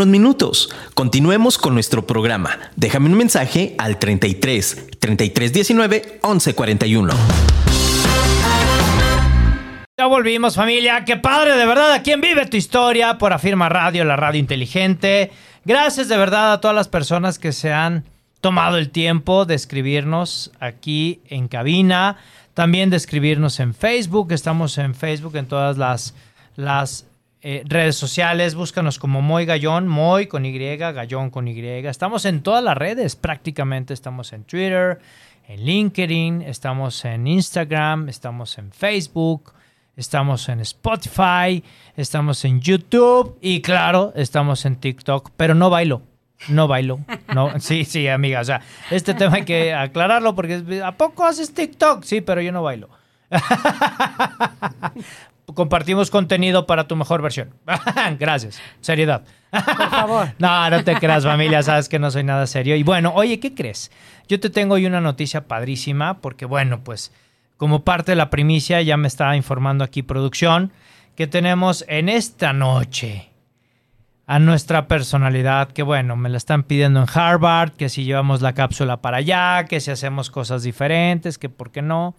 Unos 0.01 0.11
minutos. 0.11 0.73
Continuemos 0.95 1.59
con 1.59 1.75
nuestro 1.75 2.07
programa. 2.07 2.57
Déjame 2.75 3.05
un 3.05 3.13
mensaje 3.13 3.75
al 3.77 3.99
33 3.99 4.97
33 4.99 5.53
19 5.53 6.19
11 6.23 6.53
41. 6.55 7.13
Ya 9.99 10.07
volvimos, 10.07 10.55
familia. 10.55 11.05
Qué 11.05 11.17
padre, 11.17 11.55
de 11.55 11.67
verdad. 11.67 11.93
¿A 11.93 12.01
quién 12.01 12.19
vive 12.19 12.47
tu 12.47 12.57
historia? 12.57 13.19
Por 13.19 13.31
Afirma 13.31 13.69
Radio, 13.69 14.03
la 14.03 14.15
radio 14.15 14.39
inteligente. 14.39 15.31
Gracias 15.65 16.07
de 16.07 16.17
verdad 16.17 16.53
a 16.53 16.61
todas 16.61 16.75
las 16.75 16.87
personas 16.87 17.37
que 17.37 17.51
se 17.51 17.71
han 17.71 18.03
tomado 18.39 18.79
el 18.79 18.89
tiempo 18.89 19.45
de 19.45 19.53
escribirnos 19.53 20.51
aquí 20.59 21.21
en 21.27 21.47
cabina. 21.47 22.17
También 22.55 22.89
de 22.89 22.97
escribirnos 22.97 23.59
en 23.59 23.75
Facebook. 23.75 24.31
Estamos 24.31 24.79
en 24.79 24.95
Facebook 24.95 25.35
en 25.35 25.45
todas 25.45 25.77
las, 25.77 26.15
las 26.55 27.05
eh, 27.43 27.63
redes 27.65 27.95
sociales, 27.95 28.53
búscanos 28.53 28.99
como 28.99 29.21
Moy 29.21 29.45
Gallón, 29.45 29.87
Moy 29.87 30.27
con 30.27 30.45
Y, 30.45 30.77
Gallón 30.77 31.31
con 31.31 31.47
Y. 31.47 31.59
Estamos 31.59 32.25
en 32.25 32.43
todas 32.43 32.63
las 32.63 32.77
redes, 32.77 33.15
prácticamente 33.15 33.95
estamos 33.95 34.31
en 34.33 34.43
Twitter, 34.43 34.99
en 35.47 35.65
LinkedIn, 35.65 36.43
estamos 36.43 37.03
en 37.03 37.25
Instagram, 37.25 38.09
estamos 38.09 38.59
en 38.59 38.71
Facebook, 38.71 39.53
estamos 39.95 40.47
en 40.49 40.59
Spotify, 40.59 41.63
estamos 41.95 42.45
en 42.45 42.61
YouTube 42.61 43.39
y 43.41 43.61
claro, 43.61 44.13
estamos 44.15 44.63
en 44.65 44.75
TikTok, 44.75 45.31
pero 45.35 45.55
no 45.55 45.71
bailo. 45.71 46.03
No 46.47 46.67
bailo. 46.67 46.99
No, 47.33 47.51
sí, 47.59 47.85
sí, 47.85 48.07
amiga. 48.07 48.41
O 48.41 48.45
sea, 48.45 48.61
este 48.91 49.15
tema 49.15 49.37
hay 49.37 49.45
que 49.45 49.73
aclararlo 49.73 50.35
porque 50.35 50.81
¿a 50.83 50.95
poco 50.95 51.25
haces 51.25 51.53
TikTok? 51.53 52.03
Sí, 52.03 52.21
pero 52.21 52.41
yo 52.41 52.51
no 52.51 52.61
bailo. 52.61 52.89
Compartimos 55.53 56.09
contenido 56.09 56.65
para 56.65 56.87
tu 56.87 56.95
mejor 56.95 57.21
versión. 57.21 57.53
Gracias. 58.19 58.61
Seriedad. 58.81 59.23
Por 59.51 59.89
favor. 59.89 60.33
No, 60.39 60.69
no 60.69 60.83
te 60.83 60.95
creas, 60.95 61.23
familia, 61.23 61.61
sabes 61.63 61.89
que 61.89 61.99
no 61.99 62.09
soy 62.11 62.23
nada 62.23 62.47
serio. 62.47 62.75
Y 62.75 62.83
bueno, 62.83 63.11
oye, 63.15 63.39
¿qué 63.39 63.53
crees? 63.53 63.91
Yo 64.27 64.39
te 64.39 64.49
tengo 64.49 64.75
hoy 64.75 64.85
una 64.85 65.01
noticia 65.01 65.47
padrísima 65.47 66.19
porque, 66.21 66.45
bueno, 66.45 66.83
pues 66.83 67.11
como 67.57 67.83
parte 67.83 68.13
de 68.13 68.15
la 68.15 68.29
primicia, 68.29 68.81
ya 68.81 68.97
me 68.97 69.07
estaba 69.07 69.35
informando 69.35 69.83
aquí 69.83 70.01
producción, 70.01 70.71
que 71.15 71.27
tenemos 71.27 71.85
en 71.87 72.09
esta 72.09 72.53
noche 72.53 73.29
a 74.25 74.39
nuestra 74.39 74.87
personalidad, 74.87 75.71
que 75.71 75.83
bueno, 75.83 76.15
me 76.15 76.29
la 76.29 76.37
están 76.37 76.63
pidiendo 76.63 77.01
en 77.01 77.07
Harvard, 77.13 77.73
que 77.73 77.89
si 77.89 78.05
llevamos 78.05 78.41
la 78.41 78.53
cápsula 78.53 79.01
para 79.01 79.17
allá, 79.17 79.65
que 79.65 79.79
si 79.79 79.91
hacemos 79.91 80.31
cosas 80.31 80.63
diferentes, 80.63 81.37
que 81.37 81.49
por 81.49 81.71
qué 81.71 81.81
no. 81.81 82.15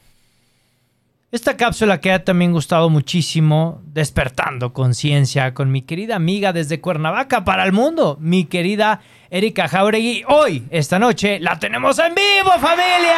Esta 1.32 1.56
cápsula 1.56 1.98
que 1.98 2.12
ha 2.12 2.24
también 2.24 2.52
gustado 2.52 2.90
muchísimo, 2.90 3.80
despertando 3.86 4.74
conciencia 4.74 5.54
con 5.54 5.72
mi 5.72 5.80
querida 5.80 6.14
amiga 6.14 6.52
desde 6.52 6.82
Cuernavaca 6.82 7.42
para 7.42 7.64
el 7.64 7.72
mundo, 7.72 8.18
mi 8.20 8.44
querida 8.44 9.00
Erika 9.30 9.66
Jauregui. 9.66 10.24
Hoy, 10.28 10.66
esta 10.68 10.98
noche, 10.98 11.40
la 11.40 11.58
tenemos 11.58 11.98
en 12.00 12.14
vivo, 12.14 12.50
familia. 12.60 13.16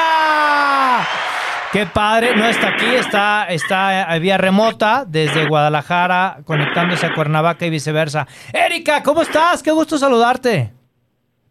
Qué 1.72 1.86
padre, 1.86 2.36
no 2.36 2.46
está 2.46 2.68
aquí, 2.68 2.86
está, 2.86 3.46
está 3.46 4.04
a 4.04 4.16
vía 4.20 4.38
remota 4.38 5.04
desde 5.04 5.48
Guadalajara, 5.48 6.38
conectándose 6.44 7.06
a 7.06 7.14
Cuernavaca 7.14 7.66
y 7.66 7.70
viceversa. 7.70 8.28
Erika, 8.52 9.02
¿cómo 9.02 9.22
estás? 9.22 9.60
Qué 9.60 9.72
gusto 9.72 9.98
saludarte. 9.98 10.72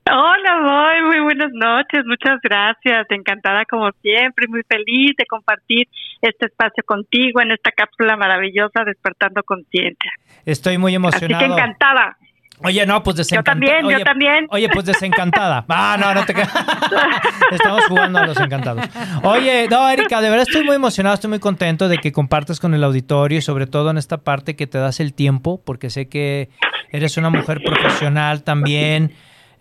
Hola, 0.05 0.59
Boy, 0.61 1.01
muy 1.07 1.19
buenas 1.21 1.51
noches, 1.53 2.03
muchas 2.05 2.39
gracias, 2.43 3.05
encantada 3.09 3.63
como 3.65 3.89
siempre, 4.01 4.47
muy 4.49 4.61
feliz 4.67 5.15
de 5.17 5.25
compartir 5.25 5.87
este 6.21 6.47
espacio 6.47 6.83
contigo 6.85 7.39
en 7.41 7.51
esta 7.51 7.71
cápsula 7.71 8.17
maravillosa 8.17 8.83
Despertando 8.85 9.41
Conciencia. 9.43 10.11
Estoy 10.45 10.77
muy 10.77 10.91
Así 10.91 10.95
emocionado. 10.97 11.45
que 11.45 11.51
encantada. 11.53 12.17
Oye, 12.65 12.85
no, 12.85 13.01
pues 13.01 13.15
Yo 13.15 13.21
desencantada. 13.21 13.53
también, 13.59 13.97
yo 13.97 14.03
también. 14.05 14.47
Oye, 14.49 14.69
pues 14.69 14.85
desencantada. 14.85 15.65
Ah, 15.69 15.97
no, 15.99 16.13
no 16.13 16.25
te. 16.25 16.33
Estamos 17.51 17.85
jugando 17.85 18.19
a 18.19 18.27
los 18.27 18.39
encantados. 18.39 18.85
Oye, 19.23 19.67
no, 19.69 19.89
Erika, 19.89 20.21
de 20.21 20.29
verdad 20.29 20.45
estoy 20.47 20.63
muy 20.65 20.75
emocionado, 20.75 21.15
estoy 21.15 21.29
muy 21.29 21.39
contento 21.39 21.87
de 21.87 21.97
que 21.97 22.11
compartas 22.11 22.59
con 22.59 22.73
el 22.73 22.83
auditorio 22.83 23.37
y 23.39 23.41
sobre 23.41 23.67
todo 23.67 23.89
en 23.89 23.97
esta 23.97 24.17
parte 24.17 24.55
que 24.55 24.67
te 24.67 24.77
das 24.77 24.99
el 24.99 25.13
tiempo, 25.13 25.61
porque 25.65 25.89
sé 25.89 26.07
que 26.09 26.49
eres 26.91 27.17
una 27.17 27.29
mujer 27.29 27.61
profesional 27.65 28.43
también, 28.43 29.11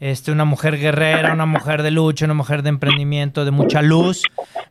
este, 0.02 0.32
una 0.32 0.44
mujer 0.44 0.78
guerrera, 0.78 1.32
una 1.32 1.46
mujer 1.46 1.82
de 1.82 1.92
lucha, 1.92 2.24
una 2.24 2.34
mujer 2.34 2.64
de 2.64 2.70
emprendimiento, 2.70 3.44
de 3.44 3.52
mucha 3.52 3.82
luz. 3.82 4.24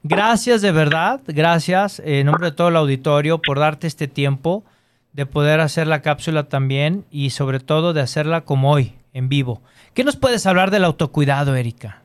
Gracias 0.04 0.62
de 0.62 0.74
verdad, 0.74 1.22
gracias 1.26 2.02
eh, 2.02 2.20
en 2.20 2.26
nombre 2.26 2.48
de 2.48 2.52
todo 2.52 2.68
el 2.68 2.76
auditorio 2.76 3.42
por 3.42 3.58
darte 3.58 3.88
este 3.88 4.10
tiempo 4.10 4.66
de 5.14 5.26
poder 5.26 5.62
hacer 5.62 5.88
la 5.88 6.02
cápsula 6.02 6.50
también 6.50 7.06
y 7.12 7.30
sobre 7.30 7.62
todo 7.62 7.94
de 7.94 8.02
hacerla 8.02 8.42
como 8.42 8.74
hoy, 8.74 8.92
en 9.14 9.30
vivo. 9.30 9.62
¿Qué 9.94 10.04
nos 10.04 10.18
puedes 10.18 10.46
hablar 10.46 10.70
del 10.70 10.84
autocuidado, 10.84 11.56
Erika? 11.56 12.02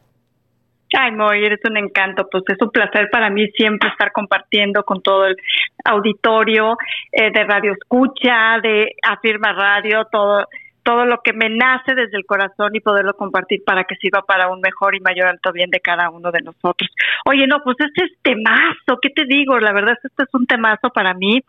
Ay, 0.97 1.11
Moy, 1.11 1.45
eres 1.45 1.59
un 1.69 1.79
encanto. 1.79 2.29
Pues 2.31 2.45
es 2.47 2.63
un 2.63 2.71
placer 2.71 3.09
para 3.11 3.29
mí 3.29 3.49
siempre 3.57 3.89
estar 3.89 4.13
compartiendo 4.13 4.85
con 4.85 5.03
todo 5.03 5.27
el 5.27 5.37
auditorio 5.85 6.77
eh, 7.11 7.33
de 7.33 7.43
Radio 7.43 7.73
Escucha, 7.73 8.61
de 8.63 8.93
Afirma 9.03 9.53
Radio, 9.53 10.07
todo 10.13 10.47
todo 10.87 11.05
lo 11.05 11.19
que 11.19 11.33
me 11.33 11.51
nace 11.51 11.97
desde 11.97 12.17
el 12.17 12.25
corazón 12.25 12.71
y 12.75 12.81
poderlo 12.81 13.15
compartir 13.15 13.65
para 13.67 13.83
que 13.83 13.97
sirva 13.97 14.23
para 14.23 14.47
un 14.49 14.61
mejor 14.61 14.95
y 14.95 15.01
mayor 15.01 15.27
alto 15.27 15.53
bien 15.53 15.69
de 15.69 15.81
cada 15.81 16.11
uno 16.11 16.31
de 16.31 16.43
nosotros. 16.43 16.89
Oye, 17.27 17.49
no, 17.49 17.59
pues 17.65 17.77
este 17.81 18.05
es 18.05 18.13
temazo, 18.23 19.01
¿qué 19.03 19.11
te 19.11 19.25
digo? 19.25 19.59
La 19.59 19.73
verdad 19.73 19.95
es 19.99 20.05
este 20.05 20.23
es 20.23 20.29
un 20.33 20.47
temazo 20.47 20.91
para 20.91 21.13
mí. 21.13 21.43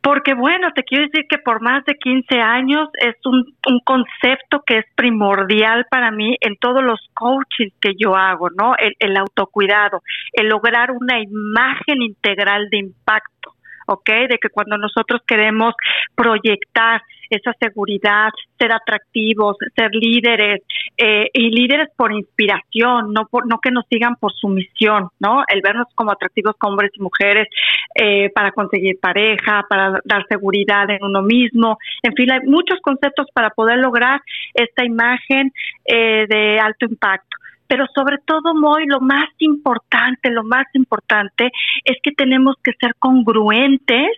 Porque 0.00 0.34
bueno, 0.34 0.68
te 0.72 0.84
quiero 0.84 1.06
decir 1.06 1.24
que 1.28 1.38
por 1.38 1.62
más 1.62 1.84
de 1.86 1.94
15 1.94 2.38
años 2.38 2.88
es 3.00 3.16
un, 3.24 3.56
un 3.66 3.80
concepto 3.80 4.62
que 4.64 4.78
es 4.78 4.84
primordial 4.94 5.86
para 5.90 6.12
mí 6.12 6.36
en 6.40 6.56
todos 6.56 6.84
los 6.84 7.00
coachings 7.14 7.74
que 7.80 7.94
yo 7.98 8.14
hago, 8.14 8.50
¿no? 8.50 8.76
El, 8.78 8.94
el 9.00 9.16
autocuidado, 9.16 10.02
el 10.32 10.48
lograr 10.48 10.92
una 10.92 11.18
imagen 11.18 12.02
integral 12.02 12.68
de 12.70 12.78
impacto. 12.78 13.54
¿ok? 13.86 14.08
De 14.30 14.38
que 14.40 14.48
cuando 14.50 14.78
nosotros 14.78 15.20
queremos 15.26 15.74
proyectar 16.14 17.02
esa 17.30 17.52
seguridad, 17.60 18.30
ser 18.58 18.72
atractivos, 18.72 19.56
ser 19.74 19.90
líderes 19.92 20.62
eh, 20.96 21.28
y 21.32 21.50
líderes 21.50 21.88
por 21.96 22.12
inspiración, 22.12 23.12
no 23.12 23.26
por, 23.26 23.46
no 23.46 23.58
que 23.58 23.70
nos 23.70 23.84
sigan 23.90 24.16
por 24.16 24.32
sumisión, 24.32 25.08
¿no? 25.18 25.42
El 25.48 25.60
vernos 25.62 25.88
como 25.94 26.12
atractivos 26.12 26.54
como 26.58 26.72
hombres 26.72 26.92
y 26.94 27.02
mujeres 27.02 27.48
eh, 27.94 28.30
para 28.34 28.52
conseguir 28.52 28.98
pareja, 29.00 29.64
para 29.68 30.00
dar 30.04 30.26
seguridad 30.28 30.88
en 30.90 31.04
uno 31.04 31.22
mismo, 31.22 31.78
en 32.02 32.14
fin, 32.14 32.30
hay 32.32 32.40
muchos 32.46 32.80
conceptos 32.80 33.26
para 33.32 33.50
poder 33.50 33.78
lograr 33.78 34.20
esta 34.54 34.84
imagen 34.84 35.52
eh, 35.84 36.26
de 36.28 36.58
alto 36.58 36.86
impacto 36.86 37.36
pero 37.66 37.86
sobre 37.94 38.18
todo, 38.24 38.54
Moy, 38.54 38.86
lo 38.86 39.00
más 39.00 39.28
importante, 39.38 40.30
lo 40.30 40.44
más 40.44 40.66
importante 40.74 41.50
es 41.84 41.96
que 42.02 42.12
tenemos 42.12 42.56
que 42.62 42.72
ser 42.78 42.94
congruentes 42.98 44.10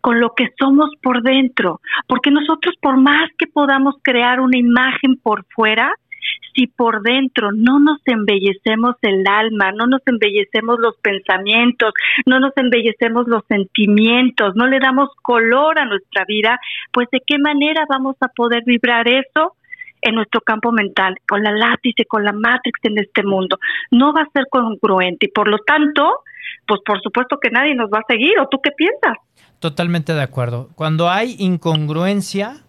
con 0.00 0.20
lo 0.20 0.34
que 0.34 0.48
somos 0.58 0.90
por 1.02 1.22
dentro, 1.22 1.80
porque 2.06 2.30
nosotros 2.30 2.74
por 2.80 2.96
más 2.96 3.30
que 3.38 3.46
podamos 3.46 3.96
crear 4.02 4.40
una 4.40 4.58
imagen 4.58 5.16
por 5.16 5.44
fuera, 5.54 5.92
si 6.54 6.66
por 6.68 7.02
dentro 7.02 7.50
no 7.52 7.80
nos 7.80 8.00
embellecemos 8.06 8.96
el 9.02 9.26
alma, 9.26 9.72
no 9.72 9.86
nos 9.86 10.02
embellecemos 10.06 10.78
los 10.78 10.96
pensamientos, 10.98 11.92
no 12.26 12.38
nos 12.38 12.56
embellecemos 12.56 13.26
los 13.26 13.42
sentimientos, 13.48 14.54
no 14.54 14.66
le 14.66 14.78
damos 14.78 15.10
color 15.22 15.78
a 15.78 15.84
nuestra 15.84 16.24
vida, 16.26 16.58
pues 16.92 17.08
de 17.10 17.20
qué 17.26 17.38
manera 17.38 17.84
vamos 17.88 18.16
a 18.20 18.28
poder 18.28 18.62
vibrar 18.64 19.08
eso 19.08 19.56
en 20.00 20.14
nuestro 20.14 20.42
campo 20.42 20.70
mental, 20.70 21.16
con 21.26 21.42
la 21.42 21.50
látice, 21.50 22.04
con 22.04 22.24
la 22.24 22.32
matrix 22.32 22.78
en 22.82 22.98
este 22.98 23.22
mundo. 23.22 23.58
No 23.90 24.12
va 24.12 24.22
a 24.22 24.30
ser 24.32 24.44
congruente 24.50 25.26
y 25.26 25.32
por 25.32 25.48
lo 25.48 25.58
tanto, 25.58 26.20
pues 26.66 26.80
por 26.84 27.00
supuesto 27.00 27.38
que 27.40 27.50
nadie 27.50 27.74
nos 27.74 27.90
va 27.90 27.98
a 27.98 28.06
seguir. 28.08 28.38
¿O 28.40 28.48
tú 28.48 28.60
qué 28.62 28.70
piensas? 28.72 29.16
Totalmente 29.58 30.12
de 30.12 30.22
acuerdo. 30.22 30.68
Cuando 30.74 31.08
hay 31.08 31.36
incongruencia, 31.38 32.63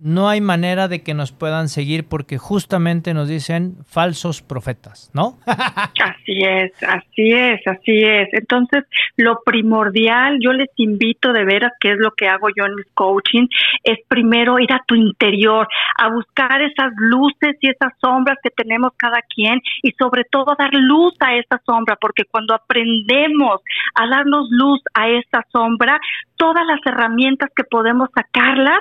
no 0.00 0.28
hay 0.28 0.40
manera 0.40 0.86
de 0.86 1.02
que 1.02 1.12
nos 1.12 1.32
puedan 1.32 1.68
seguir 1.68 2.08
porque 2.08 2.38
justamente 2.38 3.14
nos 3.14 3.28
dicen 3.28 3.76
falsos 3.86 4.42
profetas, 4.42 5.10
¿no? 5.12 5.38
Así 5.46 6.42
es, 6.44 6.72
así 6.82 7.32
es, 7.32 7.66
así 7.66 8.04
es. 8.04 8.28
Entonces, 8.32 8.84
lo 9.16 9.40
primordial, 9.44 10.38
yo 10.40 10.52
les 10.52 10.68
invito 10.76 11.32
de 11.32 11.44
veras, 11.44 11.72
que 11.80 11.92
es 11.92 11.98
lo 11.98 12.10
que 12.12 12.28
hago 12.28 12.48
yo 12.54 12.66
en 12.66 12.74
mis 12.74 12.86
coaching, 12.94 13.46
es 13.82 13.98
primero 14.08 14.58
ir 14.58 14.72
a 14.72 14.82
tu 14.86 14.94
interior, 14.94 15.66
a 15.98 16.08
buscar 16.10 16.60
esas 16.60 16.92
luces 16.96 17.56
y 17.60 17.70
esas 17.70 17.92
sombras 18.00 18.38
que 18.42 18.50
tenemos 18.50 18.92
cada 18.96 19.22
quien 19.22 19.60
y 19.82 19.92
sobre 19.92 20.24
todo 20.24 20.54
dar 20.58 20.72
luz 20.72 21.14
a 21.20 21.34
esa 21.34 21.60
sombra, 21.64 21.96
porque 21.96 22.24
cuando 22.30 22.54
aprendemos 22.54 23.60
a 23.94 24.06
darnos 24.06 24.48
luz 24.50 24.80
a 24.94 25.08
esa 25.08 25.44
sombra, 25.50 25.98
todas 26.36 26.64
las 26.66 26.80
herramientas 26.86 27.50
que 27.54 27.64
podemos 27.64 28.08
sacarlas 28.14 28.80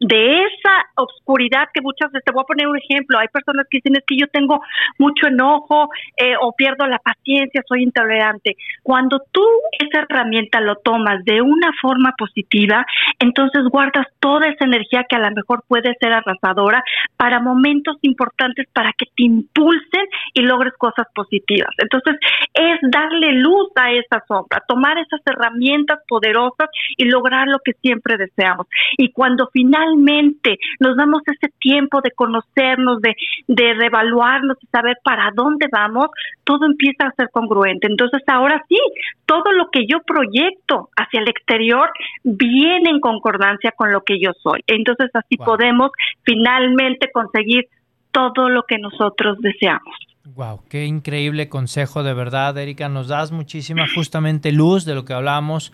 de 0.00 0.44
esa 0.58 0.86
oscuridad 0.96 1.68
que 1.72 1.80
muchas 1.80 2.10
veces, 2.12 2.24
te 2.24 2.32
voy 2.32 2.42
a 2.42 2.46
poner 2.46 2.66
un 2.68 2.78
ejemplo, 2.78 3.18
hay 3.18 3.28
personas 3.28 3.66
que 3.70 3.78
dicen 3.78 3.96
es 3.96 4.04
que 4.06 4.16
yo 4.16 4.26
tengo 4.28 4.60
mucho 4.98 5.26
enojo 5.26 5.88
eh, 6.16 6.34
o 6.40 6.52
pierdo 6.52 6.86
la 6.86 6.98
paciencia, 6.98 7.62
soy 7.66 7.82
intolerante. 7.82 8.56
Cuando 8.82 9.20
tú 9.32 9.44
esa 9.78 10.06
herramienta 10.08 10.60
lo 10.60 10.76
tomas 10.76 11.24
de 11.24 11.40
una 11.42 11.72
forma 11.80 12.14
positiva, 12.16 12.84
entonces 13.18 13.64
guardas 13.70 14.06
toda 14.20 14.48
esa 14.48 14.64
energía 14.64 15.04
que 15.08 15.16
a 15.16 15.20
lo 15.20 15.30
mejor 15.30 15.62
puede 15.66 15.94
ser 16.00 16.12
arrasadora 16.12 16.82
para 17.16 17.40
momentos 17.40 17.96
importantes 18.02 18.66
para 18.72 18.92
que 18.92 19.06
te 19.06 19.24
impulsen 19.24 20.06
y 20.34 20.42
logres 20.42 20.74
cosas 20.78 21.06
positivas. 21.14 21.70
Entonces 21.78 22.16
es 22.54 22.78
darle 22.90 23.32
luz 23.34 23.70
a 23.76 23.92
esa 23.92 24.22
sombra, 24.26 24.62
tomar 24.66 24.98
esas 24.98 25.20
herramientas 25.26 26.00
poderosas 26.08 26.68
y 26.96 27.04
lograr 27.04 27.46
lo 27.48 27.58
que 27.64 27.72
siempre 27.74 28.16
deseamos. 28.16 28.66
Y 28.96 29.12
cuando 29.12 29.48
finalmente 29.52 30.39
nos 30.78 30.96
damos 30.96 31.22
ese 31.26 31.52
tiempo 31.58 32.00
de 32.00 32.10
conocernos, 32.12 33.00
de, 33.00 33.14
de 33.46 33.74
reevaluarnos 33.74 34.56
y 34.62 34.66
saber 34.66 34.96
para 35.04 35.30
dónde 35.34 35.66
vamos, 35.70 36.08
todo 36.44 36.66
empieza 36.66 37.06
a 37.06 37.12
ser 37.12 37.28
congruente. 37.30 37.86
Entonces 37.86 38.22
ahora 38.26 38.62
sí, 38.68 38.78
todo 39.26 39.52
lo 39.52 39.68
que 39.70 39.86
yo 39.86 39.98
proyecto 40.06 40.88
hacia 40.96 41.20
el 41.20 41.28
exterior 41.28 41.90
viene 42.24 42.90
en 42.90 43.00
concordancia 43.00 43.72
con 43.72 43.92
lo 43.92 44.02
que 44.02 44.18
yo 44.20 44.32
soy. 44.42 44.62
Entonces 44.66 45.10
así 45.14 45.36
Wow. 45.36 45.46
podemos 45.46 45.90
finalmente 46.22 47.10
conseguir 47.12 47.66
todo 48.12 48.48
lo 48.48 48.64
que 48.64 48.78
nosotros 48.78 49.38
deseamos. 49.40 49.94
Wow, 50.34 50.60
qué 50.68 50.84
increíble 50.84 51.48
consejo 51.48 52.02
de 52.02 52.14
verdad, 52.14 52.56
Erika. 52.58 52.88
Nos 52.88 53.08
das 53.08 53.32
muchísima 53.32 53.86
justamente 53.94 54.52
luz 54.52 54.84
de 54.84 54.94
lo 54.94 55.04
que 55.04 55.12
hablamos 55.12 55.72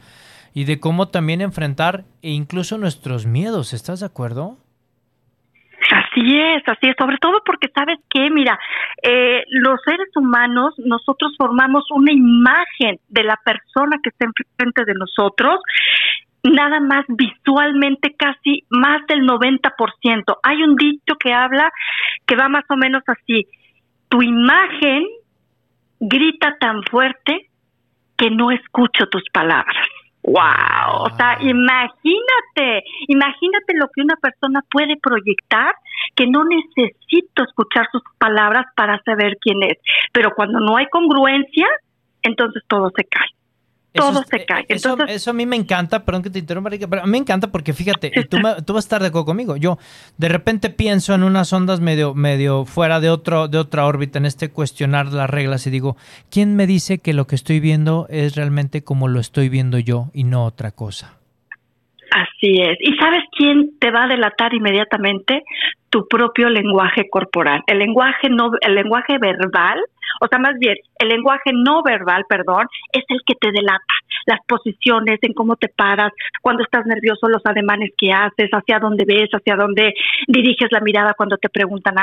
y 0.57 0.65
de 0.65 0.81
cómo 0.81 1.09
también 1.09 1.43
enfrentar 1.43 2.05
e 2.23 2.31
incluso 2.31 2.79
nuestros 2.79 3.27
miedos. 3.27 3.75
¿Estás 3.75 4.01
de 4.01 4.07
acuerdo? 4.07 4.57
Así 5.91 6.35
es, 6.35 6.63
así 6.67 6.89
es, 6.89 6.97
sobre 6.99 7.19
todo 7.19 7.43
porque 7.45 7.69
sabes 7.75 7.99
que, 8.09 8.31
mira, 8.31 8.59
eh, 9.03 9.43
los 9.51 9.79
seres 9.85 10.09
humanos, 10.17 10.73
nosotros 10.79 11.35
formamos 11.37 11.85
una 11.91 12.11
imagen 12.11 12.99
de 13.07 13.25
la 13.25 13.39
persona 13.45 13.99
que 14.03 14.09
está 14.09 14.25
enfrente 14.25 14.87
de 14.87 14.95
nosotros, 14.95 15.61
nada 16.43 16.81
más 16.81 17.05
visualmente 17.07 18.15
casi 18.17 18.65
más 18.71 19.07
del 19.09 19.27
90%. 19.27 20.39
Hay 20.43 20.63
un 20.63 20.75
dicho 20.77 21.17
que 21.21 21.35
habla 21.35 21.71
que 22.27 22.35
va 22.35 22.49
más 22.49 22.65
o 22.71 22.77
menos 22.77 23.03
así, 23.09 23.47
tu 24.09 24.23
imagen 24.23 25.05
grita 26.01 26.57
tan 26.59 26.83
fuerte 26.85 27.51
que 28.17 28.31
no 28.31 28.51
escucho 28.51 29.07
tus 29.11 29.25
palabras. 29.31 29.87
Wow, 30.27 31.05
o 31.05 31.17
sea, 31.17 31.39
imagínate, 31.41 32.83
imagínate 33.07 33.75
lo 33.75 33.87
que 33.95 34.03
una 34.03 34.17
persona 34.17 34.61
puede 34.69 34.97
proyectar 35.01 35.73
que 36.17 36.27
no 36.27 36.43
necesito 36.45 37.45
escuchar 37.45 37.87
sus 37.93 38.03
palabras 38.19 38.67
para 38.75 39.01
saber 39.05 39.37
quién 39.41 39.63
es, 39.63 39.79
pero 40.13 40.33
cuando 40.35 40.59
no 40.59 40.77
hay 40.77 40.87
congruencia, 40.87 41.69
entonces 42.23 42.61
todo 42.67 42.91
se 42.97 43.05
cae. 43.05 43.36
Todo 43.97 44.21
es- 44.21 44.27
se 44.29 44.45
cae. 44.45 44.65
Eso, 44.69 44.91
Entonces, 44.91 45.17
eso 45.17 45.31
a 45.31 45.35
mí 45.35 45.47
me 45.47 45.57
encanta, 45.57 46.05
perdón 46.05 46.23
que 46.23 46.31
te 46.31 46.39
interrumpa, 46.39 46.71
pero 46.71 47.03
a 47.03 47.07
mí 47.07 47.11
me 47.13 47.19
encanta 47.19 47.51
porque 47.51 47.73
fíjate, 47.73 48.11
y 48.15 48.25
tú, 48.25 48.39
me- 48.39 48.63
tú 48.63 48.75
vas 48.75 48.85
a 48.85 48.87
estar 48.87 49.01
de 49.03 49.09
acuerdo 49.09 49.27
conmigo. 49.27 49.57
Yo 49.57 49.79
de 50.17 50.29
repente 50.29 50.71
pienso 50.71 51.15
en 51.15 51.23
unas 51.23 51.53
ondas 51.53 51.81
medio, 51.81 52.15
medio 52.15 52.65
fuera 52.65 53.01
de, 53.01 53.11
otro, 53.11 53.49
de 53.49 53.59
otra 53.59 53.87
órbita, 53.87 54.19
en 54.19 54.27
este 54.27 54.51
cuestionar 54.51 55.07
las 55.13 55.29
reglas 55.31 55.67
y 55.67 55.71
digo, 55.71 55.97
¿quién 56.31 56.57
me 56.57 56.67
dice 56.67 56.99
que 56.99 57.13
lo 57.13 57.27
que 57.27 57.35
estoy 57.35 57.61
viendo 57.61 58.07
es 58.11 58.37
realmente 58.37 58.83
como 58.85 59.09
lo 59.09 59.21
estoy 59.21 59.49
viendo 59.49 59.79
yo 59.79 60.07
y 60.13 60.25
no 60.25 60.45
otra 60.45 60.71
cosa? 60.71 61.15
Así 62.13 62.61
es. 62.63 62.79
¿Y 62.81 62.97
sabes 62.97 63.25
quién 63.37 63.79
te 63.81 63.91
va 63.91 64.05
a 64.05 64.09
delatar 64.09 64.55
inmediatamente? 64.55 65.43
Tu 65.91 66.07
propio 66.09 66.49
lenguaje 66.49 67.09
corporal. 67.11 67.63
El 67.67 67.79
lenguaje 67.81 68.29
no, 68.31 68.53
el 68.61 68.75
lenguaje 68.75 69.19
verbal, 69.19 69.79
o 70.21 70.27
sea, 70.29 70.39
más 70.39 70.59
bien, 70.59 70.77
el 70.99 71.09
lenguaje 71.09 71.51
no 71.53 71.83
verbal, 71.83 72.25
perdón, 72.29 72.67
es 72.93 73.05
el 73.09 73.21
que 73.27 73.35
te 73.35 73.51
delata. 73.53 73.95
Las 74.27 74.41
posiciones, 74.47 75.19
en 75.23 75.35
cómo 75.35 75.57
te 75.57 75.69
paras, 75.69 76.13
cuando 76.41 76.63
estás 76.63 76.87
nervioso, 76.87 77.29
los 77.29 77.45
ademanes 77.45 77.91
que 77.97 78.13
haces, 78.13 78.51
hacia 78.51 78.79
dónde 78.79 79.05
ves, 79.07 79.31
hacia 79.31 79.57
dónde 79.57 79.95
diriges 80.27 80.71
la 80.73 80.81
mirada 80.81 81.15
cuando 81.15 81.37
te 81.37 81.49
preguntan 81.49 81.95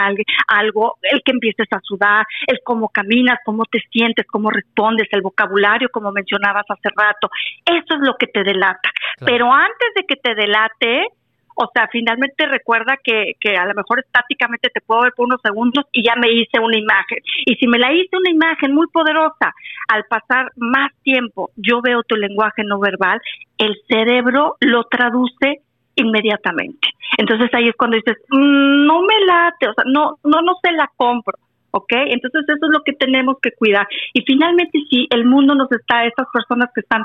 algo, 0.47 0.95
el 1.01 1.21
que 1.23 1.31
empieces 1.31 1.67
a 1.71 1.79
sudar, 1.81 2.25
el 2.47 2.59
cómo 2.63 2.89
caminas, 2.89 3.39
cómo 3.43 3.65
te 3.65 3.79
sientes, 3.91 4.25
cómo 4.27 4.49
respondes, 4.49 5.07
el 5.11 5.21
vocabulario, 5.21 5.89
como 5.91 6.11
mencionabas 6.11 6.65
hace 6.69 6.89
rato. 6.95 7.29
Eso 7.65 7.95
es 7.95 8.07
lo 8.07 8.15
que 8.15 8.27
te 8.27 8.43
delata. 8.43 8.89
Claro. 9.17 9.31
Pero 9.31 9.51
antes 9.51 9.89
de 9.95 10.03
que 10.07 10.15
te 10.15 10.35
delate, 10.35 11.07
o 11.55 11.69
sea, 11.73 11.87
finalmente 11.91 12.45
recuerda 12.45 12.97
que, 13.03 13.33
que 13.39 13.55
a 13.55 13.65
lo 13.65 13.73
mejor 13.73 13.99
estáticamente 13.99 14.69
te 14.69 14.81
puedo 14.81 15.01
ver 15.01 15.13
por 15.15 15.27
unos 15.27 15.41
segundos 15.41 15.85
y 15.91 16.03
ya 16.03 16.15
me 16.15 16.31
hice 16.31 16.59
una 16.59 16.77
imagen. 16.77 17.19
Y 17.45 17.55
si 17.55 17.67
me 17.67 17.79
la 17.79 17.91
hice 17.93 18.17
una 18.17 18.29
imagen 18.31 18.73
muy 18.73 18.87
poderosa, 18.87 19.53
al 19.87 20.05
pasar 20.05 20.51
más 20.55 20.91
tiempo, 21.03 21.51
yo 21.55 21.81
veo 21.81 22.03
tu 22.03 22.15
lenguaje 22.15 22.63
no 22.63 22.79
verbal, 22.79 23.19
el 23.57 23.75
cerebro 23.87 24.55
lo 24.59 24.83
traduce 24.85 25.61
inmediatamente. 25.95 26.89
Entonces 27.17 27.49
ahí 27.53 27.69
es 27.69 27.75
cuando 27.75 27.97
dices, 27.97 28.17
"Mm, 28.29 28.85
no 28.85 29.01
me 29.01 29.25
late, 29.25 29.67
o 29.67 29.73
sea, 29.73 29.83
no, 29.87 30.17
no, 30.23 30.41
no 30.41 30.53
se 30.63 30.71
la 30.71 30.89
compro. 30.95 31.33
¿Ok? 31.74 31.91
Entonces 32.07 32.43
eso 32.47 32.65
es 32.67 32.71
lo 32.71 32.82
que 32.84 32.93
tenemos 32.93 33.38
que 33.41 33.51
cuidar. 33.51 33.88
Y 34.13 34.21
finalmente, 34.21 34.80
si 34.89 35.07
el 35.09 35.26
mundo 35.26 35.55
nos 35.55 35.71
está, 35.71 36.05
estas 36.05 36.28
personas 36.32 36.69
que 36.74 36.82
están 36.82 37.03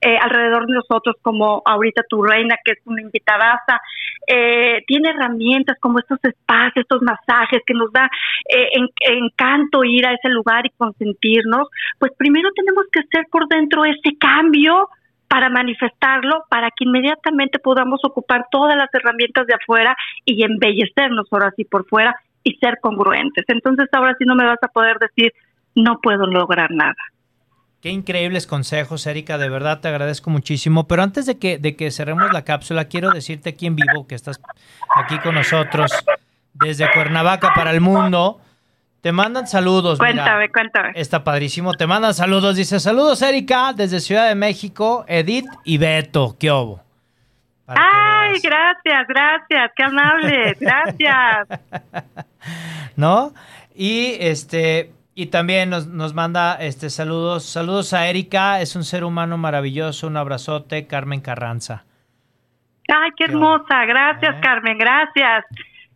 eh, 0.00 0.16
alrededor 0.20 0.66
de 0.66 0.74
nosotros, 0.74 1.16
como 1.20 1.62
ahorita 1.64 2.02
tu 2.08 2.22
reina, 2.22 2.56
que 2.64 2.72
es 2.72 2.78
una 2.84 3.02
invitadaza, 3.02 3.80
eh, 4.26 4.82
tiene 4.86 5.10
herramientas 5.10 5.76
como 5.80 5.98
estos 5.98 6.18
espacios, 6.22 6.84
estos 6.84 7.02
masajes 7.02 7.60
que 7.66 7.74
nos 7.74 7.92
da 7.92 8.08
eh, 8.48 8.68
en- 8.72 8.88
encanto 9.24 9.82
ir 9.84 10.06
a 10.06 10.12
ese 10.12 10.28
lugar 10.28 10.64
y 10.64 10.70
consentirnos, 10.70 11.68
pues 11.98 12.12
primero 12.16 12.50
tenemos 12.54 12.84
que 12.92 13.00
hacer 13.00 13.26
por 13.30 13.48
dentro 13.48 13.84
ese 13.84 14.16
cambio 14.18 14.88
para 15.28 15.48
manifestarlo, 15.50 16.44
para 16.48 16.68
que 16.68 16.84
inmediatamente 16.84 17.58
podamos 17.58 18.00
ocupar 18.04 18.46
todas 18.52 18.76
las 18.76 18.88
herramientas 18.94 19.46
de 19.48 19.54
afuera 19.54 19.96
y 20.24 20.44
embellecernos 20.44 21.26
ahora 21.32 21.52
sí 21.56 21.64
por 21.64 21.84
fuera 21.88 22.14
y 22.44 22.54
ser 22.56 22.78
congruentes. 22.80 23.44
Entonces 23.48 23.88
ahora 23.92 24.14
sí 24.18 24.24
no 24.24 24.36
me 24.36 24.44
vas 24.44 24.62
a 24.62 24.68
poder 24.68 24.98
decir 24.98 25.32
no 25.74 25.98
puedo 26.00 26.26
lograr 26.26 26.70
nada. 26.70 26.94
Qué 27.80 27.90
increíbles 27.90 28.46
consejos, 28.46 29.06
Erika, 29.06 29.36
de 29.36 29.50
verdad 29.50 29.80
te 29.80 29.88
agradezco 29.88 30.30
muchísimo. 30.30 30.88
Pero 30.88 31.02
antes 31.02 31.26
de 31.26 31.38
que, 31.38 31.58
de 31.58 31.76
que 31.76 31.90
cerremos 31.90 32.32
la 32.32 32.42
cápsula, 32.42 32.86
quiero 32.86 33.10
decirte 33.10 33.50
aquí 33.50 33.66
en 33.66 33.76
vivo 33.76 34.06
que 34.06 34.14
estás 34.14 34.40
aquí 34.96 35.18
con 35.18 35.34
nosotros 35.34 35.92
desde 36.54 36.90
Cuernavaca 36.92 37.52
para 37.54 37.72
el 37.72 37.80
mundo. 37.82 38.40
Te 39.02 39.12
mandan 39.12 39.46
saludos. 39.46 40.00
mira. 40.00 40.12
Cuéntame, 40.12 40.50
cuéntame. 40.50 40.92
Está 40.94 41.24
padrísimo. 41.24 41.74
Te 41.74 41.86
mandan 41.86 42.14
saludos. 42.14 42.56
Dice, 42.56 42.80
saludos, 42.80 43.20
Erika, 43.20 43.74
desde 43.74 44.00
Ciudad 44.00 44.28
de 44.28 44.34
México, 44.34 45.04
Edith 45.06 45.44
y 45.64 45.76
Beto. 45.76 46.36
¿Qué 46.40 46.50
obo? 46.50 46.83
Ay, 47.66 48.40
gracias, 48.42 49.06
gracias, 49.08 49.72
qué 49.76 49.82
amables, 49.82 50.58
gracias. 50.60 51.48
¿no? 52.96 53.32
Y 53.74 54.16
este 54.20 54.92
y 55.16 55.26
también 55.26 55.70
nos, 55.70 55.86
nos 55.86 56.12
manda 56.12 56.56
este 56.60 56.90
saludos, 56.90 57.44
saludos 57.44 57.92
a 57.92 58.08
Erika, 58.08 58.60
es 58.60 58.74
un 58.76 58.84
ser 58.84 59.04
humano 59.04 59.38
maravilloso, 59.38 60.06
un 60.06 60.16
abrazote, 60.16 60.86
Carmen 60.86 61.20
Carranza. 61.20 61.84
Ay, 62.88 63.10
qué 63.16 63.24
hermosa, 63.24 63.84
gracias 63.86 64.36
¿Eh? 64.36 64.40
Carmen, 64.42 64.76
gracias, 64.76 65.44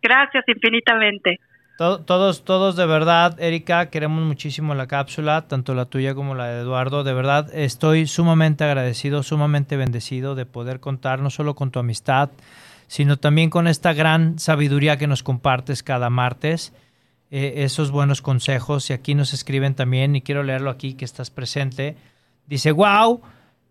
gracias 0.00 0.44
infinitamente. 0.46 1.38
To- 1.78 2.00
todos, 2.00 2.44
todos 2.44 2.74
de 2.74 2.86
verdad, 2.86 3.40
Erika, 3.40 3.88
queremos 3.88 4.24
muchísimo 4.24 4.74
la 4.74 4.88
cápsula, 4.88 5.46
tanto 5.46 5.76
la 5.76 5.84
tuya 5.84 6.12
como 6.12 6.34
la 6.34 6.46
de 6.48 6.62
Eduardo. 6.62 7.04
De 7.04 7.12
verdad, 7.12 7.54
estoy 7.54 8.08
sumamente 8.08 8.64
agradecido, 8.64 9.22
sumamente 9.22 9.76
bendecido 9.76 10.34
de 10.34 10.44
poder 10.44 10.80
contar 10.80 11.20
no 11.20 11.30
solo 11.30 11.54
con 11.54 11.70
tu 11.70 11.78
amistad, 11.78 12.30
sino 12.88 13.16
también 13.16 13.48
con 13.48 13.68
esta 13.68 13.92
gran 13.92 14.40
sabiduría 14.40 14.96
que 14.96 15.06
nos 15.06 15.22
compartes 15.22 15.84
cada 15.84 16.10
martes, 16.10 16.72
eh, 17.30 17.52
esos 17.58 17.92
buenos 17.92 18.22
consejos. 18.22 18.90
Y 18.90 18.92
aquí 18.92 19.14
nos 19.14 19.32
escriben 19.32 19.76
también, 19.76 20.16
y 20.16 20.20
quiero 20.22 20.42
leerlo 20.42 20.70
aquí 20.70 20.94
que 20.94 21.04
estás 21.04 21.30
presente. 21.30 21.96
Dice, 22.48 22.72
wow, 22.72 23.20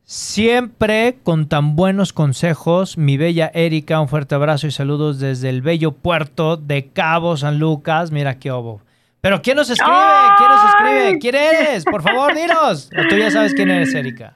siempre 0.08 1.18
con 1.24 1.50
tan 1.50 1.76
buenos 1.76 2.14
consejos. 2.14 2.98
Mi 2.98 3.18
bella 3.18 3.52
Erika, 3.54 4.00
un 4.00 4.08
fuerte 4.08 4.36
abrazo 4.36 4.66
y 4.66 4.72
saludos 4.72 5.20
desde 5.20 5.50
el 5.50 5.62
bello 5.62 5.92
puerto 5.92 6.56
de 6.56 6.88
Cabo 6.94 7.36
San 7.36 7.60
Lucas. 7.60 8.10
Mira 8.12 8.40
qué 8.40 8.50
obo. 8.52 8.82
Pero 9.20 9.42
¿quién 9.42 9.58
nos 9.58 9.70
escribe? 9.70 9.98
¿Quién 10.38 10.50
nos 10.50 10.66
escribe? 10.70 11.20
¿Quién 11.20 11.36
eres? 11.36 11.84
Por 11.84 12.02
favor, 12.02 12.34
dinos. 12.34 12.90
O 12.98 13.08
tú 13.10 13.18
ya 13.18 13.30
sabes 13.32 13.54
quién 13.54 13.70
eres, 13.70 13.94
Erika. 13.94 14.34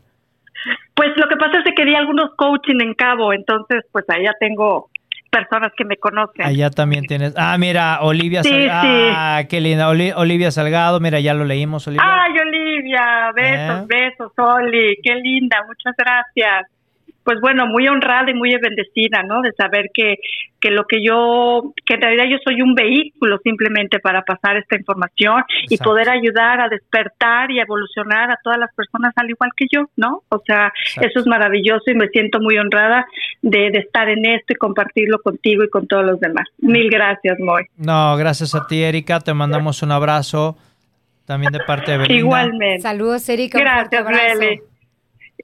Pues 0.94 1.10
lo 1.16 1.30
que 1.30 1.38
pasa 1.38 1.60
es 1.60 1.64
que 1.64 1.74
quería 1.74 2.00
algunos 2.00 2.32
coaching 2.36 2.82
en 2.82 2.94
Cabo, 2.94 3.32
entonces 3.34 3.80
pues 3.94 4.04
ahí 4.10 4.26
ya 4.26 4.34
tengo 4.40 4.90
personas 5.32 5.72
que 5.78 5.86
me 5.86 5.96
conocen. 5.96 6.46
Allá 6.46 6.70
también 6.70 7.06
tienes. 7.06 7.34
Ah, 7.38 7.58
mira, 7.58 8.00
Olivia 8.02 8.44
Sí, 8.44 8.50
Salgado. 8.50 8.82
sí. 8.84 9.14
Ah, 9.16 9.44
qué 9.50 9.62
linda. 9.62 9.88
Oli- 9.88 10.12
Olivia 10.14 10.52
Salgado, 10.52 11.00
mira, 11.00 11.22
ya 11.22 11.34
lo 11.34 11.46
leímos, 11.46 11.88
Olivia. 11.88 12.04
Ay, 12.06 12.34
Besos, 12.82 13.82
¿Eh? 13.82 13.86
besos, 13.88 14.32
Oli, 14.38 14.98
qué 15.04 15.16
linda, 15.16 15.58
muchas 15.68 15.96
gracias. 15.98 16.68
Pues 17.24 17.40
bueno, 17.40 17.68
muy 17.68 17.88
honrada 17.88 18.32
y 18.32 18.34
muy 18.34 18.50
bendecida, 18.56 19.22
¿no? 19.22 19.42
De 19.42 19.52
saber 19.52 19.92
que, 19.94 20.16
que 20.60 20.72
lo 20.72 20.86
que 20.86 21.04
yo, 21.04 21.72
que 21.86 21.94
en 21.94 22.02
realidad 22.02 22.26
yo 22.28 22.38
soy 22.44 22.64
un 22.64 22.74
vehículo 22.74 23.38
simplemente 23.44 24.00
para 24.00 24.24
pasar 24.24 24.58
esta 24.58 24.76
información 24.76 25.44
y 25.70 25.78
poder 25.78 26.10
ayudar 26.10 26.62
a 26.62 26.68
despertar 26.68 27.52
y 27.52 27.60
evolucionar 27.60 28.32
a 28.32 28.40
todas 28.44 28.58
las 28.58 28.74
personas 28.74 29.14
al 29.18 29.30
igual 29.30 29.52
que 29.56 29.66
yo, 29.72 29.84
¿no? 29.98 30.24
O 30.30 30.42
sea, 30.44 30.74
Exacto. 30.76 31.10
eso 31.10 31.20
es 31.20 31.28
maravilloso 31.28 31.92
y 31.92 31.94
me 31.94 32.08
siento 32.08 32.40
muy 32.40 32.58
honrada 32.58 33.06
de, 33.44 33.70
de 33.70 33.80
estar 33.80 34.10
en 34.10 34.26
esto 34.26 34.54
y 34.54 34.56
compartirlo 34.56 35.20
contigo 35.20 35.64
y 35.64 35.70
con 35.70 35.86
todos 35.86 36.04
los 36.04 36.20
demás. 36.20 36.48
Mil 36.58 36.90
gracias, 36.90 37.38
Moy. 37.40 37.66
No, 37.78 38.18
gracias 38.18 38.56
a 38.56 38.66
ti, 38.66 38.82
Erika. 38.82 39.20
Te 39.20 39.36
mandamos 39.36 39.84
un 39.84 39.92
abrazo. 39.92 40.58
También 41.32 41.54
de 41.54 41.62
parte 41.62 41.92
de 41.92 41.98
Belinda. 41.98 42.20
Igualmente. 42.20 42.82
Saludos, 42.82 43.30
Erika. 43.30 43.58
Gracias. 43.58 44.06
Beli. 44.06 44.60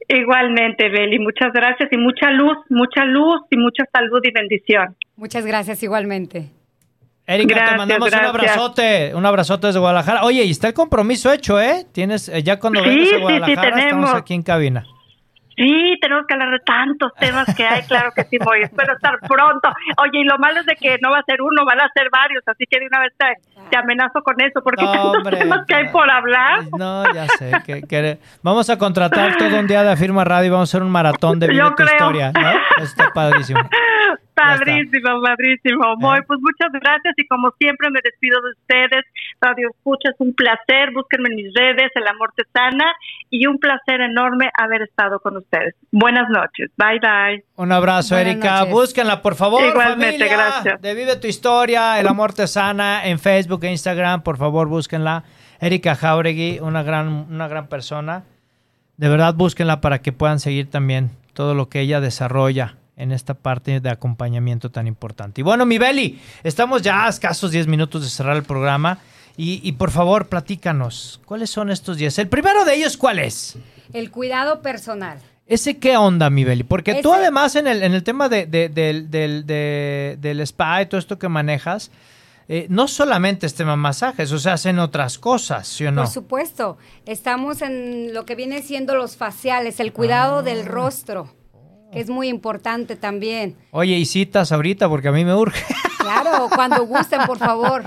Igualmente, 0.10 0.90
Beli. 0.90 1.18
Muchas 1.18 1.54
gracias 1.54 1.88
y 1.94 1.98
mucha 1.98 2.30
luz, 2.30 2.58
mucha 2.68 3.06
luz 3.06 3.40
y 3.50 3.56
mucha 3.56 3.86
salud 3.94 4.20
y 4.22 4.32
bendición. 4.34 4.98
Muchas 5.16 5.46
gracias 5.46 5.82
igualmente. 5.84 6.50
Erika, 7.26 7.48
te 7.48 7.54
Gracias, 7.54 7.78
mandamos 7.78 8.12
un 8.12 8.20
abrazote, 8.20 9.16
un 9.16 9.26
abrazote 9.26 9.68
desde 9.68 9.80
Guadalajara. 9.80 10.24
Oye, 10.26 10.44
y 10.44 10.52
está 10.52 10.68
el 10.68 10.74
compromiso 10.74 11.32
hecho, 11.32 11.58
¿eh? 11.58 11.86
Tienes, 11.94 12.28
eh, 12.28 12.44
ya 12.44 12.60
cuando 12.60 12.84
Sí, 12.84 12.90
vengas 12.90 13.08
a 13.08 13.16
sí, 13.16 13.22
Guadalajara 13.22 13.80
estamos 13.80 14.14
aquí 14.14 14.34
en 14.34 14.42
cabina. 14.42 14.86
Sí, 15.58 15.98
tenemos 16.00 16.26
que 16.28 16.36
hablar 16.36 16.52
de 16.52 16.60
tantos 16.60 17.12
temas 17.16 17.54
que 17.56 17.66
hay, 17.66 17.82
claro 17.84 18.12
que 18.16 18.24
sí, 18.26 18.38
voy. 18.38 18.62
Espero 18.62 18.94
estar 18.94 19.18
pronto. 19.28 19.70
Oye, 20.04 20.20
y 20.20 20.24
lo 20.24 20.38
malo 20.38 20.60
es 20.60 20.66
de 20.68 20.76
que 20.76 20.98
no 21.02 21.10
va 21.10 21.18
a 21.20 21.24
ser 21.24 21.42
uno, 21.42 21.66
van 21.66 21.82
a 21.82 21.90
ser 21.96 22.10
varios, 22.12 22.44
así 22.46 22.66
que 22.70 22.80
de 22.80 22.86
una 22.86 23.00
vez 23.00 23.12
te, 23.18 23.26
te 23.72 23.76
amenazo 23.78 24.22
con 24.22 24.40
eso, 24.40 24.62
porque 24.64 24.86
No, 24.86 24.92
tantos 24.92 25.18
hombre, 25.18 25.38
temas 25.38 25.66
que 25.66 25.74
hay 25.76 25.86
no. 25.86 25.92
por 25.92 26.10
hablar. 26.12 26.60
No, 26.78 27.12
ya 27.14 27.26
sé. 27.40 27.52
Que, 27.66 27.82
que- 27.82 28.20
vamos 28.44 28.70
a 28.70 28.78
contratar 28.78 29.36
todo 29.38 29.60
un 29.60 29.66
día 29.66 29.84
de 29.84 29.92
Afirma 29.94 30.24
Radio 30.24 30.46
y 30.48 30.50
vamos 30.52 30.70
a 30.70 30.78
hacer 30.78 30.84
un 30.84 30.92
maratón 30.92 31.40
de 31.40 31.48
Yo 31.56 31.74
creo. 31.74 31.88
historia, 31.88 32.32
¿no? 32.32 32.84
Está 32.84 33.10
padrísimo. 33.12 33.60
Padrísimo, 34.38 35.22
padrísimo. 35.22 35.96
Muy, 35.98 36.20
¿Eh? 36.20 36.24
pues 36.28 36.40
muchas 36.40 36.72
gracias 36.72 37.16
y 37.18 37.28
como 37.28 37.50
siempre 37.60 37.90
me 37.90 38.00
despido 38.04 38.40
de 38.42 38.52
ustedes. 38.52 39.04
Radio 39.42 39.70
Escucha, 39.72 40.10
es 40.14 40.16
un 40.20 40.34
placer. 40.34 40.92
Búsquenme 40.94 41.30
en 41.30 41.36
mis 41.38 41.54
redes, 41.56 41.92
El 41.96 42.08
Amor 42.08 42.32
Te 42.36 42.44
Sana 42.54 42.94
y 43.32 43.48
un 43.48 43.58
placer 43.58 44.02
enorme 44.02 44.50
haber 44.54 44.84
estado 44.84 45.20
con 45.20 45.38
ustedes. 45.38 45.74
Buenas 45.92 46.30
noches. 46.30 46.70
Bye, 46.78 47.00
bye. 47.00 47.44
Un 47.56 47.72
abrazo, 47.72 48.14
Buenas 48.14 48.34
Erika. 48.34 48.60
noches. 48.60 48.74
Búsquenla, 48.74 49.22
por 49.24 49.36
favor. 49.36 49.64
Igualmente, 49.64 50.20
familia, 50.20 50.38
gracias. 50.38 50.82
De 50.82 50.94
Vive 50.94 51.16
tu 51.16 51.28
Historia, 51.28 52.00
El 52.00 52.08
Amor 52.08 52.34
Te 52.34 52.46
Sana, 52.46 53.08
en 53.08 53.18
Facebook 53.18 53.64
e 53.64 53.72
Instagram. 53.72 54.22
Por 54.22 54.38
favor, 54.38 54.68
búsquenla. 54.68 55.24
Erika 55.60 55.96
Jauregui, 55.96 56.60
una 56.60 56.84
gran, 56.84 57.08
una 57.08 57.48
gran 57.48 57.68
persona. 57.68 58.24
De 58.98 59.10
verdad, 59.10 59.34
búsquenla 59.34 59.82
para 59.82 60.04
que 60.04 60.12
puedan 60.12 60.40
seguir 60.40 60.70
también 60.70 61.10
todo 61.34 61.56
lo 61.56 61.70
que 61.70 61.82
ella 61.82 62.00
desarrolla 62.02 62.76
en 62.98 63.12
esta 63.12 63.36
parte 63.36 63.80
de 63.80 63.90
acompañamiento 63.90 64.70
tan 64.72 64.88
importante. 64.88 65.42
Y 65.42 65.44
bueno, 65.44 65.66
mi 65.66 65.78
Beli, 65.78 66.20
estamos 66.44 66.82
ya 66.82 67.06
a 67.06 67.10
escasos 67.10 67.52
10 67.52 67.68
minutos 67.68 68.04
de 68.04 68.10
cerrar 68.10 68.36
el 68.36 68.44
programa. 68.44 69.00
Y, 69.40 69.62
y 69.64 69.74
por 69.74 69.92
favor, 69.92 70.28
platícanos, 70.30 71.22
¿cuáles 71.26 71.52
son 71.52 71.70
estos 71.70 71.98
10? 71.98 72.18
El 72.18 72.28
primero 72.28 72.66
de 72.66 72.74
ellos, 72.76 72.98
¿cuál 72.98 73.20
es? 73.20 73.56
El 73.94 74.10
cuidado 74.10 74.64
personal. 74.64 75.20
¿Ese 75.46 75.78
qué 75.78 75.96
onda, 75.96 76.30
mi 76.32 76.44
Beli? 76.44 76.64
Porque 76.64 77.02
tú 77.04 77.12
Ese- 77.14 77.22
además 77.22 77.56
en 77.56 77.68
el, 77.68 77.84
en 77.84 77.94
el 77.94 78.04
tema 78.04 78.30
de, 78.30 78.48
de- 78.48 78.68
del, 78.70 79.12
del, 79.12 79.46
de- 79.46 80.18
del 80.20 80.40
spa 80.42 80.82
y 80.82 80.88
todo 80.88 80.98
esto 81.00 81.20
que 81.20 81.30
manejas, 81.30 81.92
eh, 82.50 82.66
no 82.70 82.88
solamente 82.88 83.46
es 83.46 83.54
tema 83.54 83.76
masajes, 83.76 84.32
o 84.32 84.40
sea, 84.40 84.54
hacen 84.54 84.80
otras 84.80 85.20
cosas, 85.20 85.68
¿sí 85.68 85.86
o 85.86 85.92
no? 85.92 86.02
Por 86.04 86.12
supuesto, 86.12 86.78
estamos 87.06 87.62
en 87.62 88.14
lo 88.16 88.26
que 88.26 88.34
viene 88.36 88.62
siendo 88.64 88.96
los 88.96 89.18
faciales, 89.18 89.80
el 89.80 89.94
cuidado 89.94 90.40
Ah. 90.40 90.42
del 90.42 90.66
rostro, 90.66 91.34
que 91.92 92.00
es 92.00 92.10
muy 92.10 92.28
importante 92.28 92.96
también. 92.96 93.56
Oye, 93.72 93.96
y 93.98 94.06
citas 94.06 94.52
ahorita 94.52 94.88
porque 94.90 95.08
a 95.08 95.12
mí 95.12 95.24
me 95.26 95.34
urge. 95.36 95.64
Claro, 96.00 96.48
cuando 96.54 96.86
gusten, 96.86 97.22
por 97.26 97.38
favor. 97.38 97.84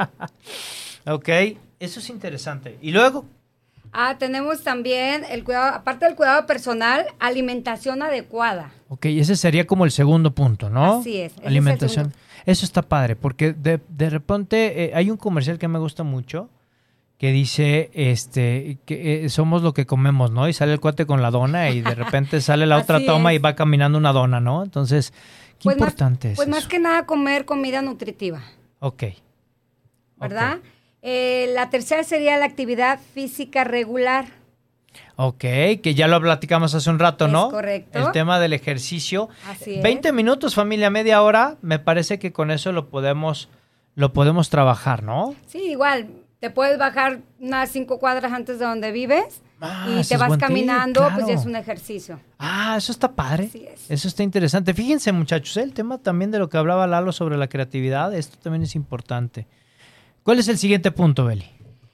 ok, 1.07 1.29
eso 1.79 2.01
es 2.01 2.11
interesante. 2.11 2.79
Y 2.83 2.91
luego, 2.93 3.25
Ah, 3.93 4.17
tenemos 4.19 4.63
también 4.63 5.25
el 5.29 5.43
cuidado, 5.43 5.75
aparte 5.75 6.05
del 6.07 6.15
cuidado 6.15 6.47
personal, 6.47 7.07
alimentación 7.19 8.03
adecuada. 8.03 8.71
ok, 8.89 9.07
ese 9.07 9.35
sería 9.35 9.67
como 9.67 9.85
el 9.85 9.91
segundo 9.91 10.33
punto, 10.33 10.71
¿no? 10.71 11.01
Así 11.01 11.17
es, 11.21 11.33
es 11.41 11.45
Alimentación. 11.47 12.13
segundo. 12.13 12.17
Eso 12.47 12.65
está 12.65 12.83
padre, 12.83 13.17
porque 13.17 13.53
de, 13.53 13.81
de 13.89 14.11
repente 14.11 14.85
eh, 14.85 14.93
hay 14.95 15.11
un 15.11 15.17
comercial 15.17 15.59
que 15.59 15.67
me 15.67 15.81
gusta 15.81 16.05
mucho 16.05 16.49
que 17.21 17.33
dice 17.33 17.91
este 17.93 18.79
que 18.87 19.27
eh, 19.27 19.29
somos 19.29 19.61
lo 19.61 19.75
que 19.75 19.85
comemos, 19.85 20.31
¿no? 20.31 20.49
Y 20.49 20.55
sale 20.55 20.73
el 20.73 20.81
cuate 20.81 21.05
con 21.05 21.21
la 21.21 21.31
dona 21.31 21.69
y 21.69 21.83
de 21.83 21.95
repente 21.95 22.41
sale 22.41 22.65
la 22.65 22.79
otra 22.79 23.05
toma 23.05 23.35
y 23.35 23.37
es. 23.37 23.45
va 23.45 23.55
caminando 23.55 23.99
una 23.99 24.15
dona, 24.15 24.41
¿no? 24.41 24.63
Entonces, 24.65 25.11
qué 25.59 25.65
Pues 25.65 25.77
más- 25.77 25.89
importante 25.91 26.31
es 26.33 26.37
Pues 26.37 26.49
más 26.49 26.67
que 26.67 26.79
nada 26.79 27.05
comer 27.05 27.45
comida 27.45 27.83
nutritiva, 27.83 28.41
Ok. 28.79 29.05
¿verdad? 30.17 30.61
Eh, 31.03 31.51
la 31.55 31.69
tercera 31.71 32.05
sería 32.05 32.39
la 32.39 32.47
actividad 32.47 32.99
física 33.15 33.65
regular. 33.65 34.27
Ok, 35.17 35.39
que 35.39 35.95
ya 35.95 36.09
lo 36.09 36.21
platicamos 36.21 36.75
hace 36.75 36.89
un 36.91 36.99
rato, 36.99 37.27
Es 37.27 37.33
¿no? 37.33 37.51
correcto. 37.51 37.99
El 37.99 38.13
tema 38.13 38.41
del 38.41 38.55
ejercicio. 38.55 39.29
Así 39.47 39.75
es. 39.77 39.83
20 39.83 40.13
minutos, 40.13 40.55
familia, 40.55 40.89
media 40.91 41.23
hora, 41.23 41.57
me 41.63 41.79
parece 41.79 42.19
que 42.19 42.33
con 42.33 42.51
eso 42.51 42.73
lo 42.73 42.89
podemos 42.89 43.49
lo 43.97 44.13
podemos 44.15 44.49
trabajar, 44.51 45.03
¿no? 45.03 45.35
Sí, 45.47 45.59
igual, 45.73 46.09
te 46.41 46.51
puedes 46.51 46.79
bajar 46.79 47.21
unas 47.39 47.71
cinco 47.71 47.99
cuadras 47.99 48.33
antes 48.33 48.59
de 48.59 48.65
donde 48.65 48.91
vives 48.93 49.43
Ah, 49.61 49.87
y 50.01 50.05
te 50.07 50.17
vas 50.17 50.39
caminando, 50.39 51.07
pues 51.15 51.27
ya 51.27 51.35
es 51.35 51.45
un 51.45 51.55
ejercicio. 51.55 52.19
Ah, 52.39 52.77
eso 52.79 52.93
está 52.93 53.13
padre. 53.13 53.45
Así 53.45 53.67
es. 53.67 53.91
Eso 53.91 54.09
está 54.09 54.23
interesante. 54.23 54.73
Fíjense, 54.73 55.13
muchachos, 55.13 55.55
¿eh? 55.59 55.63
el 55.63 55.75
tema 55.75 55.99
también 55.99 56.31
de 56.31 56.39
lo 56.39 56.49
que 56.49 56.57
hablaba 56.57 56.87
Lalo 56.87 57.13
sobre 57.13 57.37
la 57.37 57.49
creatividad, 57.49 58.15
esto 58.15 58.39
también 58.43 58.63
es 58.63 58.75
importante. 58.75 59.47
¿Cuál 60.23 60.39
es 60.39 60.49
el 60.49 60.57
siguiente 60.57 60.91
punto, 60.91 61.27
Beli? 61.27 61.45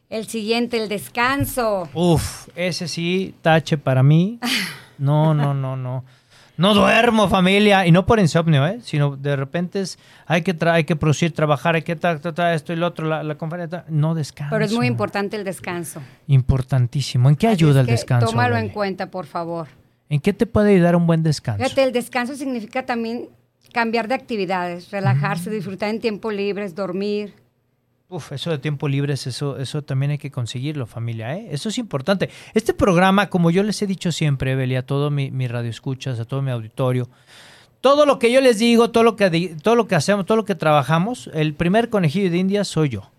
El 0.09 0.29
siguiente, 0.29 0.81
el 0.81 0.89
descanso. 0.89 1.89
Uf, 1.93 2.49
ese 2.55 2.87
sí, 2.87 3.35
tache 3.43 3.79
para 3.79 4.03
mí. 4.03 4.39
No, 4.99 5.35
no, 5.35 5.53
no, 5.53 5.77
no. 5.77 6.07
No 6.57 6.75
duermo, 6.75 7.29
familia. 7.29 7.87
Y 7.87 7.93
no 7.93 8.07
por 8.07 8.19
insomnio, 8.19 8.67
¿eh? 8.67 8.79
Sino 8.83 9.17
de 9.17 9.37
repente 9.37 9.81
es, 9.81 9.99
hay 10.27 10.43
que, 10.43 10.57
hay 10.69 10.85
que 10.85 10.97
producir, 10.97 11.33
trabajar, 11.33 11.75
hay 11.75 11.83
que 11.83 11.99
tra- 11.99 12.55
esto 12.55 12.73
y 12.73 12.77
lo 12.77 12.87
otro, 12.87 13.07
la, 13.07 13.23
la 13.23 13.35
conferencia. 13.37 13.85
No 13.89 14.15
descanso. 14.15 14.51
Pero 14.55 14.65
es 14.65 14.73
muy 14.73 14.87
importante 14.87 15.37
el 15.37 15.45
descanso. 15.45 16.01
Importantísimo. 16.27 17.29
¿En 17.29 17.37
qué 17.37 17.49
Así 17.49 17.55
ayuda 17.57 17.81
es 17.83 17.89
el 17.89 17.95
descanso? 17.95 18.27
Tómalo 18.29 18.57
en 18.57 18.69
cuenta, 18.71 19.11
por 19.11 19.27
favor. 19.27 19.69
¿En 20.09 20.21
qué 20.21 20.33
te 20.33 20.47
puede 20.47 20.75
ayudar 20.75 20.97
un 20.97 21.07
buen 21.07 21.23
descanso? 21.23 21.63
Fíjate, 21.63 21.83
el 21.83 21.93
descanso 21.93 22.35
significa 22.37 22.87
también 22.87 23.29
cambiar 23.73 24.09
de 24.09 24.15
actividades, 24.15 24.91
relajarse, 24.91 25.51
disfrutar 25.51 25.91
en 25.91 26.01
tiempo 26.01 26.31
libre, 26.31 26.67
dormir. 26.71 27.35
Uf, 28.09 28.31
eso 28.33 28.51
de 28.51 28.59
tiempo 28.59 28.87
libre, 28.89 29.15
eso, 29.15 29.59
eso 29.59 29.83
también 29.83 30.13
hay 30.13 30.19
que 30.19 30.31
conseguirlo, 30.31 30.87
familia, 30.87 31.35
¿eh? 31.37 31.49
Eso 31.51 31.69
es 31.71 31.79
importante. 31.79 32.31
Este 32.55 32.73
programa, 32.73 33.29
como 33.29 33.51
yo 33.51 33.65
les 33.65 33.83
he 33.83 33.87
dicho 33.89 34.13
siempre, 34.13 34.55
Beli, 34.55 34.77
a 34.77 34.87
todo 34.87 35.11
mi, 35.11 35.33
mi 35.33 35.49
radio 35.49 35.71
escuchas, 35.71 36.21
a 36.21 36.25
todo 36.25 36.41
mi 36.41 36.53
auditorio, 36.53 37.09
todo 37.81 38.07
lo 38.07 38.21
que 38.21 38.31
yo 38.31 38.41
les 38.41 38.61
digo, 38.61 38.91
todo 38.91 39.03
lo 39.03 39.17
que 39.17 39.57
todo 39.61 39.75
lo 39.75 39.89
que 39.89 39.97
hacemos, 39.97 40.25
todo 40.25 40.37
lo 40.37 40.45
que 40.45 40.55
trabajamos, 40.55 41.29
el 41.35 41.55
primer 41.55 41.91
conejillo 41.91 42.31
de 42.31 42.39
India 42.39 42.63
soy 42.65 42.91
yo. 42.91 43.11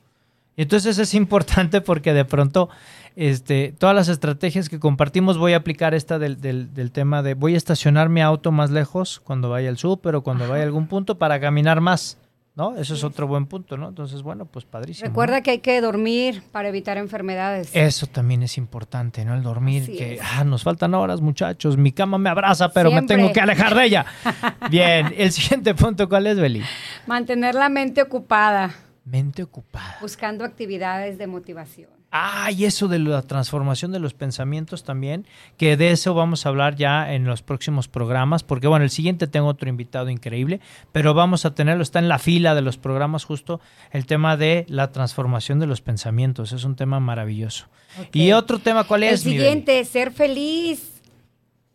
Entonces 0.55 0.97
es 0.99 1.13
importante 1.13 1.81
porque 1.81 2.13
de 2.13 2.23
pronto 2.23 2.69
este, 3.17 3.73
todas 3.77 3.95
las 3.95 4.07
estrategias 4.07 4.69
que 4.69 4.79
compartimos 4.79 5.37
voy 5.37 5.51
a 5.53 5.57
aplicar 5.57 5.93
esta 5.95 6.17
del, 6.17 6.39
del- 6.39 6.73
del 6.73 6.91
tema 6.91 7.21
de 7.23 7.33
voy 7.33 7.55
a 7.55 7.57
estacionar 7.57 8.07
mi 8.09 8.21
auto 8.21 8.51
más 8.53 8.71
lejos 8.71 9.19
cuando 9.19 9.49
vaya 9.49 9.67
al 9.69 9.77
súper 9.77 10.15
o 10.15 10.21
cuando 10.21 10.47
vaya 10.47 10.63
a 10.63 10.65
algún 10.65 10.87
punto 10.87 11.17
para 11.17 11.39
caminar 11.39 11.81
más, 11.81 12.17
¿no? 12.57 12.75
Eso 12.75 12.95
es 12.95 13.03
otro 13.03 13.27
buen 13.27 13.45
punto, 13.45 13.77
¿no? 13.77 13.87
Entonces, 13.87 14.23
bueno, 14.23 14.45
pues 14.45 14.65
padrísimo. 14.65 15.05
¿no? 15.05 15.11
Recuerda 15.11 15.41
que 15.41 15.51
hay 15.51 15.59
que 15.59 15.79
dormir 15.79 16.41
para 16.51 16.67
evitar 16.69 16.97
enfermedades. 16.97 17.69
Eso 17.73 18.07
también 18.07 18.41
es 18.41 18.57
importante, 18.57 19.23
¿no? 19.23 19.35
El 19.35 19.43
dormir, 19.43 19.83
Así 19.83 19.95
que 19.95 20.19
ah, 20.21 20.43
nos 20.43 20.63
faltan 20.63 20.95
horas, 20.95 21.21
muchachos. 21.21 21.77
Mi 21.77 21.91
cama 21.91 22.17
me 22.17 22.29
abraza, 22.29 22.69
pero 22.73 22.89
Siempre. 22.89 23.15
me 23.15 23.21
tengo 23.21 23.33
que 23.33 23.39
alejar 23.41 23.75
de 23.75 23.85
ella. 23.85 24.05
Bien, 24.71 25.13
el 25.15 25.31
siguiente 25.31 25.75
punto, 25.75 26.09
¿cuál 26.09 26.25
es, 26.25 26.37
Beli? 26.39 26.63
Mantener 27.05 27.53
la 27.53 27.69
mente 27.69 28.01
ocupada, 28.01 28.73
Mente 29.05 29.43
ocupada. 29.43 29.97
buscando 30.01 30.43
actividades 30.43 31.17
de 31.19 31.27
motivación. 31.27 31.96
Ah, 32.11 32.51
y 32.51 32.63
eso 32.63 32.87
de 32.87 32.99
la 32.99 33.21
transformación 33.21 33.91
de 33.91 33.99
los 33.99 34.13
pensamientos 34.13 34.83
también, 34.83 35.25
que 35.57 35.75
de 35.75 35.91
eso 35.91 36.13
vamos 36.13 36.45
a 36.45 36.49
hablar 36.49 36.75
ya 36.77 37.13
en 37.13 37.25
los 37.25 37.41
próximos 37.41 37.89
programas, 37.89 38.43
porque 38.43 38.67
bueno, 38.67 38.85
el 38.85 38.91
siguiente 38.91 39.27
tengo 39.27 39.47
otro 39.47 39.67
invitado 39.67 40.09
increíble, 40.09 40.61
pero 40.93 41.13
vamos 41.13 41.45
a 41.45 41.53
tenerlo, 41.53 41.83
está 41.83 41.99
en 41.99 42.07
la 42.07 42.17
fila 42.17 42.55
de 42.55 42.61
los 42.61 42.77
programas 42.77 43.25
justo 43.25 43.59
el 43.91 44.05
tema 44.05 44.37
de 44.37 44.65
la 44.69 44.91
transformación 44.93 45.59
de 45.59 45.67
los 45.67 45.81
pensamientos, 45.81 46.53
es 46.53 46.63
un 46.63 46.77
tema 46.77 47.01
maravilloso. 47.01 47.65
Y 48.13 48.31
otro 48.31 48.59
tema, 48.59 48.85
¿cuál 48.85 49.03
El 49.03 49.13
es? 49.13 49.25
Beli? 49.25 49.37
siguiente, 49.37 49.83
ser 49.83 50.11
feliz. 50.11 50.96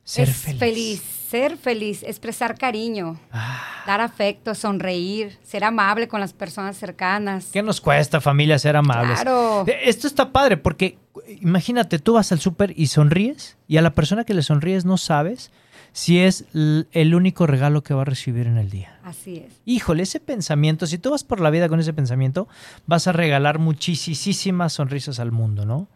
Ser 0.05 0.29
es 0.29 0.37
feliz. 0.59 1.03
ser 1.31 1.57
feliz, 1.57 2.03
expresar 2.03 2.59
cariño, 2.59 3.19
Ah. 3.31 3.63
dar 3.87 4.01
afecto, 4.01 4.55
sonreír, 4.55 5.39
ser 5.43 5.65
amable 5.65 6.09
con 6.09 6.21
las 6.21 6.33
personas 6.33 6.77
cercanas. 6.77 7.47
¿Qué 7.53 7.63
nos 7.63 7.81
cuesta, 7.81 8.21
familia, 8.21 8.59
ser 8.59 8.77
amables? 8.77 9.21
Claro. 9.21 9.65
Eh, 9.67 9.81
Esto 9.85 10.07
está 10.07 10.31
padre 10.33 10.57
porque 10.59 10.99
imagínate, 11.41 11.99
tú 11.99 12.15
vas 12.15 12.33
al 12.33 12.41
súper 12.41 12.75
y 12.77 12.89
sonríes 12.89 13.57
y 13.69 13.77
a 13.79 13.83
la 13.83 13.95
persona 13.95 14.25
que 14.25 14.35
le 14.35 14.43
sonríes 14.43 14.85
no 14.85 14.99
sabes 14.99 15.51
si 15.95 16.19
es 16.21 16.45
el 16.55 17.15
único 17.15 17.47
regalo 17.47 17.83
que 17.83 17.93
va 17.95 18.03
a 18.03 18.07
recibir 18.07 18.47
en 18.47 18.57
el 18.59 18.71
día. 18.71 18.99
Así 19.05 19.37
es. 19.47 19.53
Híjole, 19.67 20.03
ese 20.03 20.21
pensamiento, 20.21 20.87
si 20.87 20.97
tú 20.99 21.11
vas 21.11 21.23
por 21.23 21.41
la 21.41 21.51
vida 21.51 21.69
con 21.69 21.81
ese 21.81 21.93
pensamiento, 21.93 22.49
vas 22.87 23.07
a 23.09 23.13
regalar 23.13 23.59
muchísimas 23.59 24.73
sonrisas 24.73 25.19
al 25.21 25.33
mundo, 25.33 25.65
¿no? 25.67 25.89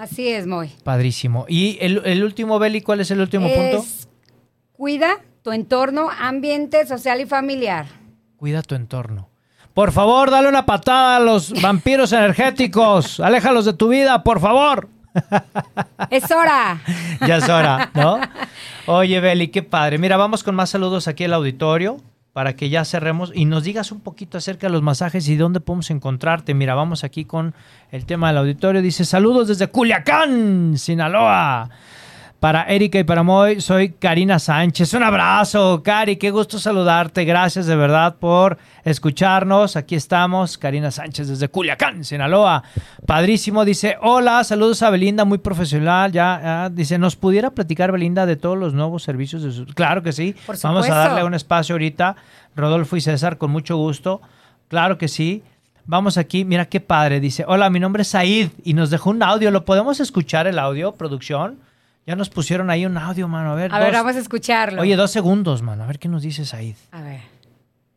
Así 0.00 0.28
es, 0.28 0.46
Moy. 0.46 0.72
Padrísimo. 0.82 1.44
Y 1.46 1.76
el, 1.82 2.00
el 2.06 2.24
último, 2.24 2.58
Beli, 2.58 2.80
¿cuál 2.80 3.00
es 3.00 3.10
el 3.10 3.20
último 3.20 3.46
punto? 3.52 3.84
Cuida 4.72 5.18
tu 5.42 5.52
entorno, 5.52 6.08
ambiente 6.18 6.86
social 6.86 7.20
y 7.20 7.26
familiar. 7.26 7.84
Cuida 8.38 8.62
tu 8.62 8.74
entorno. 8.76 9.28
Por 9.74 9.92
favor, 9.92 10.30
dale 10.30 10.48
una 10.48 10.64
patada 10.64 11.16
a 11.16 11.20
los 11.20 11.52
vampiros 11.60 12.14
energéticos. 12.14 13.20
Aléjalos 13.20 13.66
de 13.66 13.74
tu 13.74 13.88
vida, 13.88 14.22
por 14.24 14.40
favor. 14.40 14.88
Es 16.08 16.30
hora. 16.30 16.80
Ya 17.26 17.36
es 17.36 17.48
hora, 17.50 17.90
¿no? 17.92 18.18
Oye, 18.86 19.20
Beli, 19.20 19.48
qué 19.48 19.62
padre. 19.62 19.98
Mira, 19.98 20.16
vamos 20.16 20.42
con 20.42 20.54
más 20.54 20.70
saludos 20.70 21.08
aquí 21.08 21.24
al 21.24 21.34
auditorio. 21.34 21.98
Para 22.32 22.54
que 22.54 22.68
ya 22.68 22.84
cerremos 22.84 23.32
y 23.34 23.44
nos 23.44 23.64
digas 23.64 23.90
un 23.92 24.00
poquito 24.00 24.38
acerca 24.38 24.68
de 24.68 24.72
los 24.72 24.82
masajes 24.82 25.28
y 25.28 25.36
dónde 25.36 25.60
podemos 25.60 25.90
encontrarte. 25.90 26.54
Mira, 26.54 26.74
vamos 26.74 27.04
aquí 27.04 27.24
con 27.24 27.54
el 27.90 28.06
tema 28.06 28.28
del 28.28 28.38
auditorio. 28.38 28.82
Dice, 28.82 29.04
saludos 29.04 29.48
desde 29.48 29.68
Culiacán, 29.68 30.78
Sinaloa. 30.78 31.70
Para 32.40 32.62
Erika 32.62 32.98
y 32.98 33.04
para 33.04 33.22
Moy, 33.22 33.60
soy 33.60 33.90
Karina 33.90 34.38
Sánchez. 34.38 34.94
Un 34.94 35.02
abrazo, 35.02 35.82
Cari, 35.82 36.16
qué 36.16 36.30
gusto 36.30 36.58
saludarte. 36.58 37.26
Gracias 37.26 37.66
de 37.66 37.76
verdad 37.76 38.16
por 38.16 38.56
escucharnos. 38.82 39.76
Aquí 39.76 39.94
estamos, 39.94 40.56
Karina 40.56 40.90
Sánchez 40.90 41.28
desde 41.28 41.50
Culiacán, 41.50 42.02
Sinaloa. 42.02 42.62
Padrísimo, 43.04 43.66
dice, 43.66 43.98
hola, 44.00 44.42
saludos 44.42 44.82
a 44.82 44.88
Belinda, 44.88 45.26
muy 45.26 45.36
profesional. 45.36 46.12
Ya, 46.12 46.40
ya, 46.42 46.70
dice, 46.70 46.96
¿nos 46.96 47.14
pudiera 47.14 47.50
platicar 47.50 47.92
Belinda 47.92 48.24
de 48.24 48.36
todos 48.36 48.56
los 48.56 48.72
nuevos 48.72 49.02
servicios? 49.02 49.42
De 49.42 49.52
su... 49.52 49.66
Claro 49.66 50.02
que 50.02 50.12
sí. 50.12 50.34
Por 50.46 50.58
Vamos 50.62 50.88
a 50.88 50.94
darle 50.94 51.24
un 51.24 51.34
espacio 51.34 51.74
ahorita. 51.74 52.16
Rodolfo 52.56 52.96
y 52.96 53.02
César, 53.02 53.36
con 53.36 53.50
mucho 53.50 53.76
gusto. 53.76 54.22
Claro 54.68 54.96
que 54.96 55.08
sí. 55.08 55.42
Vamos 55.84 56.16
aquí, 56.16 56.46
mira 56.46 56.64
qué 56.64 56.80
padre. 56.80 57.20
Dice, 57.20 57.44
hola, 57.46 57.68
mi 57.68 57.80
nombre 57.80 58.00
es 58.00 58.08
Said 58.08 58.48
y 58.64 58.72
nos 58.72 58.88
dejó 58.88 59.10
un 59.10 59.22
audio. 59.22 59.50
¿Lo 59.50 59.66
podemos 59.66 60.00
escuchar 60.00 60.46
el 60.46 60.58
audio, 60.58 60.92
producción? 60.92 61.68
Ya 62.06 62.16
nos 62.16 62.30
pusieron 62.30 62.70
ahí 62.70 62.86
un 62.86 62.96
audio, 62.98 63.28
mano. 63.28 63.52
A 63.52 63.54
ver, 63.54 63.72
A 63.74 63.78
ver, 63.78 63.92
dos- 63.92 64.00
vamos 64.02 64.16
a 64.16 64.18
escucharlo. 64.20 64.82
Oye, 64.82 64.96
dos 64.96 65.10
segundos, 65.10 65.62
mano. 65.62 65.84
A 65.84 65.86
ver 65.86 65.98
qué 65.98 66.08
nos 66.08 66.22
dice 66.22 66.44
Said. 66.44 66.74
A 66.92 67.02
ver. 67.02 67.20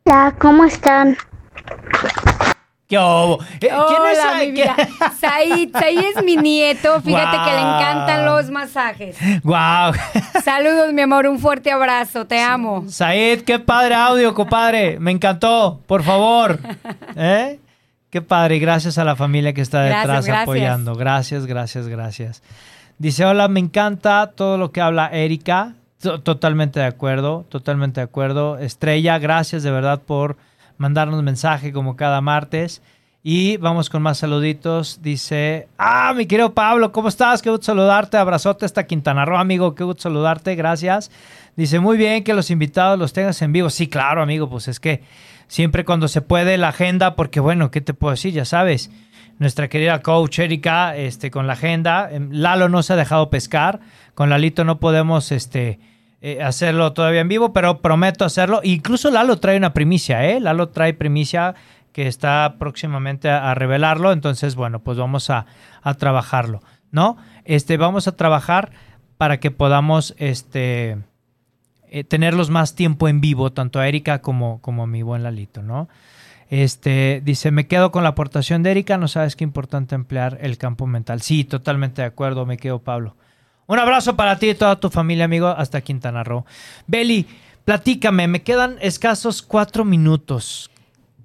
Hola, 0.04 0.34
¿cómo 0.38 0.64
están? 0.64 1.16
¿Qué 2.86 2.98
hubo? 2.98 3.42
Eh, 3.42 3.58
¿Quién 3.60 3.72
es 4.12 4.18
Said? 4.18 4.44
mi 4.46 4.52
vida. 4.52 4.76
Said, 5.18 5.70
Said 5.72 5.98
es 6.16 6.22
mi 6.24 6.36
nieto. 6.36 7.00
Fíjate 7.04 7.36
que 7.38 7.50
le 7.56 7.60
encantan 7.60 8.26
los 8.26 8.50
masajes. 8.50 9.16
Guau. 9.42 9.94
Saludos, 10.44 10.92
mi 10.92 11.00
amor. 11.00 11.26
Un 11.26 11.38
fuerte 11.38 11.72
abrazo. 11.72 12.26
Te 12.26 12.40
amo. 12.40 12.84
Said, 12.88 13.40
qué 13.42 13.58
padre 13.58 13.94
audio, 13.94 14.34
compadre. 14.34 14.98
Me 15.00 15.10
encantó. 15.12 15.80
Por 15.86 16.02
favor. 16.02 16.60
¿Eh? 17.16 17.58
Qué 18.10 18.20
padre. 18.20 18.56
Y 18.56 18.60
Gracias 18.60 18.98
a 18.98 19.04
la 19.04 19.16
familia 19.16 19.54
que 19.54 19.62
está 19.62 19.78
Gracias, 19.84 20.02
detrás 20.02 20.26
gracias. 20.26 20.42
apoyando. 20.42 20.94
Gracias, 20.94 21.46
gracias, 21.46 21.88
gracias. 21.88 22.42
Dice, 22.98 23.24
hola, 23.24 23.48
me 23.48 23.60
encanta 23.60 24.32
todo 24.34 24.56
lo 24.58 24.70
que 24.72 24.80
habla 24.80 25.08
Erika. 25.08 25.74
To- 26.00 26.20
Totalmente 26.20 26.80
de 26.80 26.86
acuerdo, 26.86 27.44
totalmente 27.48 28.00
de 28.00 28.04
acuerdo. 28.04 28.58
Estrella, 28.58 29.18
gracias 29.18 29.62
de 29.62 29.70
verdad 29.70 30.00
por 30.02 30.36
mandarnos 30.78 31.22
mensaje 31.22 31.72
como 31.72 31.96
cada 31.96 32.20
martes. 32.20 32.82
Y 33.26 33.56
vamos 33.56 33.88
con 33.88 34.02
más 34.02 34.18
saluditos. 34.18 35.00
Dice, 35.02 35.66
ah, 35.78 36.12
mi 36.14 36.26
querido 36.26 36.52
Pablo, 36.52 36.92
¿cómo 36.92 37.08
estás? 37.08 37.40
Qué 37.40 37.48
gusto 37.48 37.64
saludarte. 37.66 38.18
Abrazote 38.18 38.66
hasta 38.66 38.86
Quintana 38.86 39.24
Roo, 39.24 39.38
amigo. 39.38 39.74
Qué 39.74 39.82
gusto 39.82 40.02
saludarte. 40.02 40.54
Gracias. 40.56 41.10
Dice, 41.56 41.80
muy 41.80 41.96
bien 41.96 42.22
que 42.22 42.34
los 42.34 42.50
invitados 42.50 42.98
los 42.98 43.14
tengas 43.14 43.40
en 43.40 43.52
vivo. 43.52 43.70
Sí, 43.70 43.86
claro, 43.88 44.20
amigo. 44.20 44.50
Pues 44.50 44.68
es 44.68 44.78
que 44.78 45.02
siempre 45.48 45.86
cuando 45.86 46.06
se 46.06 46.20
puede 46.20 46.58
la 46.58 46.68
agenda, 46.68 47.16
porque 47.16 47.40
bueno, 47.40 47.70
¿qué 47.70 47.80
te 47.80 47.94
puedo 47.94 48.10
decir? 48.10 48.34
Ya 48.34 48.44
sabes, 48.44 48.90
nuestra 49.38 49.68
querida 49.68 50.02
coach 50.02 50.38
Erika, 50.38 50.96
este, 50.96 51.30
con 51.30 51.46
la 51.46 51.54
agenda. 51.54 52.08
Em, 52.10 52.30
Lalo 52.32 52.68
no 52.68 52.82
se 52.82 52.92
ha 52.92 52.96
dejado 52.96 53.30
pescar. 53.30 53.80
Con 54.14 54.30
Lalito 54.30 54.64
no 54.64 54.80
podemos, 54.80 55.32
este, 55.32 55.78
eh, 56.20 56.42
hacerlo 56.42 56.92
todavía 56.92 57.20
en 57.20 57.28
vivo, 57.28 57.52
pero 57.52 57.80
prometo 57.80 58.24
hacerlo. 58.24 58.60
Incluso 58.62 59.10
Lalo 59.10 59.38
trae 59.38 59.56
una 59.56 59.74
primicia, 59.74 60.24
¿eh? 60.24 60.40
Lalo 60.40 60.68
trae 60.68 60.94
primicia 60.94 61.54
que 61.92 62.06
está 62.06 62.56
próximamente 62.58 63.28
a, 63.28 63.54
revelarlo. 63.54 64.12
Entonces, 64.12 64.54
bueno, 64.56 64.80
pues 64.80 64.98
vamos 64.98 65.30
a, 65.30 65.46
a 65.82 65.94
trabajarlo, 65.94 66.62
¿no? 66.90 67.16
Este, 67.44 67.76
vamos 67.76 68.08
a 68.08 68.16
trabajar 68.16 68.72
para 69.16 69.38
que 69.38 69.50
podamos, 69.50 70.14
este, 70.18 70.98
eh, 71.88 72.02
tenerlos 72.02 72.50
más 72.50 72.74
tiempo 72.74 73.06
en 73.06 73.20
vivo, 73.20 73.52
tanto 73.52 73.78
a 73.78 73.86
Erika 73.86 74.20
como, 74.20 74.60
como 74.60 74.82
a 74.82 74.86
mi 74.88 75.02
buen 75.02 75.22
Lalito, 75.22 75.62
¿no? 75.62 75.88
Este, 76.62 77.20
dice, 77.24 77.50
me 77.50 77.66
quedo 77.66 77.90
con 77.90 78.04
la 78.04 78.10
aportación 78.10 78.62
de 78.62 78.70
Erika, 78.70 78.96
no 78.96 79.08
sabes 79.08 79.34
qué 79.34 79.42
importante 79.42 79.96
emplear 79.96 80.38
el 80.40 80.56
campo 80.56 80.86
mental. 80.86 81.20
Sí, 81.20 81.42
totalmente 81.42 82.02
de 82.02 82.06
acuerdo, 82.06 82.46
me 82.46 82.58
quedo 82.58 82.78
Pablo. 82.78 83.16
Un 83.66 83.80
abrazo 83.80 84.14
para 84.14 84.38
ti 84.38 84.50
y 84.50 84.54
toda 84.54 84.78
tu 84.78 84.88
familia, 84.88 85.24
amigo, 85.24 85.48
hasta 85.48 85.80
Quintana 85.80 86.22
Roo. 86.22 86.44
Beli, 86.86 87.26
platícame, 87.64 88.28
me 88.28 88.42
quedan 88.42 88.76
escasos 88.80 89.42
cuatro 89.42 89.84
minutos. 89.84 90.70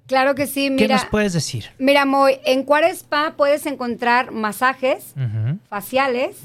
Claro 0.08 0.34
que 0.34 0.48
sí. 0.48 0.64
¿Qué 0.76 0.86
Mira, 0.86 0.96
nos 0.96 1.04
puedes 1.04 1.32
decir? 1.32 1.66
mira, 1.78 2.04
Moy, 2.06 2.38
en 2.44 2.64
Cuara 2.64 2.88
Spa 2.88 3.34
puedes 3.36 3.66
encontrar 3.66 4.32
masajes 4.32 5.14
faciales, 5.68 6.38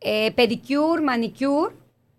eh, 0.00 0.32
pedicure, 0.34 1.00
manicure, 1.02 1.72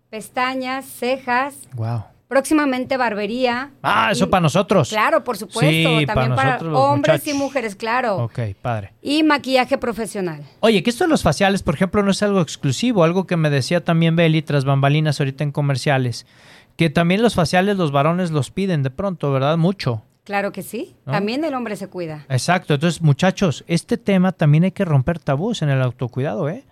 pestañas, 0.08 0.86
cejas, 0.86 1.56
Wow. 1.74 2.04
Próximamente 2.28 2.96
barbería. 2.96 3.70
Ah, 3.82 4.10
eso 4.12 4.24
Y- 4.24 4.28
para 4.28 4.40
nosotros. 4.42 4.88
Claro, 4.88 5.22
por 5.24 5.36
supuesto. 5.36 5.60
Sí, 5.70 6.04
también 6.06 6.34
para, 6.34 6.52
nosotros 6.54 6.78
hombres 6.78 7.26
y 7.26 7.34
mujeres, 7.34 7.76
claro. 7.76 8.16
Ok, 8.16 8.40
padre. 8.60 8.92
Y 9.02 9.22
maquillaje 9.22 9.78
profesional. 9.78 10.42
Oye, 10.60 10.82
que 10.82 10.90
esto 10.90 11.04
de 11.04 11.10
los 11.10 11.22
faciales, 11.22 11.62
por 11.62 11.74
ejemplo, 11.74 12.02
no 12.02 12.10
es 12.10 12.22
algo 12.22 12.40
exclusivo, 12.40 13.04
algo 13.04 13.26
que 13.26 13.36
me 13.36 13.50
decía 13.50 13.84
también 13.84 14.16
Beli 14.16 14.42
tras 14.42 14.64
bambalinas 14.64 15.20
ahorita 15.20 15.44
en 15.44 15.52
comerciales, 15.52 16.26
que 16.76 16.90
también 16.90 17.22
los 17.22 17.34
faciales 17.34 17.76
los 17.76 17.92
varones 17.92 18.30
los 18.30 18.50
piden 18.50 18.82
de 18.82 18.90
pronto, 18.90 19.30
¿verdad? 19.32 19.56
Mucho. 19.56 20.02
Claro 20.24 20.50
que 20.50 20.62
sí. 20.64 20.96
¿No? 21.06 21.12
También 21.12 21.44
el 21.44 21.54
hombre 21.54 21.76
se 21.76 21.86
cuida. 21.86 22.24
Exacto, 22.28 22.74
entonces 22.74 23.00
muchachos, 23.00 23.64
este 23.68 23.96
tema 23.96 24.32
también 24.32 24.64
hay 24.64 24.72
que 24.72 24.84
romper 24.84 25.20
tabús 25.20 25.62
en 25.62 25.68
el 25.68 25.80
autocuidado, 25.80 26.48
¿eh? 26.48 26.64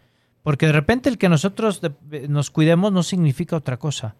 Porque 0.42 0.66
de 0.66 0.72
repente 0.72 1.08
el 1.08 1.16
que 1.18 1.28
nosotros 1.28 1.80
de- 1.80 2.28
nos 2.28 2.50
cuidemos 2.50 2.92
no 2.92 3.02
significa 3.04 3.56
otra 3.56 3.76
cosa. 3.78 4.16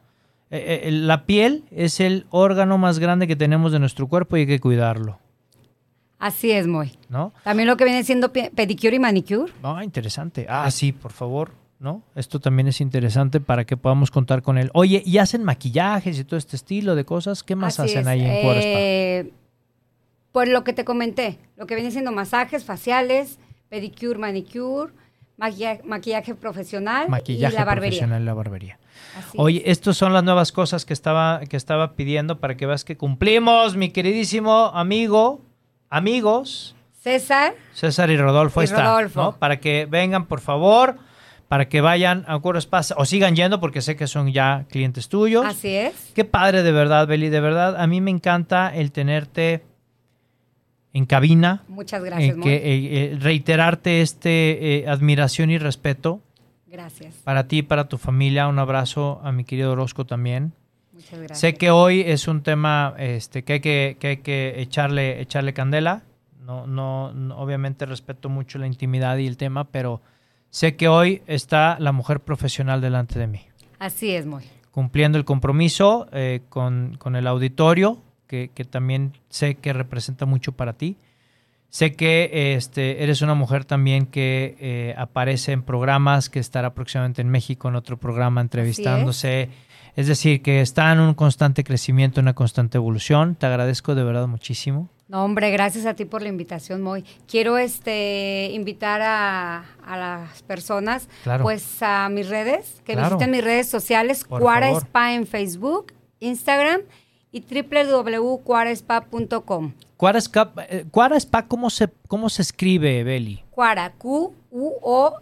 Eh, 0.51 0.83
eh, 0.85 0.91
la 0.93 1.27
piel 1.27 1.65
es 1.71 2.01
el 2.01 2.27
órgano 2.31 2.79
más 2.79 2.99
grande 2.99 3.27
que 3.27 3.35
tenemos 3.37 3.73
de 3.73 3.79
nuestro 3.81 4.07
cuerpo 4.09 4.37
y 4.37 4.41
hay 4.41 4.47
que 4.47 4.61
cuidarlo, 4.61 5.19
Así 6.19 6.53
es, 6.53 6.67
Moy. 6.67 6.93
¿no? 7.09 7.33
También 7.43 7.67
lo 7.69 7.77
que 7.77 7.85
viene 7.85 8.03
siendo 8.05 8.33
pe- 8.33 8.51
pedicure 8.55 8.97
y 8.97 8.99
manicure. 8.99 9.53
Ah, 9.63 9.83
interesante. 9.85 10.47
Ah, 10.49 10.71
sí, 10.71 10.93
por 10.93 11.13
favor, 11.13 11.51
¿no? 11.81 12.03
Esto 12.15 12.41
también 12.41 12.69
es 12.69 12.81
interesante 12.81 13.41
para 13.41 13.65
que 13.65 13.77
podamos 13.77 14.11
contar 14.11 14.41
con 14.43 14.57
él. 14.57 14.71
Oye, 14.75 15.03
¿y 15.05 15.19
hacen 15.19 15.45
maquillajes 15.45 16.19
y 16.19 16.25
todo 16.25 16.39
este 16.39 16.57
estilo 16.57 16.95
de 16.95 17.05
cosas? 17.05 17.43
¿Qué 17.43 17.57
más 17.57 17.79
Así 17.79 17.91
hacen 17.91 18.03
es. 18.03 18.07
ahí 18.07 18.21
en? 18.23 18.31
Eh, 18.31 19.33
Pues 20.33 20.49
lo 20.49 20.65
que 20.65 20.73
te 20.73 20.85
comenté, 20.85 21.39
lo 21.57 21.67
que 21.67 21.75
viene 21.75 21.91
siendo 21.91 22.11
masajes 22.13 22.65
faciales, 22.65 23.39
pedicure, 23.69 24.19
manicure, 24.19 24.93
maquilla- 25.39 25.81
maquillaje 25.85 26.35
profesional 26.35 27.09
Maquillaje 27.09 27.55
y 27.55 27.59
la 27.59 27.65
barbería. 27.65 27.91
profesional 27.91 28.25
la 28.25 28.35
barbería. 28.35 28.79
Así 29.19 29.37
Oye, 29.37 29.63
es. 29.65 29.79
estas 29.79 29.97
son 29.97 30.13
las 30.13 30.23
nuevas 30.25 30.53
cosas 30.53 30.85
que 30.85 30.93
estaba, 30.93 31.41
que 31.49 31.57
estaba 31.57 31.95
pidiendo 31.95 32.39
para 32.41 32.57
que 32.57 32.67
veas 32.67 32.85
que 32.85 32.97
cumplimos, 32.97 33.77
mi 33.77 33.91
queridísimo 33.91 34.67
amigo, 34.75 35.43
amigos, 35.91 36.75
César, 37.01 37.55
César 37.75 38.11
y 38.11 38.17
Rodolfo 38.17 38.63
Y 38.63 38.65
está, 38.65 38.83
Rodolfo. 38.83 39.23
¿no? 39.23 39.37
Para 39.37 39.61
que 39.61 39.87
vengan, 39.91 40.27
por 40.27 40.41
favor, 40.41 40.97
para 41.49 41.69
que 41.69 41.81
vayan 41.83 42.25
a 42.27 42.39
Cuero 42.39 42.59
Spa 42.59 42.81
o 42.97 43.05
sigan 43.05 43.37
yendo 43.37 43.61
porque 43.61 43.83
sé 43.83 43.95
que 43.95 44.07
son 44.07 44.33
ya 44.33 44.65
clientes 44.71 45.09
tuyos. 45.09 45.45
así 45.45 45.69
es. 45.77 46.13
Qué 46.15 46.25
padre 46.25 46.63
de 46.63 46.73
verdad, 46.73 47.07
Beli, 47.07 47.29
de 47.29 47.41
verdad. 47.41 47.77
A 47.81 47.87
mí 47.87 48.01
me 48.01 48.11
encanta 48.11 48.75
el 48.75 48.91
tenerte 48.91 49.63
en 50.95 51.05
cabina, 51.07 51.63
Muchas 51.69 52.03
gracias, 52.03 52.37
en 52.37 52.41
que, 52.41 52.55
eh, 52.55 52.63
eh, 53.13 53.19
reiterarte 53.21 54.01
este 54.01 54.79
eh, 54.79 54.89
admiración 54.89 55.51
y 55.51 55.59
respeto 55.59 56.23
Gracias. 56.69 57.17
para 57.25 57.47
ti 57.49 57.59
y 57.59 57.63
para 57.63 57.89
tu 57.89 57.99
familia. 57.99 58.47
Un 58.49 58.59
abrazo 58.61 59.21
a 59.25 59.33
mi 59.33 59.45
querido 59.45 59.73
Orozco 59.73 60.07
también. 60.07 60.53
Muchas 60.93 61.19
gracias. 61.19 61.41
Sé 61.41 61.55
que 61.55 61.71
hoy 61.71 62.01
es 62.01 62.29
un 62.29 62.43
tema 62.43 62.95
este, 62.97 63.43
que, 63.43 63.55
hay 63.55 63.61
que, 63.61 63.97
que 63.99 64.07
hay 64.07 64.17
que 64.19 64.55
echarle, 64.61 65.21
echarle 65.21 65.53
candela. 65.53 66.05
No, 66.41 66.67
no, 66.67 67.13
no, 67.13 67.39
obviamente 67.39 67.87
respeto 67.87 68.29
mucho 68.29 68.59
la 68.59 68.67
intimidad 68.69 69.17
y 69.17 69.27
el 69.27 69.37
tema, 69.37 69.65
pero 69.65 70.01
sé 70.51 70.77
que 70.77 70.87
hoy 70.89 71.23
está 71.27 71.77
la 71.81 71.91
mujer 71.91 72.21
profesional 72.21 72.81
delante 72.81 73.19
de 73.19 73.27
mí 73.27 73.41
Así 73.79 74.11
es, 74.15 74.27
Moy. 74.27 74.45
cumpliendo 74.71 75.19
el 75.19 75.25
compromiso 75.25 76.07
eh, 76.13 76.43
con, 76.51 76.97
con 76.99 77.17
el 77.17 77.27
auditorio, 77.27 77.99
que, 78.27 78.51
que 78.55 78.65
también 78.65 79.13
sé 79.29 79.55
que 79.57 79.73
representa 79.73 80.27
mucho 80.27 80.53
para 80.53 80.73
ti. 80.75 80.97
Sé 81.69 81.95
que 81.95 82.55
este, 82.57 83.03
eres 83.03 83.21
una 83.21 83.35
mujer 83.35 83.65
también 83.65 84.07
que 84.07 84.57
eh, 84.61 84.95
aparece 84.97 85.51
en 85.51 85.63
programas, 85.65 86.31
que 86.31 86.39
estará 86.39 86.73
próximamente 86.73 87.21
en 87.21 87.29
México 87.31 87.69
en 87.69 87.75
otro 87.75 87.97
programa 87.97 88.41
entrevistándose. 88.41 89.49
Es. 89.97 90.07
decir, 90.07 90.41
que 90.43 90.61
está 90.61 90.93
en 90.93 91.01
un 91.01 91.15
constante 91.15 91.65
crecimiento, 91.65 92.21
una 92.21 92.35
constante 92.35 92.79
evolución. 92.79 93.35
Te 93.35 93.47
agradezco 93.47 93.95
de 93.97 94.05
verdad 94.05 94.29
muchísimo. 94.29 94.89
No, 95.09 95.25
hombre, 95.25 95.51
gracias 95.51 95.85
a 95.87 95.95
ti 95.95 96.05
por 96.05 96.23
la 96.23 96.29
invitación, 96.29 96.81
Moy. 96.81 97.05
Quiero 97.29 97.59
este 97.59 98.51
invitar 98.53 99.03
a, 99.03 99.65
a 99.85 99.97
las 99.97 100.43
personas, 100.45 101.09
Claro. 101.25 101.43
pues 101.43 101.83
a 101.83 102.09
mis 102.09 102.29
redes, 102.29 102.81
que 102.85 102.95
Claro. 102.95 103.17
visiten 103.17 103.31
mis 103.33 103.45
redes 103.45 103.69
sociales, 103.69 104.25
Por 104.25 104.41
Cuara 104.41 104.69
favor. 104.69 104.83
Spa 104.83 105.13
en 105.15 105.27
Facebook, 105.27 105.93
Instagram 106.21 106.81
y 107.35 107.41
www.cuaraspa.com. 107.41 109.73
Cuara 109.97 110.19
Spa, 110.21 110.53
eh, 110.69 110.85
Cuara 110.91 111.17
Spa, 111.17 111.47
¿cómo 111.47 111.69
se, 111.69 111.89
¿cómo 112.07 112.31
se 112.31 112.43
escribe, 112.43 113.03
Beli? 113.03 113.43
Cuara, 113.51 113.93
Q-U-O-R-A, 113.99 115.17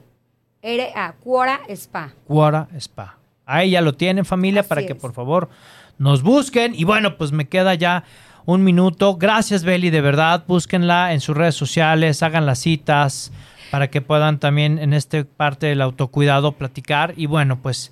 Cuara 1.21 1.61
Spa. 1.69 2.13
Cuara 2.27 2.69
Spa. 2.77 3.17
Ahí 3.47 3.71
ya 3.71 3.81
lo 3.81 3.95
tienen 3.95 4.27
familia 4.27 4.61
Así 4.61 4.69
para 4.69 4.85
que 4.87 4.95
por 4.95 5.15
favor 5.15 5.49
nos 5.97 6.23
busquen. 6.23 6.75
Y 6.75 6.85
bueno, 6.85 7.17
pues 7.17 7.33
me 7.33 7.49
queda 7.49 7.75
ya 7.75 8.05
un 8.45 8.63
minuto. 8.63 9.17
Gracias, 9.17 9.65
Beli, 9.65 9.89
de 9.89 10.03
verdad. 10.03 10.45
Búsquenla 10.47 11.15
en 11.15 11.21
sus 11.21 11.35
redes 11.35 11.55
sociales, 11.55 12.23
hagan 12.23 12.45
las 12.45 12.59
citas 12.59 13.33
para 13.71 13.89
que 13.89 14.03
puedan 14.03 14.39
también 14.39 14.79
en 14.79 14.93
esta 14.93 15.25
parte 15.25 15.69
del 15.69 15.81
autocuidado 15.81 16.53
platicar. 16.53 17.15
Y 17.17 17.25
bueno, 17.25 17.63
pues 17.63 17.91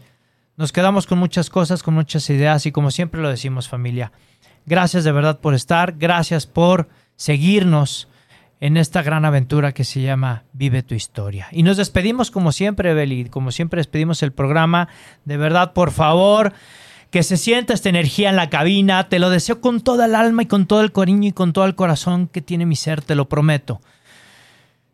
nos 0.60 0.72
quedamos 0.72 1.06
con 1.06 1.18
muchas 1.18 1.48
cosas, 1.48 1.82
con 1.82 1.94
muchas 1.94 2.28
ideas 2.28 2.66
y 2.66 2.70
como 2.70 2.90
siempre 2.90 3.22
lo 3.22 3.30
decimos 3.30 3.66
familia. 3.66 4.12
Gracias 4.66 5.04
de 5.04 5.10
verdad 5.10 5.40
por 5.40 5.54
estar, 5.54 5.94
gracias 5.96 6.46
por 6.46 6.90
seguirnos 7.16 8.08
en 8.60 8.76
esta 8.76 9.02
gran 9.02 9.24
aventura 9.24 9.72
que 9.72 9.84
se 9.84 10.02
llama 10.02 10.44
Vive 10.52 10.82
tu 10.82 10.94
historia. 10.94 11.48
Y 11.50 11.62
nos 11.62 11.78
despedimos 11.78 12.30
como 12.30 12.52
siempre, 12.52 12.92
Beli, 12.92 13.30
como 13.30 13.52
siempre 13.52 13.78
despedimos 13.78 14.22
el 14.22 14.32
programa. 14.32 14.88
De 15.24 15.38
verdad, 15.38 15.72
por 15.72 15.92
favor, 15.92 16.52
que 17.10 17.22
se 17.22 17.38
sienta 17.38 17.72
esta 17.72 17.88
energía 17.88 18.28
en 18.28 18.36
la 18.36 18.50
cabina. 18.50 19.08
Te 19.08 19.18
lo 19.18 19.30
deseo 19.30 19.62
con 19.62 19.80
toda 19.80 20.04
el 20.04 20.14
alma 20.14 20.42
y 20.42 20.46
con 20.46 20.66
todo 20.66 20.82
el 20.82 20.92
cariño 20.92 21.28
y 21.28 21.32
con 21.32 21.54
todo 21.54 21.64
el 21.64 21.74
corazón 21.74 22.28
que 22.28 22.42
tiene 22.42 22.66
mi 22.66 22.76
ser, 22.76 23.00
te 23.00 23.14
lo 23.14 23.30
prometo. 23.30 23.80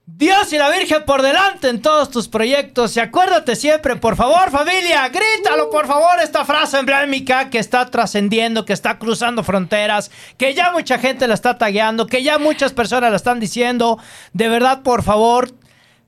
Dios 0.09 0.53
y 0.53 0.57
la 0.57 0.71
Virgen 0.71 1.05
por 1.05 1.21
delante 1.21 1.69
en 1.69 1.83
todos 1.83 2.11
tus 2.11 2.29
proyectos. 2.29 2.97
Y 2.97 3.01
acuérdate 3.01 3.57
siempre, 3.57 3.97
por 3.97 4.15
favor, 4.15 4.53
familia, 4.53 5.09
grítalo, 5.09 5.69
por 5.69 5.89
favor, 5.89 6.21
esta 6.23 6.45
frase 6.45 6.79
emblemática 6.79 7.51
que 7.51 7.59
está 7.59 7.91
trascendiendo, 7.91 8.65
que 8.65 8.73
está 8.73 9.01
cruzando 9.01 9.43
fronteras, 9.43 10.13
que 10.39 10.55
ya 10.55 10.71
mucha 10.71 10.99
gente 10.99 11.27
la 11.27 11.35
está 11.35 11.59
tagueando, 11.59 12.07
que 12.07 12.23
ya 12.23 12.39
muchas 12.39 12.73
personas 12.73 13.11
la 13.11 13.17
están 13.17 13.41
diciendo. 13.41 13.99
De 14.33 14.49
verdad, 14.49 14.83
por 14.83 15.03
favor, 15.03 15.51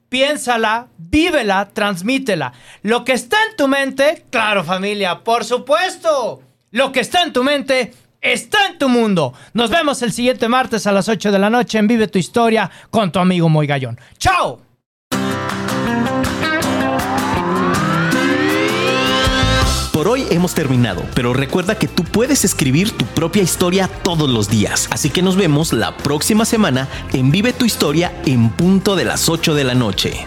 piénsala, 0.08 0.86
vívela, 0.96 1.68
transmítela. 1.70 2.52
Lo 2.82 3.04
que 3.04 3.14
está 3.14 3.36
en 3.50 3.56
tu 3.56 3.66
mente, 3.66 4.24
claro, 4.30 4.62
familia, 4.62 5.24
por 5.24 5.44
supuesto. 5.44 6.40
Lo 6.70 6.92
que 6.92 7.00
está 7.00 7.24
en 7.24 7.32
tu 7.32 7.42
mente 7.42 7.92
está 8.20 8.66
en 8.66 8.78
tu 8.78 8.88
mundo. 8.88 9.34
Nos 9.52 9.70
vemos 9.70 10.02
el 10.02 10.12
siguiente 10.12 10.48
martes 10.48 10.86
a 10.86 10.92
las 10.92 11.08
8 11.08 11.32
de 11.32 11.38
la 11.38 11.50
noche 11.50 11.78
en 11.78 11.86
Vive 11.86 12.08
tu 12.08 12.18
Historia 12.18 12.70
con 12.90 13.12
tu 13.12 13.18
amigo 13.18 13.48
Moy 13.48 13.66
Gallón. 13.66 13.98
¡Chao! 14.18 14.60
Por 19.92 20.06
hoy 20.06 20.26
hemos 20.30 20.54
terminado, 20.54 21.02
pero 21.14 21.34
recuerda 21.34 21.76
que 21.76 21.88
tú 21.88 22.04
puedes 22.04 22.44
escribir 22.44 22.92
tu 22.92 23.04
propia 23.04 23.42
historia 23.42 23.88
todos 23.88 24.30
los 24.30 24.48
días. 24.48 24.88
Así 24.92 25.10
que 25.10 25.22
nos 25.22 25.34
vemos 25.34 25.72
la 25.72 25.96
próxima 25.96 26.44
semana 26.44 26.86
en 27.12 27.32
Vive 27.32 27.52
tu 27.52 27.64
Historia 27.64 28.12
en 28.24 28.50
punto 28.50 28.94
de 28.94 29.04
las 29.04 29.28
8 29.28 29.56
de 29.56 29.64
la 29.64 29.74
noche. 29.74 30.24